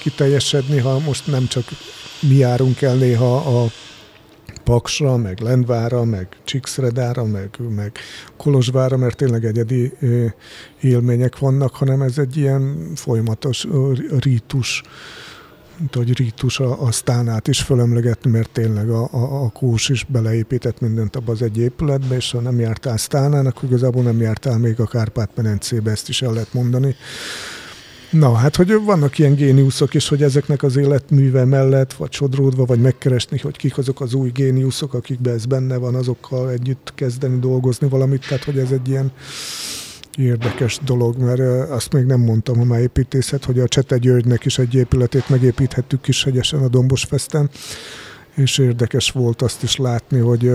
kiteljesedni, 0.00 0.78
ha 0.78 0.98
most 0.98 1.26
nem 1.26 1.46
csak 1.46 1.64
mi 2.20 2.34
járunk 2.34 2.82
el 2.82 2.96
néha 2.96 3.36
a 3.36 3.70
Paksra, 4.64 5.16
meg 5.16 5.40
Lendvára, 5.40 6.04
meg 6.04 6.28
Csíkszredára, 6.44 7.24
meg, 7.24 7.50
meg 7.68 7.92
Kolozsvára, 8.36 8.96
mert 8.96 9.16
tényleg 9.16 9.44
egyedi 9.44 9.92
élmények 10.80 11.38
vannak, 11.38 11.74
hanem 11.74 12.02
ez 12.02 12.18
egy 12.18 12.36
ilyen 12.36 12.90
folyamatos 12.94 13.66
rítus 14.18 14.82
hogy 15.92 16.16
rítus 16.16 16.60
a, 16.60 16.82
a 16.82 16.92
sztánát 16.92 17.48
is 17.48 17.60
fölemlegetni, 17.60 18.30
mert 18.30 18.50
tényleg 18.50 18.90
a, 18.90 19.08
a, 19.12 19.44
a 19.44 19.48
kós 19.48 19.88
is 19.88 20.04
beleépített 20.08 20.80
mindent 20.80 21.16
abba 21.16 21.32
az 21.32 21.42
egy 21.42 21.58
épületbe, 21.58 22.14
és 22.16 22.30
ha 22.30 22.40
nem 22.40 22.60
jártál 22.60 22.96
sztánának, 22.96 23.60
igazából 23.62 24.02
nem 24.02 24.20
jártál 24.20 24.58
még 24.58 24.80
a 24.80 24.86
Kárpát-medencébe, 24.86 25.90
ezt 25.90 26.08
is 26.08 26.22
el 26.22 26.32
lehet 26.32 26.52
mondani. 26.52 26.96
Na, 28.10 28.34
hát, 28.34 28.56
hogy 28.56 28.84
vannak 28.84 29.18
ilyen 29.18 29.34
géniuszok 29.34 29.94
is, 29.94 30.08
hogy 30.08 30.22
ezeknek 30.22 30.62
az 30.62 30.76
életműve 30.76 31.44
mellett, 31.44 31.92
vagy 31.92 32.12
sodródva, 32.12 32.64
vagy 32.64 32.80
megkeresni, 32.80 33.38
hogy 33.38 33.56
kik 33.56 33.78
azok 33.78 34.00
az 34.00 34.14
új 34.14 34.30
géniuszok, 34.30 34.94
akikben 34.94 35.34
ez 35.34 35.46
benne 35.46 35.76
van, 35.76 35.94
azokkal 35.94 36.50
együtt 36.50 36.92
kezdeni 36.94 37.38
dolgozni 37.38 37.88
valamit, 37.88 38.26
tehát 38.28 38.44
hogy 38.44 38.58
ez 38.58 38.70
egy 38.70 38.88
ilyen 38.88 39.12
érdekes 40.16 40.78
dolog, 40.84 41.16
mert 41.16 41.70
azt 41.70 41.92
még 41.92 42.04
nem 42.04 42.20
mondtam, 42.20 42.56
ha 42.56 42.64
már 42.64 42.80
építészet, 42.80 43.44
hogy 43.44 43.60
a 43.60 43.68
Csete 43.68 43.98
Györgynek 43.98 44.44
is 44.44 44.58
egy 44.58 44.74
épületét 44.74 45.28
megépíthettük 45.28 46.00
Kishegyesen 46.00 46.62
a 46.62 46.68
Dombosfesten, 46.68 47.50
és 48.34 48.58
érdekes 48.58 49.10
volt 49.10 49.42
azt 49.42 49.62
is 49.62 49.76
látni, 49.76 50.18
hogy 50.18 50.50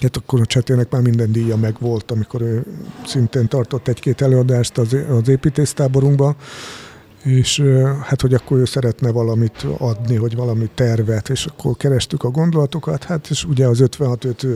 Hát 0.00 0.16
akkor 0.16 0.40
a 0.40 0.46
Csetének 0.46 0.90
már 0.90 1.02
minden 1.02 1.32
díja 1.32 1.56
megvolt, 1.56 2.10
amikor 2.10 2.42
ő 2.42 2.64
szintén 3.06 3.48
tartott 3.48 3.88
egy-két 3.88 4.20
előadást 4.20 4.78
az, 4.78 4.96
az 5.10 5.28
építésztáborunkban, 5.28 6.36
és 7.22 7.62
hát, 8.02 8.20
hogy 8.20 8.34
akkor 8.34 8.58
ő 8.58 8.64
szeretne 8.64 9.10
valamit 9.10 9.66
adni, 9.78 10.16
hogy 10.16 10.36
valami 10.36 10.70
tervet, 10.74 11.28
és 11.28 11.46
akkor 11.46 11.76
kerestük 11.76 12.22
a 12.22 12.30
gondolatokat, 12.30 13.04
hát 13.04 13.30
és 13.30 13.44
ugye 13.44 13.66
az 13.66 13.80
56 13.80 14.24
őt 14.24 14.46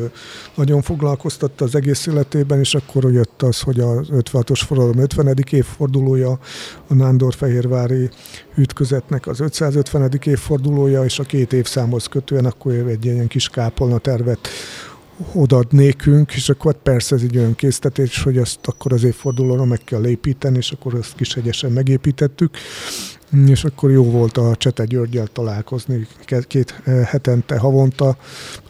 nagyon 0.55 0.83
foglalkoztatta 0.83 1.65
az 1.65 1.75
egész 1.75 2.07
életében, 2.07 2.59
és 2.59 2.75
akkor 2.75 3.13
jött 3.13 3.43
az, 3.43 3.61
hogy 3.61 3.81
az 3.81 4.09
56-os 4.11 4.61
forradalom 4.67 4.99
50. 4.99 5.37
évfordulója, 5.51 6.39
a 6.89 6.95
Nándor-Fehérvári 6.95 8.11
ütközetnek 8.55 9.27
az 9.27 9.41
550. 9.41 10.11
évfordulója, 10.25 11.05
és 11.05 11.19
a 11.19 11.25
két 11.25 11.53
évszámhoz 11.53 12.07
kötően 12.07 12.45
akkor 12.45 12.73
egy 12.73 13.05
ilyen 13.05 13.27
kis 13.27 13.49
kápolna 13.49 13.99
tervet 13.99 14.49
odad 15.33 15.67
nékünk, 15.71 16.33
és 16.35 16.49
akkor 16.49 16.75
persze 16.83 17.15
ez 17.15 17.23
egy 17.23 17.37
olyan 17.37 17.55
késztetés, 17.55 18.23
hogy 18.23 18.39
azt 18.39 18.59
akkor 18.63 18.93
az 18.93 19.05
évfordulóra 19.05 19.65
meg 19.65 19.81
kell 19.85 20.07
építeni, 20.07 20.57
és 20.57 20.71
akkor 20.71 20.95
azt 20.95 21.15
kis 21.15 21.37
egyesen 21.37 21.73
megépítettük, 21.73 22.57
és 23.47 23.65
akkor 23.65 23.91
jó 23.91 24.05
volt 24.05 24.37
a 24.37 24.57
Csete 24.57 24.85
Györgyel 24.85 25.27
találkozni 25.27 26.07
két 26.47 26.81
eh, 26.85 27.05
hetente, 27.05 27.59
havonta. 27.59 28.17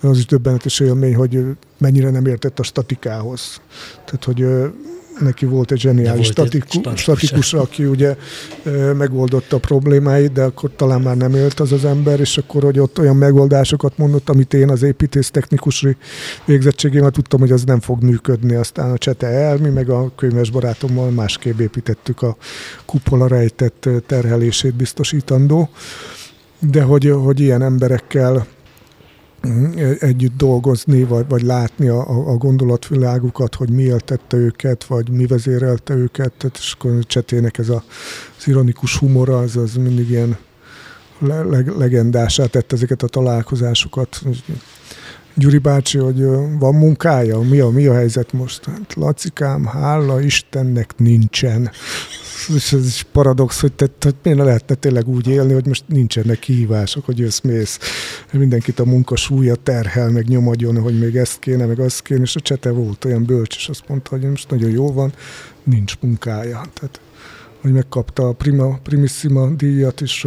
Az 0.01 0.19
is 0.19 0.27
döbbenetes 0.27 0.81
élmény, 0.81 1.15
hogy 1.15 1.45
mennyire 1.79 2.11
nem 2.11 2.27
értett 2.27 2.59
a 2.59 2.63
statikához. 2.63 3.61
Tehát, 4.05 4.25
hogy 4.25 4.47
neki 5.23 5.47
volt 5.47 5.73
egy 5.73 5.81
zseniális 5.81 6.33
volt 6.35 6.51
statiku, 6.51 6.91
egy 6.91 6.97
statikus, 6.97 7.55
aki 7.55 7.85
ugye 7.85 8.17
megoldotta 8.97 9.57
a 9.57 9.59
problémáit, 9.59 10.33
de 10.33 10.43
akkor 10.43 10.71
talán 10.77 11.01
már 11.01 11.17
nem 11.17 11.35
élt 11.35 11.61
az 11.61 11.73
az 11.73 11.85
ember, 11.85 12.21
és 12.21 12.39
akkor, 12.39 12.63
hogy 12.63 12.79
ott 12.79 12.99
olyan 12.99 13.17
megoldásokat 13.17 13.99
mondott, 13.99 14.29
amit 14.29 14.55
én 14.55 14.71
az 14.71 14.83
építész 14.83 15.31
technikusi 15.31 15.97
végzettségével 16.45 17.11
tudtam, 17.11 17.41
hogy 17.41 17.53
az 17.53 17.65
nem 17.65 17.81
fog 17.81 18.03
működni. 18.03 18.55
Aztán 18.55 18.91
a 18.91 18.99
Csete 18.99 19.27
el, 19.27 19.57
mi 19.57 19.69
meg 19.69 19.89
a 19.91 20.13
könyves 20.17 20.51
barátommal 20.51 21.11
másképp 21.11 21.59
építettük 21.59 22.23
a 22.23 22.37
kupola 22.85 23.27
rejtett 23.27 23.89
terhelését 24.07 24.75
biztosítandó. 24.75 25.69
De 26.59 26.83
hogy, 26.83 27.13
hogy 27.25 27.41
ilyen 27.41 27.63
emberekkel. 27.63 28.47
Együtt 29.99 30.37
dolgozni, 30.37 31.05
vagy, 31.05 31.25
vagy 31.29 31.43
látni 31.43 31.89
a, 31.89 32.31
a 32.31 32.37
gondolatvilágukat, 32.37 33.55
hogy 33.55 33.71
mi 33.71 33.83
éltette 33.83 34.37
őket, 34.37 34.85
vagy 34.85 35.11
mi 35.11 35.27
vezérelte 35.27 35.95
őket. 35.95 36.33
Tehát, 36.33 36.57
és 36.57 36.73
akkor 36.79 36.99
Csetének 37.07 37.59
ez 37.59 37.69
a, 37.69 37.85
az 38.39 38.49
ironikus 38.49 38.97
humora, 38.97 39.39
az, 39.39 39.57
az 39.57 39.75
mindig 39.75 40.11
ilyen 40.11 40.37
le, 41.19 41.61
legendásá 41.79 42.47
tett 42.47 42.73
ezeket 42.73 43.03
a 43.03 43.07
találkozásokat. 43.07 44.23
Gyuri 45.35 45.59
bácsi, 45.59 45.99
hogy 45.99 46.25
van 46.59 46.75
munkája, 46.75 47.41
mi 47.41 47.61
a, 47.61 47.69
mi 47.69 47.87
a 47.87 47.95
helyzet 47.95 48.33
most? 48.33 48.65
Hát, 48.65 48.95
Lacikám, 48.95 49.65
hála 49.65 50.21
Istennek 50.21 50.95
nincsen. 50.97 51.71
És 52.55 52.73
ez 52.73 52.87
is 52.87 53.07
paradox, 53.13 53.61
hogy, 53.61 53.73
te, 53.73 53.87
hogy 54.01 54.15
miért 54.23 54.39
ne 54.39 54.45
lehetne 54.45 54.75
tényleg 54.75 55.09
úgy 55.09 55.29
élni, 55.29 55.53
hogy 55.53 55.67
most 55.67 55.85
nincsenek 55.87 56.39
kihívások, 56.39 57.05
hogy 57.05 57.19
jössz, 57.19 57.41
mész. 57.41 57.79
Mindenkit 58.33 58.79
a 58.79 58.85
munka 58.85 59.17
súlya 59.17 59.55
terhel, 59.55 60.11
meg 60.11 60.29
nyomadjon, 60.29 60.81
hogy 60.81 60.99
még 60.99 61.17
ezt 61.17 61.39
kéne, 61.39 61.67
meg 61.67 61.79
azt 61.79 62.03
kéne, 62.03 62.23
és 62.23 62.37
a 62.37 62.41
csete 62.41 62.71
volt 62.71 63.05
olyan 63.05 63.25
bölcs, 63.25 63.57
és 63.57 63.69
azt 63.69 63.89
mondta, 63.89 64.11
hogy 64.11 64.23
most 64.23 64.51
nagyon 64.51 64.71
jó 64.71 64.93
van, 64.93 65.13
nincs 65.63 65.95
munkája. 66.01 66.63
Tehát, 66.73 67.01
hogy 67.61 67.73
megkapta 67.73 68.29
a 68.29 68.33
Prima, 68.33 68.79
Primissima 68.83 69.49
díjat, 69.49 70.01
és 70.01 70.27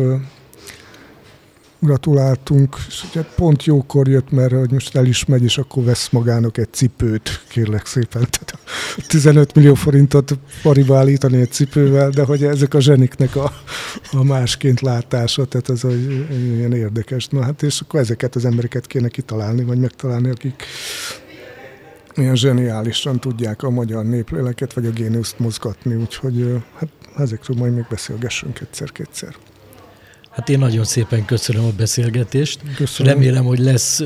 gratuláltunk, 1.85 2.77
ugye 3.09 3.21
pont 3.35 3.63
jókor 3.63 4.07
jött, 4.07 4.31
mert 4.31 4.53
hogy 4.53 4.71
most 4.71 4.95
el 4.95 5.05
is 5.05 5.25
megy, 5.25 5.43
és 5.43 5.57
akkor 5.57 5.83
vesz 5.83 6.09
magának 6.09 6.57
egy 6.57 6.73
cipőt, 6.73 7.43
kérlek 7.47 7.85
szépen. 7.85 8.27
Tehát 8.29 8.57
15 9.07 9.55
millió 9.55 9.73
forintot 9.73 10.37
pariba 10.61 10.97
állítani 10.97 11.39
egy 11.39 11.51
cipővel, 11.51 12.09
de 12.09 12.23
hogy 12.23 12.43
ezek 12.43 12.73
a 12.73 12.79
zseniknek 12.79 13.35
a, 13.35 13.51
a 14.11 14.23
másként 14.23 14.81
látása, 14.81 15.45
tehát 15.45 15.69
ez 15.69 15.83
egy, 15.83 16.27
ilyen 16.55 16.73
érdekes. 16.73 17.27
Na 17.27 17.43
hát 17.43 17.63
és 17.63 17.81
akkor 17.81 17.99
ezeket 17.99 18.35
az 18.35 18.45
embereket 18.45 18.87
kéne 18.87 19.07
kitalálni, 19.07 19.63
vagy 19.63 19.79
megtalálni, 19.79 20.29
akik 20.29 20.63
ilyen 22.15 22.35
zseniálisan 22.35 23.19
tudják 23.19 23.63
a 23.63 23.69
magyar 23.69 24.05
népléleket, 24.05 24.73
vagy 24.73 24.85
a 24.85 24.89
géniuszt 24.89 25.39
mozgatni, 25.39 25.95
úgyhogy 25.95 26.63
hát 26.75 26.89
ezekről 27.17 27.57
majd 27.57 27.73
még 27.73 27.85
beszélgessünk 27.89 28.59
egyszer-kétszer. 28.59 29.35
Hát 30.35 30.49
én 30.49 30.59
nagyon 30.59 30.83
szépen 30.83 31.25
köszönöm 31.25 31.65
a 31.65 31.71
beszélgetést. 31.77 32.59
Köszönöm. 32.75 33.13
Remélem, 33.13 33.43
hogy 33.43 33.59
lesz 33.59 34.03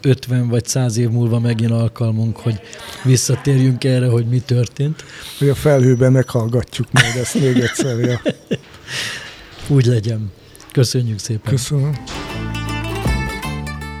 50 0.00 0.48
vagy 0.48 0.66
100 0.66 0.96
év 0.96 1.08
múlva 1.08 1.40
megint 1.40 1.70
alkalmunk, 1.70 2.36
hogy 2.36 2.60
visszatérjünk 3.04 3.84
erre, 3.84 4.06
hogy 4.08 4.26
mi 4.26 4.38
történt. 4.38 5.04
Hogy 5.38 5.48
a 5.48 5.54
felhőben 5.54 6.12
meghallgatjuk 6.12 6.92
majd 6.92 7.16
ezt 7.16 7.34
még 7.34 7.56
egyszer. 7.56 7.98
Ja. 7.98 8.20
Úgy 9.76 9.86
legyen. 9.86 10.32
Köszönjük 10.72 11.18
szépen. 11.18 11.52
Köszönöm. 11.52 11.92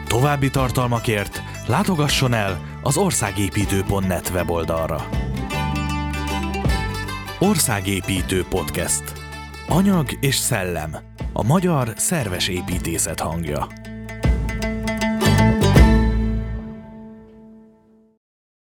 További 0.06 0.50
tartalmakért 0.50 1.42
látogasson 1.66 2.34
el 2.34 2.78
az 2.82 2.96
országépítő.net 2.96 4.30
weboldalra. 4.34 5.08
Országépítő 7.38 8.44
Podcast. 8.48 9.02
Anyag 9.68 10.06
és 10.20 10.34
szellem 10.34 11.14
a 11.38 11.42
magyar 11.42 11.92
szerves 11.96 12.48
építészet 12.48 13.20
hangja. 13.20 13.66